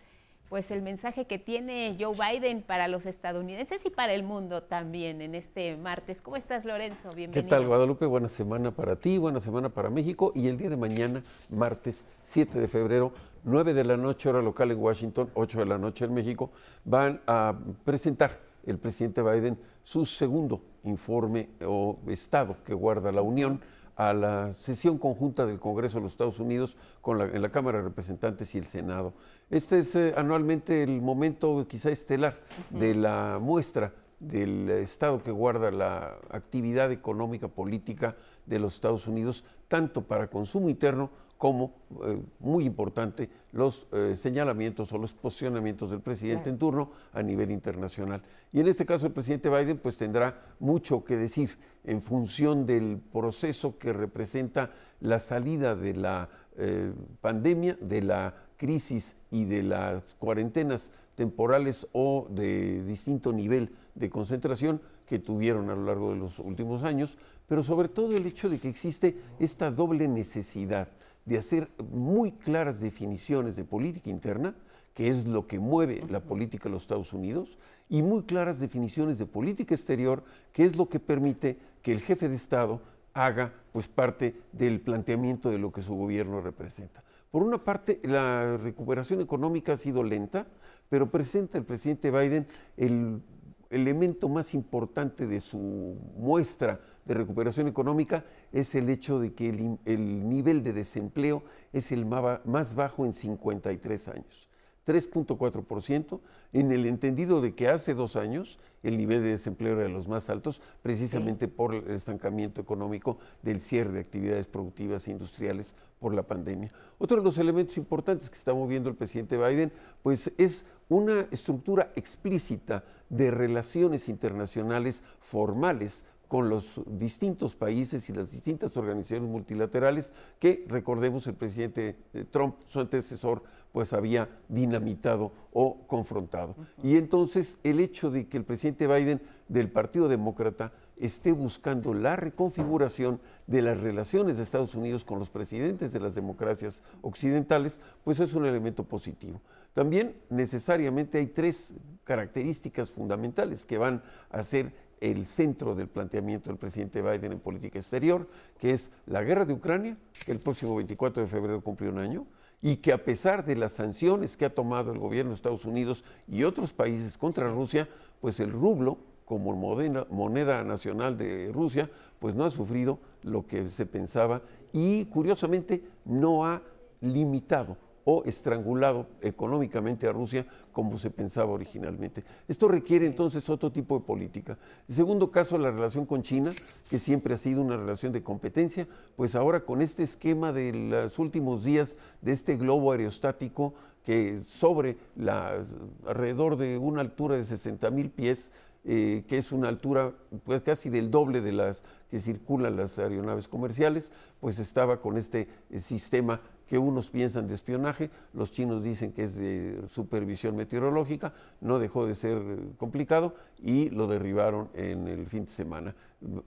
Pues 0.47 0.71
el 0.71 0.81
mensaje 0.81 1.25
que 1.25 1.37
tiene 1.37 1.97
Joe 1.99 2.15
Biden 2.15 2.61
para 2.61 2.87
los 2.87 3.05
estadounidenses 3.05 3.85
y 3.85 3.89
para 3.89 4.13
el 4.13 4.23
mundo 4.23 4.63
también 4.63 5.19
en 5.19 5.35
este 5.35 5.75
martes. 5.75 6.21
¿Cómo 6.21 6.37
estás, 6.37 6.63
Lorenzo? 6.63 7.09
Bienvenido. 7.13 7.33
¿Qué 7.33 7.43
tal, 7.43 7.67
Guadalupe? 7.67 8.05
Buena 8.05 8.29
semana 8.29 8.71
para 8.71 8.95
ti, 8.95 9.17
buena 9.17 9.41
semana 9.41 9.67
para 9.67 9.89
México. 9.89 10.31
Y 10.35 10.47
el 10.47 10.57
día 10.57 10.69
de 10.69 10.77
mañana, 10.77 11.21
martes 11.49 12.05
7 12.23 12.57
de 12.57 12.69
febrero, 12.69 13.11
9 13.43 13.73
de 13.73 13.83
la 13.83 13.97
noche, 13.97 14.29
hora 14.29 14.41
local 14.41 14.71
en 14.71 14.79
Washington, 14.79 15.29
8 15.33 15.59
de 15.59 15.65
la 15.65 15.77
noche 15.77 16.05
en 16.05 16.13
México, 16.13 16.49
van 16.85 17.19
a 17.27 17.59
presentar 17.83 18.39
el 18.65 18.77
presidente 18.77 19.21
Biden 19.21 19.59
su 19.83 20.05
segundo 20.05 20.61
informe 20.85 21.49
o 21.65 21.99
estado 22.07 22.55
que 22.63 22.73
guarda 22.73 23.11
la 23.11 23.21
Unión 23.21 23.59
a 23.95 24.13
la 24.13 24.53
sesión 24.55 24.97
conjunta 24.97 25.45
del 25.45 25.59
Congreso 25.59 25.97
de 25.97 26.03
los 26.03 26.13
Estados 26.13 26.39
Unidos 26.39 26.77
con 27.01 27.17
la, 27.17 27.25
en 27.25 27.41
la 27.41 27.51
Cámara 27.51 27.79
de 27.79 27.85
Representantes 27.85 28.53
y 28.55 28.57
el 28.57 28.65
Senado. 28.65 29.13
Este 29.49 29.79
es 29.79 29.95
eh, 29.95 30.13
anualmente 30.17 30.83
el 30.83 31.01
momento 31.01 31.65
quizá 31.67 31.91
estelar 31.91 32.39
de 32.69 32.95
la 32.95 33.39
muestra 33.41 33.93
del 34.19 34.69
Estado 34.69 35.21
que 35.21 35.31
guarda 35.31 35.69
la 35.69 36.17
actividad 36.29 36.91
económica 36.91 37.47
política 37.47 38.15
de 38.45 38.59
los 38.59 38.75
Estados 38.75 39.07
Unidos, 39.07 39.43
tanto 39.67 40.03
para 40.03 40.29
consumo 40.29 40.69
interno 40.69 41.09
como, 41.43 41.73
eh, 42.05 42.21
muy 42.39 42.63
importante, 42.63 43.29
los 43.51 43.85
eh, 43.91 44.15
señalamientos 44.15 44.93
o 44.93 44.97
los 44.97 45.11
posicionamientos 45.11 45.91
del 45.91 45.99
presidente 45.99 46.49
en 46.49 46.57
turno 46.57 46.91
a 47.11 47.21
nivel 47.21 47.51
internacional. 47.51 48.21
Y 48.53 48.61
en 48.61 48.69
este 48.69 48.85
caso 48.85 49.07
el 49.07 49.11
presidente 49.11 49.49
Biden 49.49 49.77
pues 49.77 49.97
tendrá 49.97 50.39
mucho 50.61 51.03
que 51.03 51.17
decir 51.17 51.57
en 51.83 52.01
función 52.01 52.65
del 52.65 52.97
proceso 53.11 53.77
que 53.77 53.91
representa 53.91 54.71
la 55.01 55.19
salida 55.19 55.75
de 55.75 55.93
la 55.93 56.29
eh, 56.55 56.93
pandemia, 57.19 57.77
de 57.81 58.01
la 58.03 58.35
crisis 58.55 59.17
y 59.29 59.43
de 59.43 59.63
las 59.63 60.01
cuarentenas 60.19 60.91
temporales 61.15 61.85
o 61.91 62.25
de 62.29 62.85
distinto 62.85 63.33
nivel 63.33 63.69
de 63.95 64.09
concentración 64.09 64.79
que 65.05 65.19
tuvieron 65.19 65.69
a 65.69 65.75
lo 65.75 65.83
largo 65.83 66.11
de 66.11 66.19
los 66.19 66.39
últimos 66.39 66.83
años, 66.83 67.17
pero 67.49 67.63
sobre 67.63 67.89
todo 67.89 68.15
el 68.15 68.25
hecho 68.25 68.47
de 68.47 68.59
que 68.59 68.69
existe 68.69 69.17
esta 69.39 69.71
doble 69.71 70.07
necesidad 70.07 70.87
de 71.25 71.37
hacer 71.37 71.69
muy 71.91 72.31
claras 72.31 72.79
definiciones 72.79 73.55
de 73.55 73.63
política 73.63 74.09
interna, 74.09 74.55
que 74.93 75.07
es 75.07 75.25
lo 75.25 75.47
que 75.47 75.59
mueve 75.59 76.03
la 76.09 76.19
política 76.19 76.65
de 76.65 76.71
los 76.71 76.83
Estados 76.83 77.13
Unidos, 77.13 77.57
y 77.89 78.01
muy 78.01 78.23
claras 78.23 78.59
definiciones 78.59 79.17
de 79.17 79.25
política 79.25 79.75
exterior, 79.75 80.23
que 80.51 80.65
es 80.65 80.75
lo 80.75 80.89
que 80.89 80.99
permite 80.99 81.57
que 81.81 81.91
el 81.91 82.01
jefe 82.01 82.29
de 82.29 82.35
Estado 82.35 82.81
haga 83.13 83.53
pues 83.71 83.87
parte 83.87 84.35
del 84.51 84.81
planteamiento 84.81 85.49
de 85.49 85.59
lo 85.59 85.71
que 85.71 85.83
su 85.83 85.95
gobierno 85.95 86.41
representa. 86.41 87.03
Por 87.31 87.43
una 87.43 87.63
parte, 87.63 87.99
la 88.03 88.57
recuperación 88.57 89.21
económica 89.21 89.73
ha 89.73 89.77
sido 89.77 90.03
lenta, 90.03 90.47
pero 90.89 91.09
presenta 91.09 91.57
el 91.57 91.63
presidente 91.65 92.11
Biden 92.11 92.47
el 92.77 93.21
elemento 93.69 94.29
más 94.29 94.53
importante 94.53 95.25
de 95.25 95.41
su 95.41 95.97
muestra 96.15 96.79
de 97.05 97.13
recuperación 97.13 97.67
económica 97.67 98.25
es 98.51 98.75
el 98.75 98.89
hecho 98.89 99.19
de 99.19 99.33
que 99.33 99.49
el, 99.49 100.29
nivel 100.29 100.63
de 100.63 100.73
desempleo 100.73 101.43
es 101.71 101.91
el 101.91 102.05
más 102.05 102.75
bajo 102.75 103.05
en 103.05 103.13
53 103.13 104.07
años. 104.07 104.49
3.4%, 104.85 106.19
en 106.51 106.71
el 106.71 106.85
entendido 106.85 107.41
de 107.41 107.55
que 107.55 107.69
hace 107.69 107.93
dos 107.93 108.15
años 108.15 108.59
el 108.83 108.97
nivel 108.97 109.23
de 109.23 109.29
desempleo 109.29 109.73
era 109.73 109.83
de 109.83 109.89
los 109.89 110.09
más 110.09 110.29
altos, 110.29 110.61
precisamente 110.81 111.47
por 111.47 111.73
el 111.73 111.91
estancamiento 111.91 112.59
económico 112.59 113.17
del 113.41 113.61
cierre 113.61 113.93
de 113.93 113.99
actividades 114.01 114.45
productivas 114.45 115.07
e 115.07 115.11
industriales 115.11 115.73
por 115.99 116.13
la 116.13 116.23
pandemia. 116.23 116.69
Otro 116.99 117.17
de 117.17 117.23
los 117.23 117.37
elementos 117.37 117.77
importantes 117.77 118.29
que 118.29 118.37
está 118.37 118.53
moviendo 118.53 118.89
el 118.89 118.95
presidente 118.95 119.37
Biden, 119.37 119.71
pues 120.01 120.33
es 120.37 120.65
una 120.89 121.27
estructura 121.31 121.93
explícita 121.95 122.83
de 123.09 123.31
relaciones 123.31 124.09
internacionales 124.09 125.01
formales 125.21 126.03
con 126.33 126.49
los 126.49 126.81
distintos 126.87 127.53
países 127.53 128.09
y 128.09 128.11
las 128.11 128.31
distintas 128.31 128.75
organizaciones 128.75 129.29
multilaterales 129.29 130.11
que, 130.39 130.65
recordemos, 130.67 131.27
el 131.27 131.35
presidente 131.35 131.95
eh, 132.11 132.25
Trump, 132.27 132.55
su 132.65 132.79
antecesor, 132.79 133.43
pues 133.71 133.93
había 133.93 134.27
dinamitado 134.49 135.31
o 135.51 135.85
confrontado. 135.85 136.55
Y 136.81 136.97
entonces 136.97 137.59
el 137.63 137.79
hecho 137.79 138.09
de 138.09 138.27
que 138.27 138.37
el 138.37 138.45
presidente 138.45 138.87
Biden 138.87 139.21
del 139.47 139.69
Partido 139.69 140.07
Demócrata 140.07 140.73
esté 140.97 141.33
buscando 141.33 141.93
la 141.93 142.15
reconfiguración 142.15 143.19
de 143.45 143.61
las 143.61 143.79
relaciones 143.79 144.37
de 144.37 144.43
Estados 144.43 144.73
Unidos 144.73 145.05
con 145.05 145.19
los 145.19 145.29
presidentes 145.29 145.93
de 145.93 145.99
las 145.99 146.15
democracias 146.15 146.81
occidentales, 147.03 147.79
pues 148.03 148.19
es 148.19 148.33
un 148.33 148.47
elemento 148.47 148.85
positivo. 148.85 149.39
También 149.73 150.15
necesariamente 150.29 151.19
hay 151.19 151.27
tres 151.27 151.73
características 152.03 152.91
fundamentales 152.91 153.65
que 153.65 153.77
van 153.77 154.03
a 154.29 154.43
ser 154.43 154.71
el 155.03 155.25
centro 155.25 155.75
del 155.75 155.89
planteamiento 155.89 156.49
del 156.49 156.57
presidente 156.57 157.01
Biden 157.01 157.33
en 157.33 157.39
política 157.39 157.77
exterior, 157.77 158.25
que 158.57 158.71
es 158.71 158.89
la 159.05 159.21
guerra 159.21 159.43
de 159.43 159.51
Ucrania, 159.51 159.97
que 160.25 160.31
el 160.31 160.39
próximo 160.39 160.77
24 160.77 161.23
de 161.23 161.27
febrero 161.27 161.61
cumple 161.61 161.89
un 161.89 161.99
año, 161.99 162.25
y 162.61 162.77
que 162.77 162.93
a 162.93 163.03
pesar 163.03 163.43
de 163.43 163.57
las 163.57 163.73
sanciones 163.73 164.37
que 164.37 164.45
ha 164.45 164.55
tomado 164.55 164.93
el 164.93 164.99
gobierno 164.99 165.31
de 165.31 165.35
Estados 165.35 165.65
Unidos 165.65 166.05
y 166.25 166.45
otros 166.45 166.71
países 166.71 167.17
contra 167.17 167.51
Rusia, 167.51 167.89
pues 168.21 168.39
el 168.39 168.53
rublo 168.53 168.97
como 169.25 169.53
moneda 169.53 170.63
nacional 170.63 171.17
de 171.17 171.51
Rusia, 171.53 171.89
pues 172.19 172.33
no 172.33 172.45
ha 172.45 172.51
sufrido 172.51 172.99
lo 173.23 173.45
que 173.45 173.69
se 173.69 173.85
pensaba 173.85 174.41
y 174.71 175.03
curiosamente 175.05 175.83
no 176.05 176.45
ha 176.45 176.61
limitado 177.01 177.75
o 178.05 178.23
estrangulado 178.25 179.07
económicamente 179.21 180.07
a 180.07 180.11
Rusia 180.11 180.45
como 180.71 180.97
se 180.97 181.09
pensaba 181.09 181.51
originalmente. 181.51 182.23
Esto 182.47 182.67
requiere 182.67 183.05
entonces 183.05 183.49
otro 183.49 183.71
tipo 183.71 183.97
de 183.97 184.05
política. 184.05 184.57
En 184.89 184.95
segundo 184.95 185.31
caso, 185.31 185.57
la 185.57 185.71
relación 185.71 186.05
con 186.05 186.23
China, 186.23 186.51
que 186.89 186.99
siempre 186.99 187.33
ha 187.33 187.37
sido 187.37 187.61
una 187.61 187.77
relación 187.77 188.11
de 188.11 188.23
competencia, 188.23 188.87
pues 189.15 189.35
ahora 189.35 189.61
con 189.61 189.81
este 189.81 190.03
esquema 190.03 190.51
de 190.51 190.73
los 190.73 191.19
últimos 191.19 191.63
días 191.63 191.95
de 192.21 192.33
este 192.33 192.57
globo 192.57 192.91
aerostático 192.91 193.73
que 194.05 194.41
sobre 194.45 194.97
la, 195.15 195.63
alrededor 196.05 196.57
de 196.57 196.77
una 196.77 197.01
altura 197.01 197.37
de 197.37 197.45
60 197.45 197.89
mil 197.91 198.09
pies, 198.09 198.51
eh, 198.85 199.23
que 199.27 199.37
es 199.37 199.53
una 199.53 199.69
altura 199.69 200.13
pues, 200.43 200.61
casi 200.61 200.89
del 200.89 201.09
doble 201.09 201.39
de 201.39 201.53
las 201.53 201.83
que 202.11 202.19
circulan 202.19 202.75
las 202.75 202.99
aeronaves 202.99 203.47
comerciales, 203.47 204.11
pues 204.41 204.59
estaba 204.59 204.99
con 204.99 205.17
este 205.17 205.47
eh, 205.71 205.79
sistema 205.79 206.41
que 206.67 206.77
unos 206.77 207.09
piensan 207.09 207.47
de 207.47 207.55
espionaje, 207.55 208.09
los 208.33 208.51
chinos 208.51 208.83
dicen 208.83 209.11
que 209.11 209.25
es 209.25 209.35
de 209.35 209.83
supervisión 209.89 210.55
meteorológica, 210.55 211.33
no 211.61 211.79
dejó 211.79 212.05
de 212.05 212.15
ser 212.15 212.41
complicado 212.77 213.35
y 213.61 213.89
lo 213.89 214.07
derribaron 214.07 214.69
en 214.73 215.07
el 215.07 215.25
fin 215.27 215.45
de 215.45 215.51
semana. 215.51 215.95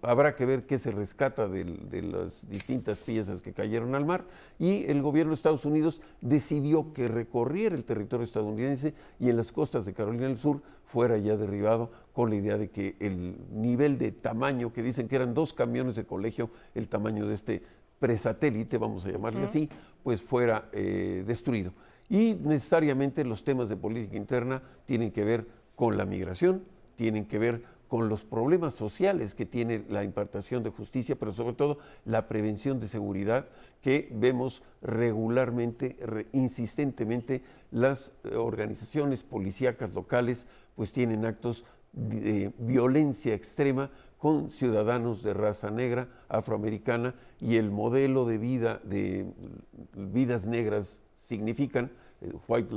Habrá 0.01 0.35
que 0.35 0.47
ver 0.47 0.65
qué 0.67 0.79
se 0.79 0.91
rescata 0.91 1.49
de, 1.49 1.65
las 2.03 2.49
distintas 2.49 2.99
piezas 2.99 3.43
que 3.43 3.53
cayeron 3.53 3.95
al 3.95 4.07
mar 4.07 4.25
y 4.59 4.85
el 4.85 5.03
gobierno 5.03 5.31
de 5.31 5.35
Estados 5.35 5.67
Unidos 5.67 6.01
decidió 6.23 6.95
que 6.95 7.09
recorriera 7.09 7.77
el 7.77 7.85
territorio 7.85 8.25
estadounidense 8.25 8.95
y 9.21 9.29
en 9.29 9.37
las 9.37 9.53
costas 9.53 9.85
de 9.85 9.93
Carolina 9.93 10.29
del 10.29 10.39
Sur 10.39 10.63
fuera 10.87 11.19
ya 11.19 11.37
derribado 11.37 11.91
con 12.15 12.31
la 12.31 12.37
idea 12.37 12.57
de 12.57 12.71
que 12.71 12.97
el 13.01 13.37
nivel 13.53 13.99
de 13.99 14.13
tamaño, 14.13 14.73
que 14.73 14.83
dicen 14.83 15.09
que 15.09 15.17
eran 15.17 15.35
dos 15.35 15.53
camiones 15.53 15.97
de 15.97 16.07
colegio, 16.07 16.51
el 16.75 16.89
tamaño 16.89 17.27
de 17.27 17.35
este 17.35 17.63
presatélite, 17.99 18.79
vamos 18.79 19.05
a 19.07 19.11
llamarle 19.11 19.45
así, 19.45 19.69
pues 20.07 20.23
fuera 20.23 20.69
eh, 20.71 21.25
destruido. 21.27 21.73
Y 22.09 22.35
necesariamente 22.35 23.25
los 23.25 23.43
temas 23.43 23.69
de 23.69 23.77
política 23.77 24.17
interna 24.17 24.63
tienen 24.85 25.11
que 25.11 25.25
ver 25.25 25.49
con 25.75 25.97
la 25.97 26.07
migración, 26.07 26.63
tienen 26.95 27.25
que 27.25 27.41
ver 27.41 27.65
con 27.89 28.09
los 28.09 28.23
problemas 28.23 28.75
sociales 28.75 29.35
que 29.35 29.47
tiene 29.47 29.85
la 29.89 30.05
impartación 30.05 30.63
de 30.63 30.71
justicia, 30.71 31.17
pero 31.17 31.33
sobre 31.33 31.57
todo 31.57 31.79
la 32.05 32.29
prevención 32.29 32.79
de 32.79 32.87
seguridad 32.87 33.49
que 33.83 34.09
vemos 34.13 34.63
regularmente, 34.81 35.97
insistentemente, 36.31 37.43
las 37.73 38.13
eh, 38.23 38.37
organizaciones 38.37 39.25
policíacas 39.25 39.93
locales 39.93 40.47
pues 40.77 40.93
tienen 40.93 41.25
actos 41.25 41.65
de 41.93 42.53
violencia 42.59 43.35
extrema 43.35 43.91
con 44.19 44.51
ciudadanos 44.51 45.23
de 45.23 45.35
raza 45.35 45.71
negra, 45.71 46.09
afroamericana, 46.29 47.15
y 47.41 47.57
el 47.57 47.71
modelo 47.71 48.25
de 48.25 48.39
vida 48.39 48.81
de 48.85 49.27
vidas 49.95 50.47
negras 50.47 51.01
significan, 51.15 51.91
eh, 52.21 52.33
white 52.49 52.75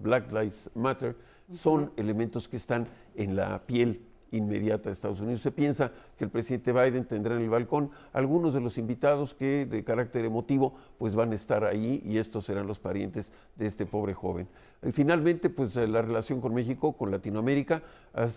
Black 0.00 0.32
Lives 0.32 0.70
Matter, 0.74 1.16
son 1.52 1.92
elementos 1.96 2.48
que 2.48 2.56
están 2.56 2.88
en 3.14 3.36
la 3.36 3.60
piel 3.66 4.06
inmediata 4.30 4.88
de 4.88 4.94
Estados 4.94 5.20
Unidos. 5.20 5.42
Se 5.42 5.52
piensa 5.52 5.92
que 6.22 6.26
el 6.26 6.30
presidente 6.30 6.72
Biden 6.72 7.04
tendrá 7.04 7.34
en 7.34 7.40
el 7.40 7.50
balcón 7.50 7.90
algunos 8.12 8.54
de 8.54 8.60
los 8.60 8.78
invitados 8.78 9.34
que 9.34 9.66
de 9.66 9.82
carácter 9.82 10.24
emotivo 10.24 10.72
pues 10.96 11.16
van 11.16 11.32
a 11.32 11.34
estar 11.34 11.64
ahí 11.64 12.00
y 12.04 12.18
estos 12.18 12.44
serán 12.44 12.68
los 12.68 12.78
parientes 12.78 13.32
de 13.56 13.66
este 13.66 13.86
pobre 13.86 14.14
joven. 14.14 14.46
Y 14.84 14.90
finalmente, 14.90 15.48
pues 15.48 15.76
eh, 15.76 15.86
la 15.86 16.02
relación 16.02 16.40
con 16.40 16.54
México, 16.54 16.92
con 16.92 17.12
Latinoamérica, 17.12 17.82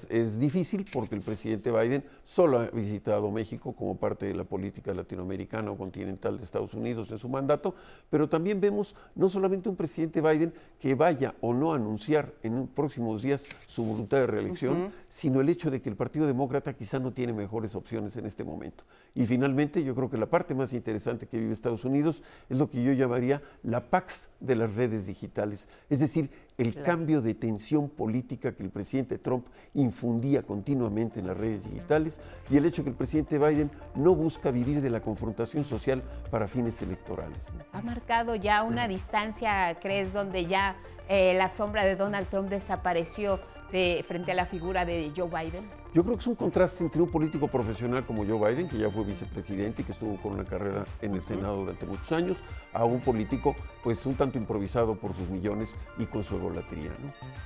es, 0.09 0.39
difícil 0.39 0.86
porque 0.93 1.15
el 1.15 1.21
presidente 1.21 1.71
Biden 1.71 2.03
solo 2.23 2.59
ha 2.59 2.67
visitado 2.67 3.29
México 3.31 3.73
como 3.73 3.97
parte 3.97 4.27
de 4.27 4.36
la 4.36 4.43
política 4.43 4.93
latinoamericana 4.93 5.71
o 5.71 5.77
continental 5.77 6.38
de 6.38 6.43
Estados 6.43 6.73
Unidos 6.73 7.11
en 7.11 7.17
su 7.17 7.29
mandato, 7.29 7.75
pero 8.09 8.29
también 8.29 8.61
vemos 8.61 8.95
no 9.15 9.27
solamente 9.27 9.69
un 9.69 9.75
presidente 9.75 10.21
Biden 10.21 10.53
que 10.79 10.95
vaya 10.95 11.36
o 11.41 11.53
no 11.53 11.73
a 11.73 11.75
anunciar 11.75 12.33
en 12.43 12.67
próximos 12.67 13.21
días 13.21 13.45
su 13.67 13.83
voluntad 13.83 14.17
de 14.17 14.27
reelección, 14.27 14.91
sino 15.07 15.41
el 15.41 15.49
hecho 15.49 15.71
de 15.71 15.81
que 15.81 15.89
el 15.89 15.95
Partido 15.95 16.27
Demócrata 16.27 16.73
quizá 16.73 16.99
no 16.99 17.11
tiene 17.11 17.33
mejores 17.33 17.74
opciones 17.76 18.17
en 18.17 18.26
este 18.26 18.43
momento. 18.43 18.84
Y 19.13 19.26
finalmente, 19.26 19.84
yo 19.84 19.95
creo 19.95 20.09
que 20.09 20.17
la 20.17 20.26
parte 20.26 20.55
más 20.55 20.73
interesante 20.73 21.28
que 21.28 21.39
vive 21.39 21.53
Estados 21.53 21.86
Unidos 21.86 22.21
es 22.49 22.57
lo 22.57 22.69
que 22.69 22.84
yo 22.84 22.91
llamaría 22.93 23.41
la 23.63 23.89
Pax 23.89 24.30
de 24.39 24.55
las 24.55 24.76
redes 24.76 25.07
digitales, 25.07 25.67
es 25.89 25.99
decir, 25.99 26.30
el 26.57 26.82
cambio 26.84 27.21
de 27.21 27.34
tensión 27.34 27.89
política 27.89 28.53
que 28.53 28.63
el 28.63 28.69
presidente 28.69 29.17
Trump 29.17 29.45
infundía 29.73 30.41
continuamente 30.41 31.19
en 31.19 31.28
las 31.28 31.38
redes 31.38 31.63
digitales 31.65 32.19
y 32.49 32.57
el 32.57 32.65
hecho 32.65 32.84
que 32.84 32.89
el 32.89 32.95
presidente 32.95 33.38
Biden 33.38 33.69
no 33.95 34.15
busca 34.15 34.51
vivir 34.51 34.82
de 34.82 34.89
la 34.89 35.01
confrontación 35.01 35.65
social 35.65 36.01
para 36.32 36.47
fines 36.47 36.82
electorales. 36.82 37.38
¿Ha 37.73 37.82
marcado 37.82 38.36
ya 38.36 38.63
una 38.63 38.88
distancia, 38.88 39.76
crees, 39.82 40.13
donde 40.13 40.45
ya 40.45 40.78
eh, 41.09 41.34
la 41.36 41.49
sombra 41.49 41.84
de 41.84 41.95
Donald 41.95 42.28
Trump 42.30 42.49
desapareció 42.49 43.39
de, 43.71 44.03
frente 44.07 44.32
a 44.32 44.36
la 44.36 44.45
figura 44.45 44.86
de 44.86 45.11
Joe 45.15 45.28
Biden? 45.30 45.84
Yo 45.96 46.04
creo 46.04 46.18
que 46.18 46.20
es 46.20 46.28
un 46.28 46.36
contraste 46.36 46.84
entre 46.84 47.02
un 47.02 47.10
político 47.10 47.48
profesional 47.48 48.06
como 48.06 48.26
Joe 48.26 48.54
Biden, 48.54 48.68
que 48.68 48.78
ya 48.78 48.89
fue 48.89 49.06
vicepresidente 49.06 49.82
y 49.82 49.86
que 49.86 49.93
estuvo 49.93 50.18
con 50.18 50.34
una 50.34 50.43
carrera 50.43 50.84
en 51.02 51.16
el 51.16 51.24
Senado 51.24 51.62
durante 51.62 51.86
muchos 51.86 52.12
años, 52.12 52.38
a 52.74 52.84
un 52.84 53.00
político 53.00 53.56
pues 53.82 54.06
un 54.06 54.14
tanto 54.16 54.38
improvisado 54.38 54.96
por 54.96 55.14
sus 55.14 55.30
millones 55.30 55.74
y 55.98 56.06
con 56.06 56.26
su 56.26 56.36
egolatría. 56.36 56.91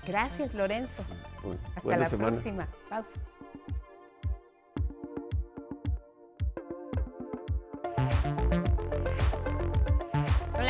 Gracias, 0.04 0.56
Lorenzo. 0.56 1.04
Hasta 1.76 1.96
la 1.96 2.10
próxima. 2.10 2.68
Pausa. 2.90 3.12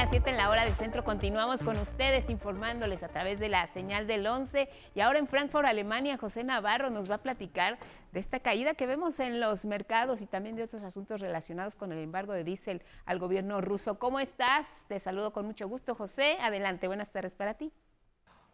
Las 0.09 0.23
7 0.23 0.31
en 0.31 0.37
la 0.37 0.49
hora 0.49 0.65
del 0.65 0.73
centro. 0.73 1.03
Continuamos 1.03 1.61
con 1.61 1.77
ustedes 1.77 2.31
informándoles 2.31 3.03
a 3.03 3.09
través 3.09 3.39
de 3.39 3.47
la 3.47 3.67
señal 3.67 4.07
del 4.07 4.25
11. 4.25 4.67
Y 4.95 5.01
ahora 5.01 5.19
en 5.19 5.27
Frankfurt, 5.27 5.67
Alemania, 5.67 6.17
José 6.17 6.43
Navarro 6.43 6.89
nos 6.89 7.07
va 7.11 7.15
a 7.15 7.17
platicar 7.19 7.77
de 8.11 8.19
esta 8.19 8.39
caída 8.39 8.73
que 8.73 8.87
vemos 8.87 9.19
en 9.19 9.39
los 9.39 9.65
mercados 9.65 10.21
y 10.21 10.25
también 10.25 10.55
de 10.55 10.63
otros 10.63 10.81
asuntos 10.81 11.21
relacionados 11.21 11.75
con 11.75 11.91
el 11.91 11.99
embargo 11.99 12.33
de 12.33 12.43
diésel 12.43 12.81
al 13.05 13.19
gobierno 13.19 13.61
ruso. 13.61 13.99
¿Cómo 13.99 14.19
estás? 14.19 14.85
Te 14.87 14.99
saludo 14.99 15.31
con 15.31 15.45
mucho 15.45 15.67
gusto, 15.67 15.93
José. 15.93 16.37
Adelante, 16.41 16.87
buenas 16.87 17.11
tardes 17.11 17.35
para 17.35 17.53
ti. 17.53 17.71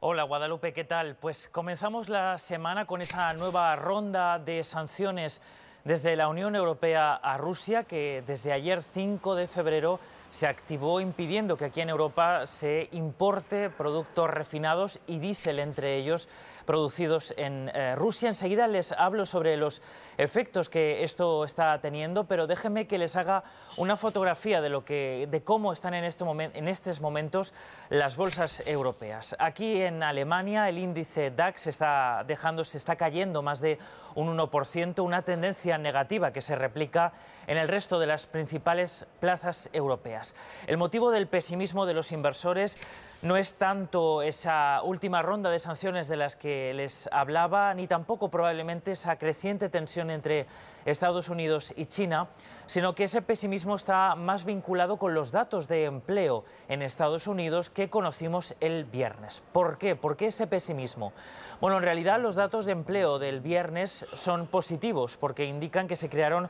Hola 0.01 0.23
Guadalupe, 0.23 0.73
¿qué 0.73 0.83
tal? 0.83 1.15
Pues 1.15 1.47
comenzamos 1.47 2.09
la 2.09 2.37
semana 2.37 2.85
con 2.85 3.01
esa 3.01 3.33
nueva 3.33 3.73
ronda 3.77 4.39
de 4.39 4.61
sanciones 4.65 5.41
desde 5.85 6.15
la 6.17 6.27
Unión 6.27 6.55
Europea 6.55 7.13
a 7.15 7.37
Rusia, 7.37 7.83
que 7.83 8.23
desde 8.27 8.51
ayer 8.51 8.81
5 8.81 9.35
de 9.35 9.47
febrero 9.47 9.99
se 10.35 10.47
activó 10.47 10.99
impidiendo 10.99 11.55
que 11.55 11.63
aquí 11.63 11.79
en 11.79 11.87
Europa 11.87 12.45
se 12.45 12.89
importe 12.91 13.69
productos 13.69 14.29
refinados 14.29 14.99
y 15.07 15.19
diésel 15.19 15.59
entre 15.59 15.95
ellos 15.95 16.27
producidos 16.65 17.33
en 17.37 17.69
eh, 17.73 17.95
Rusia. 17.95 18.29
Enseguida 18.29 18.67
les 18.67 18.91
hablo 18.91 19.25
sobre 19.25 19.57
los 19.57 19.81
efectos 20.17 20.69
que 20.69 21.03
esto 21.03 21.45
está 21.45 21.79
teniendo, 21.79 22.25
pero 22.25 22.47
déjenme 22.47 22.87
que 22.87 22.97
les 22.97 23.15
haga 23.15 23.43
una 23.77 23.97
fotografía 23.97 24.61
de, 24.61 24.69
lo 24.69 24.83
que, 24.83 25.27
de 25.29 25.43
cómo 25.43 25.71
están 25.73 25.93
en, 25.93 26.03
este 26.03 26.25
en 26.25 26.67
estos 26.67 27.01
momentos 27.01 27.53
las 27.89 28.17
bolsas 28.17 28.65
europeas. 28.65 29.35
Aquí 29.39 29.81
en 29.81 30.03
Alemania 30.03 30.67
el 30.69 30.77
índice 30.77 31.31
DAX 31.31 31.67
está 31.67 32.23
dejando, 32.27 32.63
se 32.63 32.77
está 32.77 32.95
cayendo 32.95 33.41
más 33.41 33.61
de 33.61 33.77
un 34.15 34.35
1%, 34.37 35.03
una 35.03 35.21
tendencia 35.21 35.77
negativa 35.77 36.31
que 36.31 36.41
se 36.41 36.55
replica 36.55 37.13
en 37.47 37.57
el 37.57 37.67
resto 37.67 37.99
de 37.99 38.07
las 38.07 38.25
principales 38.25 39.05
plazas 39.19 39.69
europeas. 39.73 40.33
El 40.67 40.77
motivo 40.77 41.11
del 41.11 41.27
pesimismo 41.27 41.85
de 41.85 41.93
los 41.93 42.11
inversores 42.11 42.77
no 43.21 43.37
es 43.37 43.57
tanto 43.57 44.21
esa 44.21 44.81
última 44.83 45.21
ronda 45.21 45.49
de 45.49 45.59
sanciones 45.59 46.07
de 46.07 46.15
las 46.15 46.35
que 46.35 46.54
les 46.73 47.09
hablaba, 47.11 47.73
ni 47.73 47.87
tampoco 47.87 48.29
probablemente 48.29 48.93
esa 48.93 49.17
creciente 49.17 49.69
tensión 49.69 50.09
entre 50.11 50.45
Estados 50.85 51.29
Unidos 51.29 51.73
y 51.75 51.87
China, 51.87 52.27
sino 52.67 52.93
que 52.93 53.05
ese 53.05 53.21
pesimismo 53.21 53.75
está 53.75 54.15
más 54.15 54.45
vinculado 54.45 54.97
con 54.97 55.13
los 55.13 55.31
datos 55.31 55.67
de 55.67 55.85
empleo 55.85 56.45
en 56.67 56.81
Estados 56.81 57.27
Unidos 57.27 57.69
que 57.69 57.89
conocimos 57.89 58.55
el 58.59 58.85
viernes. 58.85 59.43
¿Por 59.51 59.77
qué? 59.77 59.95
¿Por 59.95 60.15
qué 60.15 60.27
ese 60.27 60.47
pesimismo? 60.47 61.11
Bueno, 61.59 61.77
en 61.77 61.83
realidad 61.83 62.19
los 62.19 62.35
datos 62.35 62.65
de 62.65 62.73
empleo 62.73 63.17
del 63.19 63.41
viernes 63.41 64.05
son 64.13 64.47
positivos 64.47 65.17
porque 65.17 65.45
indican 65.45 65.87
que 65.87 65.95
se 65.95 66.09
crearon 66.09 66.49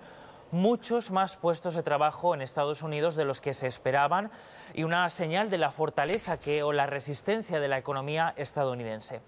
muchos 0.52 1.12
más 1.12 1.38
puestos 1.38 1.76
de 1.76 1.84
trabajo 1.84 2.34
en 2.34 2.42
Estados 2.42 2.82
Unidos 2.82 3.16
de 3.16 3.26
los 3.26 3.42
que 3.42 3.54
se 3.54 3.68
esperaban 3.68 4.32
y 4.74 4.84
una 4.84 5.10
señal 5.10 5.50
de 5.50 5.58
la 5.58 5.72
fortaleza 5.72 6.38
que, 6.38 6.64
o 6.64 6.72
la 6.72 6.86
resistencia 6.86 7.60
de 7.60 7.68
la 7.68 7.78
economía 7.78 8.34
estadounidense. 8.38 9.22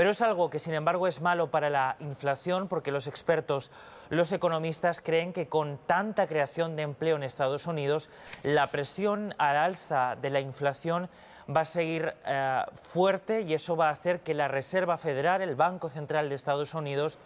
Pero 0.00 0.12
es 0.12 0.22
algo 0.22 0.48
que, 0.48 0.58
sin 0.58 0.72
embargo, 0.72 1.08
es 1.08 1.20
malo 1.20 1.50
para 1.50 1.68
la 1.68 1.96
inflación 2.00 2.68
porque 2.68 2.90
los 2.90 3.06
expertos, 3.06 3.70
los 4.08 4.32
economistas 4.32 5.02
creen 5.02 5.34
que 5.34 5.46
con 5.46 5.76
tanta 5.76 6.26
creación 6.26 6.74
de 6.74 6.84
empleo 6.84 7.16
en 7.16 7.22
Estados 7.22 7.66
Unidos, 7.66 8.08
la 8.42 8.68
presión 8.68 9.34
al 9.36 9.58
alza 9.58 10.16
de 10.16 10.30
la 10.30 10.40
inflación 10.40 11.10
va 11.54 11.60
a 11.60 11.64
seguir 11.66 12.14
eh, 12.24 12.62
fuerte 12.72 13.42
y 13.42 13.52
eso 13.52 13.76
va 13.76 13.88
a 13.88 13.92
hacer 13.92 14.20
que 14.20 14.32
la 14.32 14.48
Reserva 14.48 14.96
Federal, 14.96 15.42
el 15.42 15.54
Banco 15.54 15.90
Central 15.90 16.30
de 16.30 16.34
Estados 16.34 16.72
Unidos, 16.72 17.18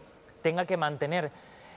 tenga 0.43 0.64
que 0.64 0.77
mantener 0.77 1.31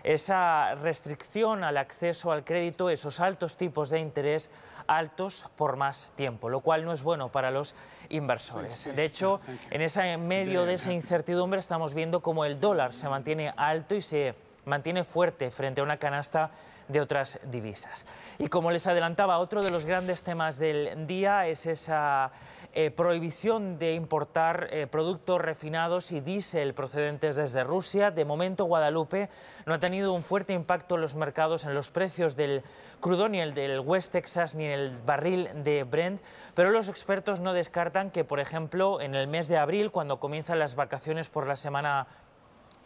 esa 0.03 0.73
restricción 0.73 1.63
al 1.63 1.77
acceso 1.77 2.31
al 2.31 2.43
crédito, 2.43 2.89
esos 2.89 3.19
altos 3.19 3.55
tipos 3.55 3.91
de 3.91 3.99
interés 3.99 4.49
altos 4.87 5.45
por 5.55 5.75
más 5.75 6.11
tiempo, 6.15 6.49
lo 6.49 6.61
cual 6.61 6.85
no 6.85 6.93
es 6.93 7.03
bueno 7.03 7.29
para 7.29 7.51
los 7.51 7.75
inversores. 8.09 8.95
De 8.95 9.05
hecho, 9.05 9.39
en 9.69 9.81
ese 9.81 10.17
medio 10.17 10.65
de 10.65 10.75
esa 10.75 10.93
incertidumbre 10.93 11.59
estamos 11.59 11.93
viendo 11.93 12.21
cómo 12.21 12.45
el 12.45 12.59
dólar 12.59 12.93
se 12.93 13.09
mantiene 13.09 13.53
alto 13.55 13.95
y 13.95 14.01
se 14.01 14.35
mantiene 14.65 15.03
fuerte 15.03 15.51
frente 15.51 15.81
a 15.81 15.83
una 15.83 15.97
canasta 15.97 16.51
de 16.87 17.01
otras 17.01 17.39
divisas. 17.43 18.05
Y 18.39 18.47
como 18.47 18.71
les 18.71 18.87
adelantaba, 18.87 19.39
otro 19.39 19.61
de 19.61 19.71
los 19.71 19.85
grandes 19.85 20.23
temas 20.23 20.57
del 20.57 21.07
día 21.07 21.47
es 21.47 21.65
esa 21.65 22.31
eh, 22.79 22.91
prohibición 22.91 23.79
de 23.79 23.95
importar 23.95 24.67
eh, 24.69 24.85
productos 24.85 25.41
refinados 25.41 26.11
y 26.11 26.21
diésel 26.21 26.75
procedentes 26.75 27.35
desde 27.35 27.63
Rusia. 27.63 28.11
De 28.11 28.23
momento, 28.23 28.65
Guadalupe 28.65 29.31
no 29.65 29.73
ha 29.73 29.79
tenido 29.79 30.13
un 30.13 30.21
fuerte 30.21 30.53
impacto 30.53 30.93
en 30.93 31.01
los 31.01 31.15
mercados, 31.15 31.65
en 31.65 31.73
los 31.73 31.89
precios 31.89 32.35
del 32.35 32.61
crudo, 32.99 33.29
ni 33.29 33.39
el 33.39 33.55
del 33.55 33.79
West 33.79 34.11
Texas, 34.11 34.53
ni 34.53 34.65
el 34.65 34.91
barril 35.07 35.49
de 35.63 35.85
Brent, 35.85 36.21
pero 36.53 36.69
los 36.69 36.87
expertos 36.87 37.39
no 37.39 37.53
descartan 37.53 38.11
que, 38.11 38.23
por 38.23 38.39
ejemplo, 38.39 39.01
en 39.01 39.15
el 39.15 39.25
mes 39.25 39.47
de 39.47 39.57
abril, 39.57 39.89
cuando 39.89 40.19
comienzan 40.19 40.59
las 40.59 40.75
vacaciones 40.75 41.29
por 41.29 41.47
la 41.47 41.55
semana 41.55 42.05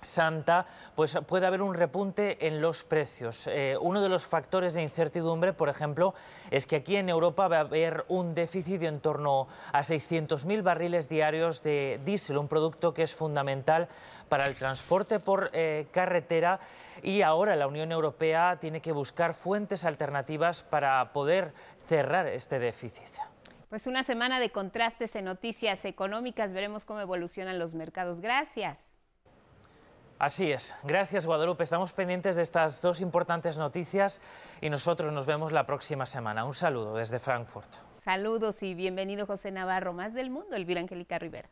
Santa, 0.02 0.66
pues 0.95 1.18
puede 1.28 1.47
haber 1.47 1.62
un 1.62 1.74
repunte 1.74 2.47
en 2.47 2.62
los 2.62 2.84
precios. 2.84 3.47
Eh, 3.47 3.78
uno 3.80 4.02
de 4.02 4.10
los 4.10 4.26
factores 4.26 4.74
de 4.74 4.82
incertidumbre, 4.82 5.54
por 5.54 5.70
ejemplo, 5.70 6.14
es 6.49 6.66
que 6.66 6.78
aquí 6.78 6.95
en 6.95 7.10
Europa 7.10 7.47
va 7.47 7.58
a 7.58 7.62
haber 7.62 8.06
un 8.08 8.34
déficit 8.34 8.80
de 8.82 8.88
en 8.88 8.99
torno 8.99 9.47
a 9.72 9.82
600.000 9.82 10.64
barriles 10.64 11.10
diarios 11.10 11.64
de 11.64 11.99
diésel, 12.06 12.38
un 12.38 12.47
producto 12.47 12.93
que 12.93 13.04
es 13.04 13.16
fundamental 13.16 13.88
para 14.30 14.45
el 14.45 14.56
transporte 14.56 15.20
por 15.20 15.49
eh, 15.54 15.88
carretera 15.91 16.60
y 17.04 17.22
ahora 17.22 17.56
la 17.56 17.68
Unión 17.68 17.91
Europea 17.91 18.58
tiene 18.60 18.82
que 18.82 18.91
buscar 18.91 19.34
fuentes 19.34 19.86
alternativas 19.86 20.64
para 20.64 21.12
poder 21.14 21.54
cerrar 21.88 22.28
este 22.28 22.60
déficit. 22.60 23.04
Pues 23.70 23.88
una 23.88 24.04
semana 24.04 24.39
de 24.39 24.49
contrastes 24.49 25.16
en 25.16 25.26
noticias 25.26 25.86
económicas, 25.86 26.54
veremos 26.54 26.86
cómo 26.86 26.99
evolucionan 26.99 27.58
los 27.58 27.74
mercados. 27.74 28.20
Gracias. 28.20 28.90
Así 30.22 30.51
es. 30.51 30.76
Gracias, 30.84 31.26
Guadalupe. 31.26 31.63
Estamos 31.63 31.93
pendientes 31.93 32.36
de 32.36 32.43
estas 32.43 32.80
dos 32.80 33.01
importantes 33.01 33.57
noticias 33.57 34.22
y 34.61 34.69
nosotros 34.69 35.11
nos 35.11 35.26
vemos 35.26 35.51
la 35.51 35.65
próxima 35.65 36.05
semana. 36.05 36.45
Un 36.45 36.53
saludo 36.53 36.93
desde 36.93 37.17
Frankfurt. 37.17 37.67
Saludos 38.03 38.61
y 38.61 38.76
bienvenido, 38.76 39.26
José 39.26 39.49
Navarro. 39.49 39.93
Más 39.93 40.13
del 40.13 40.30
mundo, 40.30 40.55
Elvira 40.55 40.80
Angélica 40.80 41.17
Rivera. 41.17 41.49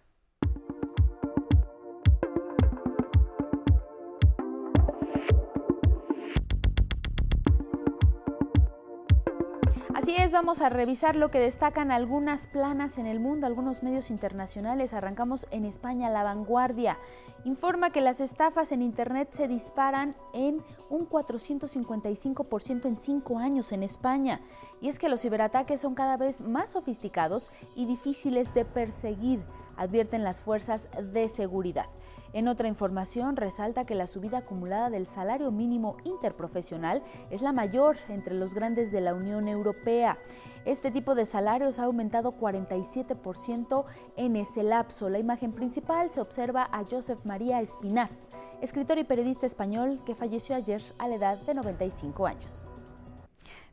Así 9.99 10.15
es, 10.15 10.31
vamos 10.31 10.61
a 10.61 10.69
revisar 10.69 11.17
lo 11.17 11.29
que 11.29 11.41
destacan 11.41 11.91
algunas 11.91 12.47
planas 12.47 12.97
en 12.97 13.05
el 13.05 13.19
mundo, 13.19 13.45
algunos 13.45 13.83
medios 13.83 14.11
internacionales. 14.11 14.93
Arrancamos 14.93 15.45
en 15.51 15.65
España, 15.65 16.09
La 16.09 16.23
Vanguardia. 16.23 16.97
Informa 17.43 17.89
que 17.89 17.99
las 17.99 18.21
estafas 18.21 18.71
en 18.71 18.81
Internet 18.81 19.27
se 19.33 19.49
disparan 19.49 20.15
en 20.33 20.63
un 20.89 21.05
455% 21.09 22.85
en 22.85 22.97
cinco 22.97 23.39
años 23.39 23.73
en 23.73 23.83
España. 23.83 24.39
Y 24.79 24.87
es 24.87 24.99
que 24.99 25.09
los 25.09 25.19
ciberataques 25.19 25.81
son 25.81 25.95
cada 25.95 26.15
vez 26.15 26.39
más 26.39 26.69
sofisticados 26.69 27.51
y 27.75 27.85
difíciles 27.85 28.53
de 28.53 28.63
perseguir, 28.63 29.43
advierten 29.79 30.23
las 30.23 30.41
fuerzas 30.41 30.89
de 31.01 31.27
seguridad. 31.27 31.87
En 32.31 32.47
otra 32.47 32.67
información, 32.67 33.35
resalta 33.37 33.85
que 33.85 33.95
la 33.95 34.05
subida 34.05 34.39
acumulada 34.39 34.91
del 34.91 35.07
salario 35.07 35.49
mínimo 35.49 35.97
interprofesional 36.03 37.01
es 37.31 37.41
la 37.41 37.53
mayor 37.53 37.97
entre 38.07 38.35
los 38.35 38.53
grandes 38.53 38.91
de 38.91 39.01
la 39.01 39.15
Unión 39.15 39.47
Europea. 39.47 40.19
Este 40.65 40.91
tipo 40.91 41.15
de 41.15 41.25
salarios 41.25 41.79
ha 41.79 41.85
aumentado 41.85 42.37
47% 42.37 43.85
en 44.15 44.35
ese 44.35 44.61
lapso. 44.61 45.09
La 45.09 45.17
imagen 45.17 45.53
principal 45.53 46.11
se 46.11 46.21
observa 46.21 46.69
a 46.71 46.83
Joseph 46.89 47.23
María 47.23 47.61
Espinaz, 47.61 48.27
escritor 48.61 48.99
y 48.99 49.05
periodista 49.05 49.47
español 49.47 50.03
que 50.05 50.13
falleció 50.13 50.55
ayer 50.55 50.83
a 50.99 51.07
la 51.07 51.15
edad 51.15 51.37
de 51.47 51.55
95 51.55 52.27
años. 52.27 52.69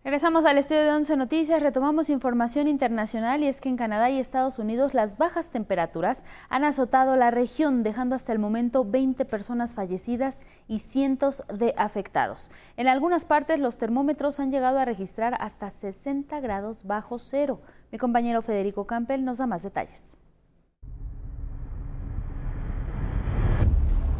Regresamos 0.07 0.45
al 0.45 0.57
estudio 0.57 0.83
de 0.83 0.93
11 0.93 1.17
Noticias, 1.17 1.61
retomamos 1.61 2.11
información 2.11 2.69
internacional 2.69 3.43
y 3.43 3.49
es 3.49 3.61
que 3.61 3.69
en 3.69 3.77
Canadá 3.77 4.09
y 4.09 4.21
Estados 4.21 4.61
Unidos 4.61 4.95
las 4.95 5.19
bajas 5.19 5.51
temperaturas 5.51 6.25
han 6.49 6.63
azotado 6.63 7.17
la 7.17 7.33
región, 7.33 7.83
dejando 7.83 8.15
hasta 8.15 8.33
el 8.33 8.39
momento 8.39 8.85
20 8.85 9.25
personas 9.25 9.75
fallecidas 9.75 10.45
y 10.69 10.79
cientos 10.79 11.43
de 11.53 11.75
afectados. 11.77 12.53
En 12.77 12.87
algunas 12.87 13.25
partes 13.25 13.59
los 13.59 13.79
termómetros 13.79 14.39
han 14.39 14.53
llegado 14.53 14.79
a 14.79 14.85
registrar 14.85 15.37
hasta 15.41 15.71
60 15.71 16.39
grados 16.39 16.85
bajo 16.85 17.19
cero. 17.19 17.61
Mi 17.91 17.99
compañero 17.99 18.43
Federico 18.43 18.87
Campbell 18.87 19.25
nos 19.25 19.39
da 19.39 19.49
más 19.49 19.65
detalles. 19.65 20.17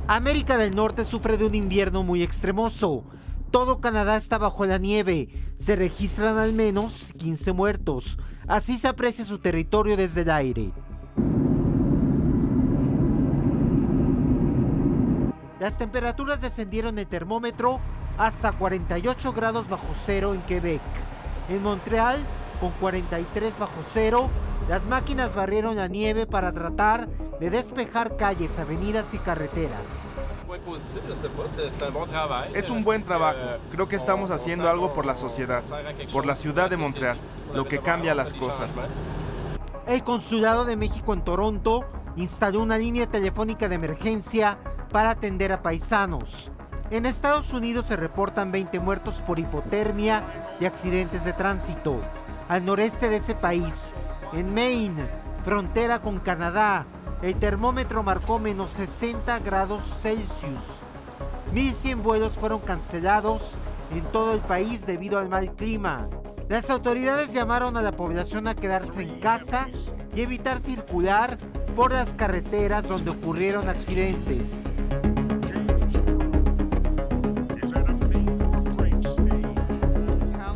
América 0.09 0.59
del 0.59 0.75
Norte 0.75 1.05
sufre 1.05 1.37
de 1.37 1.45
un 1.45 1.55
invierno 1.55 2.03
muy 2.03 2.25
extremoso. 2.25 3.05
Todo 3.57 3.81
Canadá 3.81 4.17
está 4.17 4.37
bajo 4.37 4.67
la 4.67 4.77
nieve. 4.77 5.31
Se 5.57 5.77
registran 5.77 6.37
al 6.37 6.53
menos 6.53 7.15
15 7.17 7.55
muertos. 7.55 8.19
Así 8.47 8.77
se 8.77 8.87
aprecia 8.87 9.25
su 9.25 9.39
territorio 9.39 9.97
desde 9.97 10.21
el 10.21 10.31
aire. 10.31 10.73
Las 15.59 15.79
temperaturas 15.79 16.43
descendieron 16.43 16.99
el 16.99 17.07
termómetro 17.07 17.81
hasta 18.19 18.53
48 18.53 19.33
grados 19.33 19.71
bajo 19.71 19.89
cero 20.05 20.35
en 20.35 20.43
Quebec. 20.43 20.83
En 21.49 21.63
Montreal 21.63 22.19
con 22.61 22.73
43 22.73 23.59
bajo 23.59 23.83
cero, 23.91 24.29
las 24.69 24.87
máquinas 24.87 25.35
barrieron 25.35 25.77
la 25.77 25.89
nieve 25.89 26.27
para 26.27 26.53
tratar 26.53 27.09
de 27.39 27.51
despejar 27.51 28.17
calles, 28.17 28.59
avenidas 28.59 29.15
y 29.15 29.19
carreteras. 29.19 30.05
Es 32.55 32.71
un 32.71 32.83
buen 32.83 33.03
trabajo. 33.03 33.39
Creo 33.71 33.89
que 33.89 33.97
estamos 33.97 34.31
haciendo 34.31 34.69
algo 34.69 34.93
por 34.93 35.07
la 35.07 35.17
sociedad, 35.17 35.63
por 36.13 36.27
la 36.27 36.35
ciudad 36.35 36.71
de 36.71 36.77
Montreal, 36.77 37.19
lo 37.55 37.67
que 37.67 37.79
cambia 37.79 38.15
las 38.15 38.35
cosas. 38.35 38.71
El 39.87 40.03
Consulado 40.03 40.65
de 40.65 40.77
México 40.77 41.15
en 41.15 41.23
Toronto 41.23 41.85
instaló 42.17 42.61
una 42.61 42.79
línea 42.79 43.07
telefónica 43.07 43.69
de 43.69 43.77
emergencia 43.77 44.59
para 44.91 45.11
atender 45.11 45.53
a 45.53 45.63
paisanos. 45.63 46.51
En 46.91 47.07
Estados 47.07 47.53
Unidos 47.53 47.87
se 47.87 47.97
reportan 47.97 48.53
20 48.53 48.81
muertos 48.81 49.23
por 49.23 49.39
hipotermia 49.39 50.57
y 50.61 50.65
accidentes 50.65 51.25
de 51.25 51.33
tránsito. 51.33 52.01
Al 52.49 52.65
noreste 52.65 53.11
de 53.11 53.17
ese 53.17 53.35
país, 53.35 53.93
en 54.33 54.53
Maine, 54.53 55.09
frontera 55.45 56.01
con 56.01 56.19
Canadá, 56.19 56.87
el 57.23 57.35
termómetro 57.37 58.03
marcó 58.03 58.39
menos 58.39 58.71
60 58.73 59.39
grados 59.41 59.85
Celsius. 59.85 60.81
1.100 61.55 62.03
vuelos 62.03 62.35
fueron 62.35 62.61
cancelados 62.61 63.59
en 63.95 64.03
todo 64.13 64.35
el 64.35 64.41
país 64.41 64.85
debido 64.85 65.19
al 65.19 65.29
mal 65.29 65.55
clima. 65.55 66.09
Las 66.49 66.71
autoridades 66.71 67.33
llamaron 67.33 67.77
a 67.77 67.83
la 67.83 67.93
población 67.93 68.49
a 68.49 68.55
quedarse 68.55 69.03
en 69.03 69.21
casa 69.21 69.69
y 70.15 70.21
evitar 70.21 70.61
circular 70.61 71.39
por 71.75 71.93
las 71.93 72.13
carreteras 72.13 72.87
donde 72.87 73.11
ocurrieron 73.11 73.69
accidentes. 73.69 74.63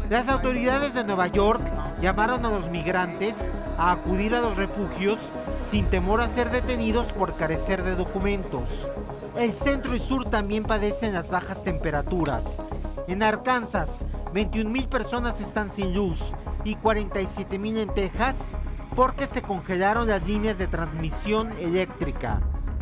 Las 0.08 0.28
autoridades 0.28 0.94
de 0.94 1.04
Nueva 1.04 1.28
York 1.28 1.60
llamaron 2.00 2.46
a 2.46 2.50
los 2.50 2.70
migrantes 2.70 3.50
a 3.78 3.92
acudir 3.92 4.34
a 4.34 4.40
los 4.40 4.56
refugios 4.56 5.32
sin 5.64 5.86
temor 5.86 6.20
a 6.20 6.28
ser 6.28 6.50
detenidos 6.50 7.12
por 7.12 7.36
carecer 7.36 7.82
de 7.82 7.94
documentos. 7.94 8.90
El 9.36 9.52
centro 9.52 9.94
y 9.94 10.00
sur 10.00 10.28
también 10.28 10.64
padecen 10.64 11.12
las 11.12 11.28
bajas 11.30 11.62
temperaturas. 11.62 12.62
En 13.06 13.22
Arkansas, 13.22 14.04
21 14.32 14.70
mil 14.70 14.88
personas 14.88 15.40
están 15.40 15.70
sin 15.70 15.94
luz 15.94 16.34
y 16.64 16.76
47 16.76 17.58
mil 17.58 17.76
en 17.78 17.92
Texas 17.92 18.56
porque 18.96 19.26
se 19.26 19.42
congelaron 19.42 20.08
las 20.08 20.26
líneas 20.26 20.58
de 20.58 20.66
transmisión 20.66 21.52
eléctrica. 21.58 22.40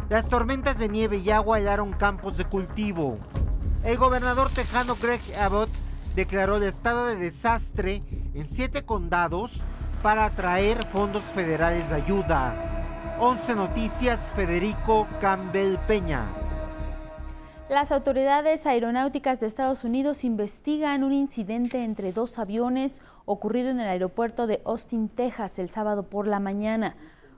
Las 0.09 0.29
tormentas 0.29 0.79
de 0.79 0.89
nieve 0.89 1.19
y 1.19 1.31
agua 1.31 1.59
helaron 1.59 1.93
campos 1.93 2.37
de 2.37 2.45
cultivo. 2.45 3.19
El 3.85 3.99
gobernador 3.99 4.49
tejano 4.51 4.97
Greg 5.01 5.21
Abbott 5.39 5.71
declaró 6.15 6.57
el 6.57 6.63
estado 6.65 7.07
de 7.07 7.17
desastre 7.17 8.03
en 8.35 8.47
siete 8.47 8.85
condados 8.85 9.65
para 10.03 10.25
atraer 10.25 10.87
fondos 10.87 11.25
federales 11.25 11.91
de 11.91 11.97
ayuda. 11.97 13.17
11 13.21 13.55
Noticias, 13.57 14.33
Federico 14.35 15.09
Campbell 15.21 15.77
Peña. 15.87 16.27
Las 17.69 17.93
autoridades 17.93 18.65
aeronáuticas 18.65 19.41
de 19.41 19.47
Estados 19.47 19.85
Unidos 19.85 20.25
investigan 20.25 21.05
un 21.05 21.13
incidente 21.13 21.85
entre 21.85 22.13
dos 22.13 22.39
aviones 22.39 23.03
ocurrido 23.27 23.69
en 23.69 23.81
el 23.81 23.89
aeropuerto 23.89 24.47
de 24.47 24.63
Austin, 24.65 25.09
Texas, 25.09 25.59
el 25.59 25.69
sábado 25.69 26.05
por 26.05 26.27
la 26.27 26.41
mañana. 26.41 26.97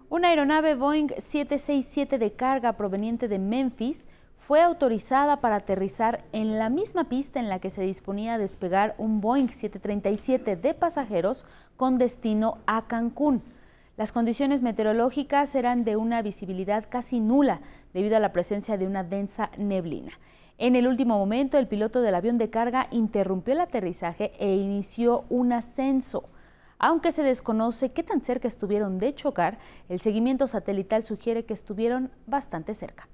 Una 0.08 0.28
aeronave 0.28 0.74
Boeing 0.74 1.08
767 1.18 2.18
de 2.18 2.32
carga 2.32 2.74
proveniente 2.74 3.26
de 3.26 3.38
Memphis 3.38 4.08
fue 4.40 4.62
autorizada 4.62 5.36
para 5.42 5.56
aterrizar 5.56 6.24
en 6.32 6.58
la 6.58 6.70
misma 6.70 7.04
pista 7.04 7.38
en 7.38 7.50
la 7.50 7.58
que 7.58 7.68
se 7.68 7.82
disponía 7.82 8.34
a 8.34 8.38
despegar 8.38 8.94
un 8.96 9.20
Boeing 9.20 9.48
737 9.48 10.56
de 10.56 10.72
pasajeros 10.72 11.46
con 11.76 11.98
destino 11.98 12.56
a 12.66 12.86
Cancún. 12.86 13.42
Las 13.98 14.12
condiciones 14.12 14.62
meteorológicas 14.62 15.54
eran 15.54 15.84
de 15.84 15.96
una 15.96 16.22
visibilidad 16.22 16.86
casi 16.88 17.20
nula 17.20 17.60
debido 17.92 18.16
a 18.16 18.20
la 18.20 18.32
presencia 18.32 18.78
de 18.78 18.86
una 18.86 19.04
densa 19.04 19.50
neblina. 19.58 20.12
En 20.56 20.74
el 20.74 20.88
último 20.88 21.18
momento, 21.18 21.58
el 21.58 21.68
piloto 21.68 22.00
del 22.00 22.14
avión 22.14 22.38
de 22.38 22.48
carga 22.48 22.88
interrumpió 22.90 23.52
el 23.52 23.60
aterrizaje 23.60 24.32
e 24.38 24.56
inició 24.56 25.26
un 25.28 25.52
ascenso. 25.52 26.30
Aunque 26.78 27.12
se 27.12 27.22
desconoce 27.22 27.92
qué 27.92 28.02
tan 28.02 28.22
cerca 28.22 28.48
estuvieron 28.48 28.96
de 28.96 29.14
chocar, 29.14 29.58
el 29.90 30.00
seguimiento 30.00 30.46
satelital 30.46 31.02
sugiere 31.02 31.44
que 31.44 31.52
estuvieron 31.52 32.10
bastante 32.26 32.72
cerca. 32.72 33.06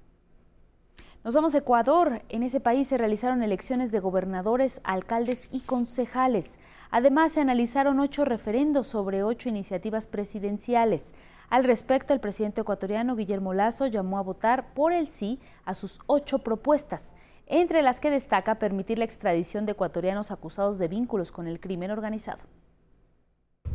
Nos 1.27 1.35
vamos 1.35 1.57
a 1.57 1.59
Ecuador. 1.59 2.23
En 2.29 2.45
ese 2.45 2.61
país 2.61 2.87
se 2.87 2.99
realizaron 2.99 3.43
elecciones 3.43 3.91
de 3.91 3.99
gobernadores, 3.99 4.81
alcaldes 4.85 5.49
y 5.51 5.59
concejales. 5.59 6.61
Además, 6.93 7.33
se 7.33 7.41
analizaron 7.41 7.99
ocho 7.99 8.25
referendos 8.25 8.87
sobre 8.87 9.25
ocho 9.25 9.49
iniciativas 9.49 10.07
presidenciales. 10.07 11.15
Al 11.51 11.65
respecto, 11.65 12.15
el 12.15 12.21
presidente 12.21 12.61
ecuatoriano 12.61 13.17
Guillermo 13.17 13.55
Lazo 13.55 13.89
llamó 13.89 14.19
a 14.19 14.23
votar 14.23 14.73
por 14.73 14.93
el 14.93 15.09
sí 15.09 15.41
a 15.65 15.75
sus 15.75 15.99
ocho 16.07 16.45
propuestas, 16.45 17.17
entre 17.49 17.83
las 17.83 17.99
que 17.99 18.13
destaca 18.13 18.61
permitir 18.61 19.01
la 19.01 19.05
extradición 19.05 19.67
de 19.67 19.73
ecuatorianos 19.73 20.31
acusados 20.31 20.79
de 20.79 20.87
vínculos 20.87 21.33
con 21.33 21.49
el 21.49 21.59
crimen 21.59 21.91
organizado. 21.91 22.45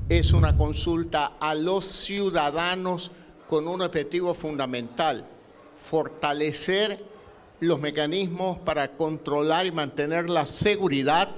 Es 0.07 0.31
una 0.31 0.55
consulta 0.55 1.33
a 1.37 1.53
los 1.53 1.83
ciudadanos 1.83 3.11
con 3.45 3.67
un 3.67 3.81
objetivo 3.81 4.33
fundamental, 4.33 5.25
fortalecer 5.75 7.10
los 7.61 7.79
mecanismos 7.79 8.57
para 8.57 8.97
controlar 8.97 9.67
y 9.67 9.71
mantener 9.71 10.29
la 10.29 10.47
seguridad. 10.47 11.29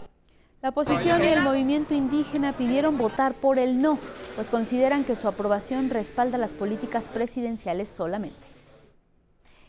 La 0.61 0.69
oposición 0.69 1.21
y 1.21 1.27
el 1.27 1.41
movimiento 1.41 1.93
indígena 1.93 2.53
pidieron 2.53 2.97
votar 2.97 3.33
por 3.33 3.59
el 3.59 3.81
no, 3.81 3.99
pues 4.35 4.49
consideran 4.49 5.03
que 5.03 5.17
su 5.17 5.27
aprobación 5.27 5.89
respalda 5.89 6.37
las 6.37 6.53
políticas 6.53 7.09
presidenciales 7.09 7.89
solamente. 7.89 8.47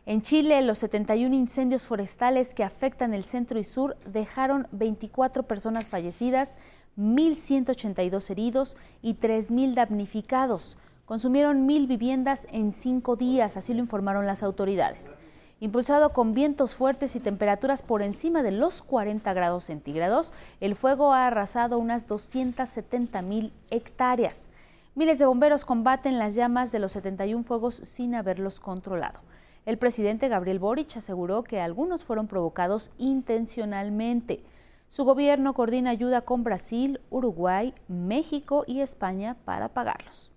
En 0.07 0.23
Chile, 0.23 0.63
los 0.63 0.79
71 0.79 1.35
incendios 1.35 1.83
forestales 1.83 2.55
que 2.55 2.63
afectan 2.63 3.15
el 3.15 3.25
centro 3.25 3.59
y 3.59 3.65
sur 3.65 3.97
dejaron 4.07 4.69
24 4.71 5.43
personas 5.43 5.89
fallecidas, 5.89 6.61
1.182 6.97 8.31
heridos 8.31 8.77
y 9.03 9.15
3.000 9.15 9.75
damnificados. 9.75 10.79
Consumieron 11.05 11.67
mil 11.67 11.89
viviendas 11.89 12.47
en 12.53 12.71
cinco 12.71 13.17
días, 13.17 13.57
así 13.57 13.75
lo 13.75 13.81
informaron 13.81 14.25
las 14.25 14.45
autoridades. 14.45 15.17
Impulsado 15.65 16.11
con 16.11 16.33
vientos 16.33 16.75
fuertes 16.75 17.17
y 17.17 17.21
temperaturas 17.21 17.81
por 17.81 18.03
encima 18.03 18.43
de 18.43 18.51
los 18.51 18.83
40 18.83 19.33
grados 19.33 19.65
centígrados, 19.65 20.35
el 20.61 20.77
fuego 20.77 21.15
ha 21.15 21.27
arrasado 21.27 21.79
unas 21.79 22.07
270 22.07 23.23
mil 23.23 23.51
hectáreas. 23.71 24.51
Miles 24.95 25.19
de 25.19 25.25
bomberos 25.25 25.65
combaten 25.65 26.19
las 26.19 26.35
llamas 26.35 26.71
de 26.71 26.81
los 26.81 26.93
71 26.93 27.45
fuegos 27.45 27.77
sin 27.77 28.15
haberlos 28.15 28.61
controlado. 28.61 29.21
El 29.65 29.79
presidente 29.79 30.29
Gabriel 30.29 30.59
Boric 30.59 30.99
aseguró 30.99 31.45
que 31.45 31.63
algunos 31.63 32.05
fueron 32.05 32.27
provocados 32.27 32.91
intencionalmente. 32.99 34.45
Su 34.91 35.05
gobierno 35.05 35.55
coordina 35.55 35.89
ayuda 35.89 36.21
con 36.21 36.45
Brasil, 36.45 37.01
Uruguay, 37.09 37.73
México 37.89 38.65
y 38.67 38.83
España 38.83 39.39
para 39.47 39.71
pagarlos. 39.71 40.34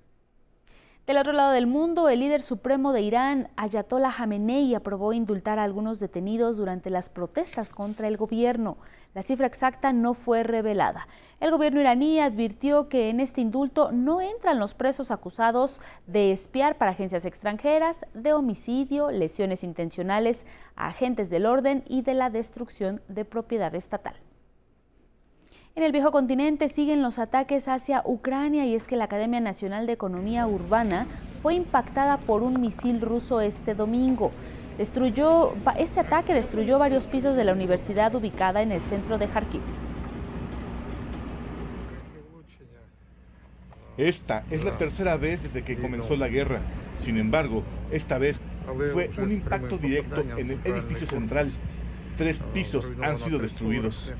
Del 1.07 1.19
otro 1.19 1.31
lado 1.31 1.53
del 1.53 1.67
mundo, 1.67 2.09
el 2.09 2.19
líder 2.19 2.41
supremo 2.41 2.91
de 2.91 2.99
Irán, 2.99 3.47
Ayatollah 3.55 4.11
Khamenei, 4.11 4.75
aprobó 4.75 5.13
indultar 5.13 5.57
a 5.57 5.63
algunos 5.63 6.01
detenidos 6.01 6.57
durante 6.57 6.89
las 6.89 7.09
protestas 7.09 7.73
contra 7.73 8.09
el 8.09 8.17
gobierno. 8.17 8.75
La 9.13 9.23
cifra 9.23 9.47
exacta 9.47 9.93
no 9.93 10.13
fue 10.13 10.43
revelada. 10.43 11.07
El 11.39 11.51
gobierno 11.51 11.79
iraní 11.79 12.19
advirtió 12.19 12.89
que 12.89 13.09
en 13.09 13.21
este 13.21 13.39
indulto 13.39 13.93
no 13.93 14.19
entran 14.19 14.59
los 14.59 14.73
presos 14.73 15.09
acusados 15.09 15.79
de 16.07 16.33
espiar 16.33 16.77
para 16.77 16.91
agencias 16.91 17.23
extranjeras, 17.23 18.05
de 18.13 18.33
homicidio, 18.33 19.09
lesiones 19.09 19.63
intencionales 19.63 20.45
a 20.75 20.87
agentes 20.87 21.29
del 21.29 21.45
orden 21.45 21.85
y 21.87 22.01
de 22.01 22.15
la 22.15 22.29
destrucción 22.29 23.01
de 23.07 23.23
propiedad 23.23 23.73
estatal. 23.75 24.26
En 25.77 25.83
el 25.83 25.91
viejo 25.91 26.09
continente 26.11 26.69
siguen 26.69 27.03
los 27.03 27.19
ataques 27.19 27.67
hacia 27.67 28.01
Ucrania 28.03 28.65
y 28.65 28.73
es 28.73 28.87
que 28.87 28.95
la 28.95 29.03
Academia 29.03 29.39
Nacional 29.39 29.85
de 29.85 29.93
Economía 29.93 30.47
Urbana 30.47 31.05
fue 31.43 31.53
impactada 31.53 32.17
por 32.17 32.41
un 32.41 32.59
misil 32.59 32.99
ruso 32.99 33.41
este 33.41 33.75
domingo. 33.75 34.31
Destruyó, 34.79 35.53
este 35.77 35.99
ataque 35.99 36.33
destruyó 36.33 36.79
varios 36.79 37.05
pisos 37.05 37.35
de 37.35 37.43
la 37.43 37.53
universidad 37.53 38.15
ubicada 38.15 38.63
en 38.63 38.71
el 38.71 38.81
centro 38.81 39.19
de 39.19 39.27
Kharkiv. 39.27 39.61
Esta 43.97 44.45
es 44.49 44.63
la 44.63 44.75
tercera 44.79 45.15
vez 45.15 45.43
desde 45.43 45.63
que 45.63 45.77
comenzó 45.77 46.15
la 46.15 46.27
guerra. 46.27 46.61
Sin 46.97 47.19
embargo, 47.19 47.61
esta 47.91 48.17
vez 48.17 48.41
fue 48.93 49.11
un 49.19 49.31
impacto 49.31 49.77
directo 49.77 50.21
en 50.21 50.39
el 50.39 50.59
edificio 50.65 51.05
central. 51.05 51.51
Tres 52.17 52.39
pisos 52.51 52.91
han 52.99 53.19
sido 53.19 53.37
destruidos. 53.37 54.11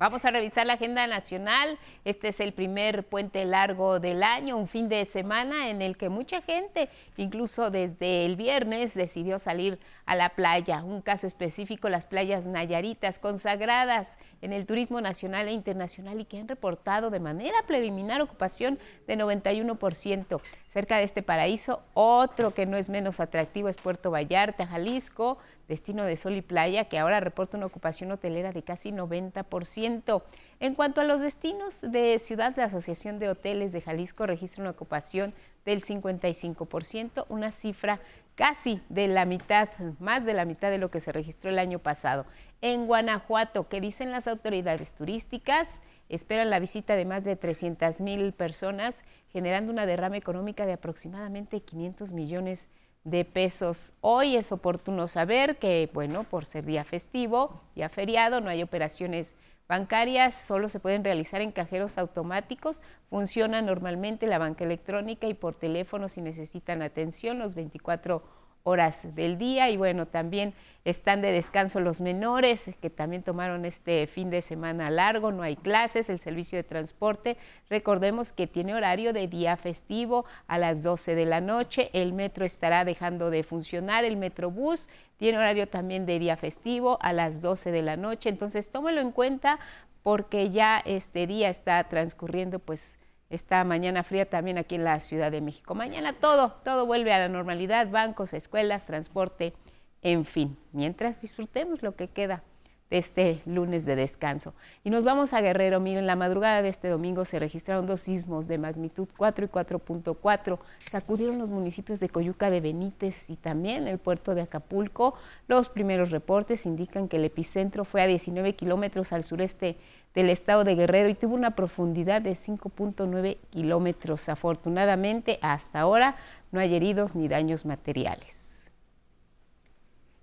Vamos 0.00 0.24
a 0.24 0.30
revisar 0.30 0.66
la 0.66 0.72
agenda 0.72 1.06
nacional. 1.06 1.78
Este 2.06 2.28
es 2.28 2.40
el 2.40 2.54
primer 2.54 3.04
puente 3.04 3.44
largo 3.44 4.00
del 4.00 4.22
año, 4.22 4.56
un 4.56 4.66
fin 4.66 4.88
de 4.88 5.04
semana 5.04 5.68
en 5.68 5.82
el 5.82 5.98
que 5.98 6.08
mucha 6.08 6.40
gente, 6.40 6.88
incluso 7.18 7.70
desde 7.70 8.24
el 8.24 8.36
viernes, 8.36 8.94
decidió 8.94 9.38
salir 9.38 9.78
a 10.06 10.16
la 10.16 10.30
playa. 10.30 10.82
Un 10.82 11.02
caso 11.02 11.26
específico, 11.26 11.90
las 11.90 12.06
playas 12.06 12.46
Nayaritas, 12.46 13.18
consagradas 13.18 14.16
en 14.40 14.54
el 14.54 14.64
turismo 14.64 15.02
nacional 15.02 15.48
e 15.48 15.52
internacional 15.52 16.18
y 16.18 16.24
que 16.24 16.38
han 16.38 16.48
reportado 16.48 17.10
de 17.10 17.20
manera 17.20 17.58
preliminar 17.66 18.22
ocupación 18.22 18.78
de 19.06 19.18
91%. 19.18 20.40
Cerca 20.72 20.98
de 20.98 21.02
este 21.02 21.24
paraíso, 21.24 21.82
otro 21.94 22.54
que 22.54 22.64
no 22.64 22.76
es 22.76 22.88
menos 22.88 23.18
atractivo 23.18 23.68
es 23.68 23.76
Puerto 23.76 24.12
Vallarta, 24.12 24.68
Jalisco, 24.68 25.36
destino 25.66 26.04
de 26.04 26.16
sol 26.16 26.36
y 26.36 26.42
playa, 26.42 26.84
que 26.84 26.96
ahora 26.96 27.18
reporta 27.18 27.56
una 27.56 27.66
ocupación 27.66 28.12
hotelera 28.12 28.52
de 28.52 28.62
casi 28.62 28.92
90%. 28.92 30.22
En 30.60 30.76
cuanto 30.76 31.00
a 31.00 31.04
los 31.04 31.22
destinos 31.22 31.80
de 31.80 32.20
ciudad, 32.20 32.54
la 32.56 32.66
Asociación 32.66 33.18
de 33.18 33.30
Hoteles 33.30 33.72
de 33.72 33.80
Jalisco 33.80 34.26
registra 34.26 34.62
una 34.62 34.70
ocupación 34.70 35.34
del 35.64 35.84
55%, 35.84 37.24
una 37.28 37.50
cifra 37.50 37.98
casi 38.36 38.80
de 38.88 39.08
la 39.08 39.24
mitad, 39.24 39.68
más 39.98 40.24
de 40.24 40.34
la 40.34 40.44
mitad 40.44 40.70
de 40.70 40.78
lo 40.78 40.88
que 40.88 41.00
se 41.00 41.10
registró 41.10 41.50
el 41.50 41.58
año 41.58 41.80
pasado. 41.80 42.26
En 42.62 42.86
Guanajuato, 42.86 43.68
¿qué 43.68 43.80
dicen 43.80 44.12
las 44.12 44.28
autoridades 44.28 44.94
turísticas? 44.94 45.80
Esperan 46.10 46.50
la 46.50 46.58
visita 46.58 46.96
de 46.96 47.04
más 47.04 47.22
de 47.22 47.36
300 47.36 48.00
mil 48.00 48.32
personas, 48.32 49.04
generando 49.32 49.72
una 49.72 49.86
derrama 49.86 50.16
económica 50.16 50.66
de 50.66 50.72
aproximadamente 50.72 51.60
500 51.60 52.12
millones 52.12 52.68
de 53.04 53.24
pesos. 53.24 53.94
Hoy 54.00 54.36
es 54.36 54.50
oportuno 54.50 55.06
saber 55.06 55.56
que, 55.58 55.88
bueno, 55.94 56.24
por 56.24 56.46
ser 56.46 56.66
día 56.66 56.82
festivo, 56.82 57.60
día 57.76 57.88
feriado, 57.88 58.40
no 58.40 58.50
hay 58.50 58.60
operaciones 58.60 59.36
bancarias, 59.68 60.34
solo 60.34 60.68
se 60.68 60.80
pueden 60.80 61.04
realizar 61.04 61.42
en 61.42 61.52
cajeros 61.52 61.96
automáticos. 61.96 62.82
Funciona 63.08 63.62
normalmente 63.62 64.26
la 64.26 64.38
banca 64.38 64.64
electrónica 64.64 65.28
y 65.28 65.34
por 65.34 65.54
teléfono 65.54 66.08
si 66.08 66.20
necesitan 66.20 66.82
atención 66.82 67.38
los 67.38 67.54
24 67.54 68.39
horas 68.62 69.14
del 69.14 69.38
día 69.38 69.70
y 69.70 69.76
bueno, 69.76 70.06
también 70.06 70.54
están 70.84 71.22
de 71.22 71.32
descanso 71.32 71.80
los 71.80 72.00
menores 72.00 72.70
que 72.80 72.90
también 72.90 73.22
tomaron 73.22 73.64
este 73.64 74.06
fin 74.06 74.30
de 74.30 74.42
semana 74.42 74.90
largo, 74.90 75.32
no 75.32 75.42
hay 75.42 75.56
clases, 75.56 76.08
el 76.08 76.20
servicio 76.20 76.56
de 76.56 76.64
transporte, 76.64 77.36
recordemos 77.68 78.32
que 78.32 78.46
tiene 78.46 78.74
horario 78.74 79.12
de 79.12 79.28
día 79.28 79.56
festivo 79.56 80.24
a 80.46 80.58
las 80.58 80.82
12 80.82 81.14
de 81.14 81.26
la 81.26 81.40
noche, 81.40 81.90
el 81.92 82.12
metro 82.12 82.44
estará 82.44 82.84
dejando 82.84 83.30
de 83.30 83.42
funcionar, 83.42 84.04
el 84.04 84.16
metrobús 84.16 84.88
tiene 85.16 85.38
horario 85.38 85.68
también 85.68 86.06
de 86.06 86.18
día 86.18 86.36
festivo 86.36 86.98
a 87.02 87.12
las 87.12 87.42
12 87.42 87.70
de 87.70 87.82
la 87.82 87.96
noche, 87.96 88.28
entonces 88.28 88.70
tómelo 88.70 89.00
en 89.00 89.12
cuenta 89.12 89.58
porque 90.02 90.50
ya 90.50 90.82
este 90.84 91.26
día 91.26 91.50
está 91.50 91.84
transcurriendo 91.84 92.58
pues 92.58 92.99
esta 93.30 93.64
mañana 93.64 94.02
fría 94.02 94.28
también 94.28 94.58
aquí 94.58 94.74
en 94.74 94.84
la 94.84 95.00
Ciudad 95.00 95.30
de 95.30 95.40
México. 95.40 95.74
Mañana 95.74 96.12
todo, 96.12 96.52
todo 96.64 96.84
vuelve 96.84 97.12
a 97.12 97.18
la 97.18 97.28
normalidad, 97.28 97.88
bancos, 97.88 98.34
escuelas, 98.34 98.86
transporte, 98.86 99.54
en 100.02 100.24
fin, 100.24 100.58
mientras 100.72 101.22
disfrutemos 101.22 101.82
lo 101.82 101.94
que 101.94 102.08
queda 102.08 102.42
de 102.90 102.98
este 102.98 103.40
lunes 103.46 103.84
de 103.84 103.96
descanso. 103.96 104.52
Y 104.84 104.90
nos 104.90 105.04
vamos 105.04 105.32
a 105.32 105.40
Guerrero. 105.40 105.80
Miren, 105.80 106.06
la 106.06 106.16
madrugada 106.16 106.60
de 106.60 106.68
este 106.68 106.88
domingo 106.88 107.24
se 107.24 107.38
registraron 107.38 107.86
dos 107.86 108.00
sismos 108.00 108.48
de 108.48 108.58
magnitud 108.58 109.08
4 109.16 109.44
y 109.44 109.48
4.4. 109.48 110.58
Sacudieron 110.90 111.38
los 111.38 111.50
municipios 111.50 112.00
de 112.00 112.08
Coyuca 112.08 112.50
de 112.50 112.60
Benítez 112.60 113.30
y 113.30 113.36
también 113.36 113.86
el 113.86 113.98
puerto 113.98 114.34
de 114.34 114.42
Acapulco. 114.42 115.14
Los 115.46 115.68
primeros 115.68 116.10
reportes 116.10 116.66
indican 116.66 117.08
que 117.08 117.16
el 117.16 117.24
epicentro 117.24 117.84
fue 117.84 118.02
a 118.02 118.06
19 118.06 118.54
kilómetros 118.56 119.12
al 119.12 119.24
sureste 119.24 119.76
del 120.14 120.28
estado 120.28 120.64
de 120.64 120.74
Guerrero 120.74 121.08
y 121.08 121.14
tuvo 121.14 121.36
una 121.36 121.54
profundidad 121.54 122.20
de 122.20 122.32
5.9 122.32 123.36
kilómetros. 123.50 124.28
Afortunadamente, 124.28 125.38
hasta 125.42 125.80
ahora 125.80 126.16
no 126.50 126.58
hay 126.58 126.74
heridos 126.74 127.14
ni 127.14 127.28
daños 127.28 127.64
materiales. 127.64 128.49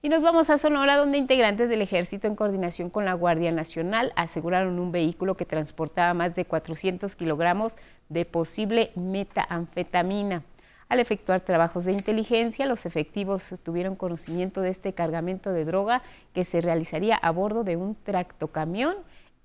Y 0.08 0.10
nos 0.10 0.22
vamos 0.22 0.50
a 0.50 0.58
Sonora, 0.58 0.96
donde 0.96 1.18
integrantes 1.18 1.68
del 1.68 1.82
ejército 1.82 2.28
en 2.28 2.36
coordinación 2.38 2.90
con 2.90 3.04
la 3.04 3.14
Guardia 3.14 3.52
Nacional 3.52 4.14
aseguraron 4.16 4.80
un 4.80 4.94
vehículo 4.94 5.36
que 5.36 5.44
transportaba 5.44 6.14
más 6.14 6.34
de 6.34 6.46
400 6.46 7.14
kilogramos 7.18 7.76
de 8.08 8.24
posible 8.24 8.94
metanfetamina. 8.96 10.44
Al 10.88 11.02
efectuar 11.02 11.42
trabajos 11.42 11.84
de 11.84 11.92
inteligencia, 11.92 12.66
los 12.68 12.86
efectivos 12.86 13.54
tuvieron 13.64 13.98
conocimiento 13.98 14.62
de 14.62 14.70
este 14.70 14.94
cargamento 14.94 15.52
de 15.52 15.66
droga 15.66 16.02
que 16.34 16.46
se 16.46 16.62
realizaría 16.62 17.18
a 17.18 17.30
bordo 17.32 17.66
de 17.66 17.76
un 17.76 17.94
tractocamión 17.94 18.96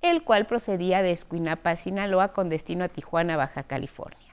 el 0.00 0.22
cual 0.22 0.46
procedía 0.46 1.02
de 1.02 1.10
Escuinapa, 1.10 1.74
Sinaloa, 1.74 2.28
con 2.28 2.48
destino 2.48 2.84
a 2.84 2.88
Tijuana, 2.88 3.36
Baja 3.36 3.64
California. 3.64 4.31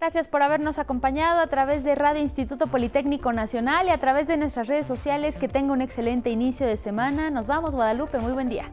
Gracias 0.00 0.28
por 0.28 0.42
habernos 0.42 0.78
acompañado 0.78 1.40
a 1.40 1.48
través 1.48 1.82
de 1.82 1.96
Radio 1.96 2.20
Instituto 2.20 2.68
Politécnico 2.68 3.32
Nacional 3.32 3.88
y 3.88 3.90
a 3.90 3.98
través 3.98 4.28
de 4.28 4.36
nuestras 4.36 4.68
redes 4.68 4.86
sociales. 4.86 5.38
Que 5.38 5.48
tenga 5.48 5.72
un 5.72 5.82
excelente 5.82 6.30
inicio 6.30 6.66
de 6.66 6.76
semana. 6.76 7.30
Nos 7.30 7.48
vamos, 7.48 7.74
Guadalupe. 7.74 8.18
Muy 8.20 8.32
buen 8.32 8.48
día. 8.48 8.70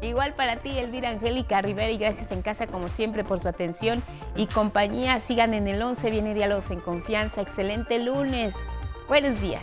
Igual 0.00 0.34
para 0.34 0.56
ti, 0.56 0.78
Elvira 0.78 1.10
Angélica 1.10 1.60
Rivera, 1.60 1.90
y 1.90 1.98
gracias 1.98 2.32
en 2.32 2.42
casa 2.42 2.66
como 2.66 2.88
siempre 2.88 3.22
por 3.24 3.38
su 3.40 3.48
atención 3.48 4.02
y 4.34 4.46
compañía. 4.46 5.20
Sigan 5.20 5.54
en 5.54 5.68
el 5.68 5.80
11, 5.80 6.10
viene 6.10 6.34
Diálogos 6.34 6.70
en 6.70 6.80
Confianza. 6.80 7.42
Excelente 7.42 7.98
lunes. 7.98 8.54
Buenos 9.08 9.40
días. 9.40 9.62